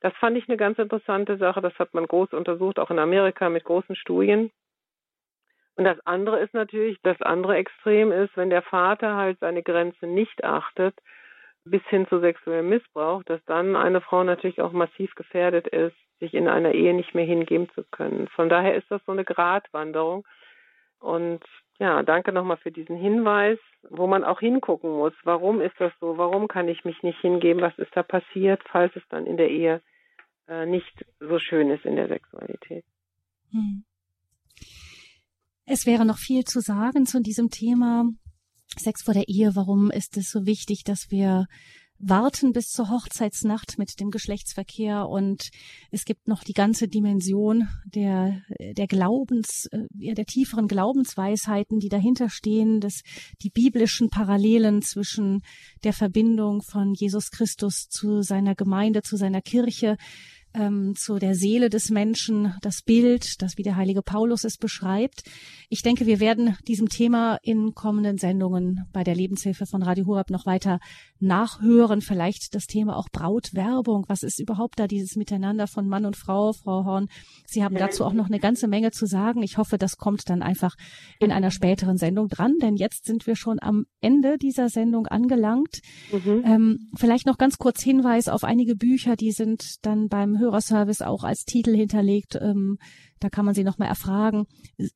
Das 0.00 0.14
fand 0.14 0.36
ich 0.36 0.48
eine 0.48 0.56
ganz 0.56 0.78
interessante 0.78 1.36
Sache. 1.36 1.60
Das 1.60 1.78
hat 1.78 1.94
man 1.94 2.06
groß 2.06 2.32
untersucht, 2.32 2.78
auch 2.78 2.90
in 2.90 2.98
Amerika 2.98 3.48
mit 3.48 3.64
großen 3.64 3.96
Studien. 3.96 4.50
Und 5.76 5.84
das 5.84 5.98
andere 6.06 6.40
ist 6.40 6.52
natürlich, 6.54 6.98
das 7.02 7.20
andere 7.22 7.56
Extrem 7.56 8.12
ist, 8.12 8.36
wenn 8.36 8.50
der 8.50 8.62
Vater 8.62 9.16
halt 9.16 9.38
seine 9.40 9.62
Grenzen 9.62 10.14
nicht 10.14 10.44
achtet, 10.44 10.94
bis 11.64 11.82
hin 11.88 12.06
zu 12.08 12.20
sexuellem 12.20 12.68
Missbrauch, 12.68 13.22
dass 13.24 13.44
dann 13.44 13.76
eine 13.76 14.00
Frau 14.00 14.24
natürlich 14.24 14.60
auch 14.60 14.72
massiv 14.72 15.14
gefährdet 15.14 15.68
ist, 15.68 15.96
sich 16.18 16.34
in 16.34 16.48
einer 16.48 16.72
Ehe 16.72 16.94
nicht 16.94 17.14
mehr 17.14 17.24
hingeben 17.24 17.68
zu 17.74 17.84
können. 17.90 18.28
Von 18.28 18.48
daher 18.48 18.74
ist 18.74 18.90
das 18.90 19.02
so 19.06 19.12
eine 19.12 19.24
Gratwanderung. 19.24 20.26
Und 20.98 21.42
ja, 21.78 22.02
danke 22.02 22.32
nochmal 22.32 22.58
für 22.58 22.70
diesen 22.70 22.96
Hinweis, 22.96 23.58
wo 23.88 24.06
man 24.06 24.24
auch 24.24 24.40
hingucken 24.40 24.90
muss. 24.90 25.14
Warum 25.24 25.60
ist 25.62 25.78
das 25.78 25.92
so? 26.00 26.18
Warum 26.18 26.46
kann 26.46 26.68
ich 26.68 26.84
mich 26.84 27.02
nicht 27.02 27.20
hingeben? 27.20 27.62
Was 27.62 27.78
ist 27.78 27.94
da 27.96 28.02
passiert, 28.02 28.62
falls 28.66 28.94
es 28.96 29.02
dann 29.08 29.26
in 29.26 29.38
der 29.38 29.48
Ehe 29.48 29.80
äh, 30.50 30.66
nicht 30.66 31.06
so 31.20 31.38
schön 31.38 31.70
ist 31.70 31.84
in 31.84 31.96
der 31.96 32.08
Sexualität? 32.08 32.84
Hm. 33.52 33.84
Es 35.64 35.86
wäre 35.86 36.04
noch 36.04 36.18
viel 36.18 36.44
zu 36.44 36.60
sagen 36.60 37.06
zu 37.06 37.22
diesem 37.22 37.48
Thema. 37.50 38.04
Sex 38.76 39.02
vor 39.02 39.14
der 39.14 39.28
Ehe, 39.28 39.54
warum 39.54 39.90
ist 39.90 40.16
es 40.16 40.30
so 40.30 40.46
wichtig, 40.46 40.82
dass 40.84 41.10
wir 41.10 41.46
warten 42.00 42.52
bis 42.52 42.70
zur 42.70 42.88
Hochzeitsnacht 42.88 43.78
mit 43.78 44.00
dem 44.00 44.10
Geschlechtsverkehr 44.10 45.06
und 45.06 45.50
es 45.90 46.04
gibt 46.04 46.28
noch 46.28 46.42
die 46.42 46.54
ganze 46.54 46.88
Dimension 46.88 47.68
der 47.84 48.40
der 48.58 48.86
Glaubens 48.86 49.66
äh, 49.70 50.14
der 50.14 50.24
tieferen 50.24 50.66
Glaubensweisheiten, 50.66 51.78
die 51.78 51.90
dahinter 51.90 52.30
stehen, 52.30 52.80
dass 52.80 53.02
die 53.42 53.50
biblischen 53.50 54.08
Parallelen 54.08 54.80
zwischen 54.80 55.42
der 55.84 55.92
Verbindung 55.92 56.62
von 56.62 56.94
Jesus 56.94 57.30
Christus 57.30 57.88
zu 57.88 58.22
seiner 58.22 58.54
Gemeinde, 58.54 59.02
zu 59.02 59.16
seiner 59.16 59.42
Kirche, 59.42 59.96
ähm, 60.54 60.94
zu 60.96 61.18
der 61.18 61.34
Seele 61.34 61.70
des 61.70 61.90
Menschen, 61.90 62.54
das 62.62 62.82
Bild, 62.82 63.40
das 63.42 63.56
wie 63.56 63.62
der 63.62 63.76
heilige 63.76 64.02
Paulus 64.02 64.44
es 64.44 64.56
beschreibt. 64.56 65.22
Ich 65.68 65.82
denke, 65.82 66.06
wir 66.06 66.18
werden 66.18 66.56
diesem 66.66 66.88
Thema 66.88 67.38
in 67.42 67.74
kommenden 67.74 68.18
Sendungen 68.18 68.86
bei 68.92 69.04
der 69.04 69.14
Lebenshilfe 69.14 69.66
von 69.66 69.82
Radio 69.82 70.06
Horab 70.06 70.30
noch 70.30 70.46
weiter 70.46 70.80
nachhören. 71.20 72.00
Vielleicht 72.00 72.54
das 72.54 72.66
Thema 72.66 72.96
auch 72.96 73.08
Brautwerbung. 73.12 74.04
Was 74.08 74.22
ist 74.22 74.40
überhaupt 74.40 74.80
da 74.80 74.86
dieses 74.86 75.16
Miteinander 75.16 75.68
von 75.68 75.86
Mann 75.86 76.06
und 76.06 76.16
Frau, 76.16 76.52
Frau 76.52 76.84
Horn? 76.84 77.08
Sie 77.46 77.62
haben 77.62 77.76
dazu 77.76 78.04
auch 78.04 78.14
noch 78.14 78.26
eine 78.26 78.40
ganze 78.40 78.66
Menge 78.66 78.90
zu 78.90 79.06
sagen. 79.06 79.42
Ich 79.42 79.58
hoffe, 79.58 79.78
das 79.78 79.96
kommt 79.96 80.28
dann 80.28 80.42
einfach 80.42 80.74
in 81.20 81.30
einer 81.30 81.52
späteren 81.52 81.96
Sendung 81.96 82.28
dran, 82.28 82.54
denn 82.60 82.74
jetzt 82.74 83.04
sind 83.04 83.26
wir 83.26 83.36
schon 83.36 83.58
am 83.60 83.84
Ende 84.00 84.38
dieser 84.38 84.68
Sendung 84.68 85.06
angelangt. 85.06 85.80
Mhm. 86.10 86.42
Ähm, 86.44 86.78
vielleicht 86.96 87.26
noch 87.26 87.38
ganz 87.38 87.58
kurz 87.58 87.80
Hinweis 87.82 88.28
auf 88.28 88.42
einige 88.42 88.74
Bücher, 88.74 89.14
die 89.14 89.30
sind 89.30 89.76
dann 89.82 90.08
beim 90.08 90.39
Hörerservice 90.40 91.02
auch 91.02 91.22
als 91.22 91.44
Titel 91.44 91.74
hinterlegt. 91.74 92.36
Ähm, 92.40 92.78
da 93.20 93.28
kann 93.28 93.44
man 93.44 93.54
sie 93.54 93.64
nochmal 93.64 93.88
erfragen. 93.88 94.46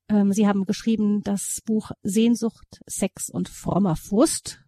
Ähm, 0.09 0.32
sie 0.32 0.49
haben 0.49 0.64
geschrieben 0.64 1.22
das 1.22 1.61
Buch 1.64 1.92
Sehnsucht, 2.03 2.80
Sex 2.86 3.30
und 3.30 3.49
frommer 3.49 3.97
Frust. 3.97 4.61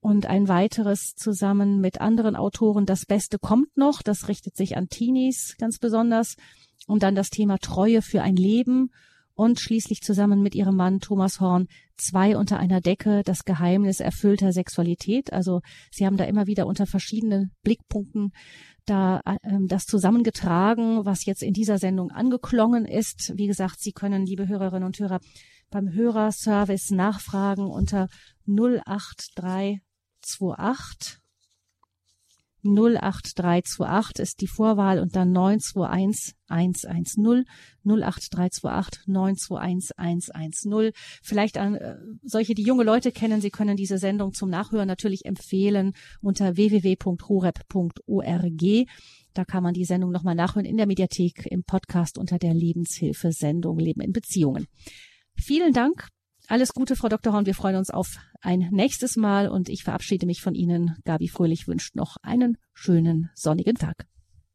Und 0.00 0.26
ein 0.26 0.46
weiteres 0.46 1.16
zusammen 1.16 1.80
mit 1.80 2.00
anderen 2.00 2.36
Autoren, 2.36 2.86
Das 2.86 3.04
Beste 3.04 3.38
kommt 3.38 3.76
noch. 3.76 4.02
Das 4.02 4.28
richtet 4.28 4.56
sich 4.56 4.76
an 4.76 4.88
Teenies 4.88 5.56
ganz 5.58 5.78
besonders. 5.78 6.36
Und 6.86 7.02
dann 7.02 7.16
das 7.16 7.30
Thema 7.30 7.58
Treue 7.58 8.00
für 8.00 8.22
ein 8.22 8.36
Leben 8.36 8.90
und 9.38 9.60
schließlich 9.60 10.02
zusammen 10.02 10.42
mit 10.42 10.56
ihrem 10.56 10.74
Mann 10.74 10.98
Thomas 10.98 11.38
Horn 11.38 11.68
zwei 11.96 12.36
unter 12.36 12.58
einer 12.58 12.80
Decke 12.80 13.22
das 13.24 13.44
Geheimnis 13.44 14.00
erfüllter 14.00 14.52
Sexualität. 14.52 15.32
Also 15.32 15.60
sie 15.92 16.06
haben 16.06 16.16
da 16.16 16.24
immer 16.24 16.48
wieder 16.48 16.66
unter 16.66 16.86
verschiedenen 16.86 17.52
Blickpunkten 17.62 18.32
da 18.88 19.20
ähm, 19.42 19.66
das 19.68 19.86
zusammengetragen, 19.86 21.04
was 21.04 21.24
jetzt 21.24 21.42
in 21.42 21.52
dieser 21.52 21.78
Sendung 21.78 22.10
angeklungen 22.10 22.84
ist. 22.84 23.32
Wie 23.36 23.46
gesagt, 23.46 23.80
Sie 23.80 23.92
können, 23.92 24.26
liebe 24.26 24.48
Hörerinnen 24.48 24.86
und 24.86 24.98
Hörer, 24.98 25.20
beim 25.70 25.92
Hörerservice 25.92 26.90
nachfragen 26.90 27.66
unter 27.66 28.08
08328 28.46 31.20
08328 32.64 34.22
ist 34.22 34.40
die 34.40 34.46
Vorwahl 34.46 34.98
und 34.98 35.14
dann 35.14 35.32
921 35.32 36.34
110 36.48 37.44
08328 37.84 39.06
921 39.06 40.34
110. 40.34 40.92
Vielleicht 41.22 41.58
an 41.58 41.76
äh, 41.76 41.96
solche, 42.22 42.54
die 42.54 42.62
junge 42.62 42.84
Leute 42.84 43.12
kennen, 43.12 43.40
Sie 43.40 43.50
können 43.50 43.76
diese 43.76 43.98
Sendung 43.98 44.32
zum 44.32 44.50
Nachhören 44.50 44.88
natürlich 44.88 45.24
empfehlen 45.24 45.92
unter 46.20 46.56
www.horeb.org. 46.56 47.66
Da 49.34 49.44
kann 49.44 49.62
man 49.62 49.74
die 49.74 49.84
Sendung 49.84 50.10
nochmal 50.10 50.34
nachhören 50.34 50.66
in 50.66 50.76
der 50.76 50.86
Mediathek 50.86 51.46
im 51.46 51.62
Podcast 51.62 52.18
unter 52.18 52.38
der 52.38 52.54
Lebenshilfe-Sendung 52.54 53.78
Leben 53.78 54.00
in 54.00 54.12
Beziehungen. 54.12 54.66
Vielen 55.36 55.72
Dank 55.72 56.08
alles 56.50 56.72
Gute, 56.72 56.96
Frau 56.96 57.08
Dr. 57.10 57.34
Horn. 57.34 57.44
Wir 57.44 57.54
freuen 57.54 57.76
uns 57.76 57.90
auf 57.90 58.16
ein 58.40 58.68
nächstes 58.70 59.16
Mal 59.16 59.48
und 59.48 59.68
ich 59.68 59.82
verabschiede 59.84 60.26
mich 60.26 60.40
von 60.40 60.54
Ihnen. 60.54 60.96
Gabi 61.04 61.28
Fröhlich 61.28 61.66
wünscht 61.68 61.96
noch 61.96 62.16
einen 62.22 62.56
schönen 62.74 63.30
sonnigen 63.34 63.76
Tag. 63.76 64.06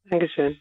Dankeschön. 0.09 0.57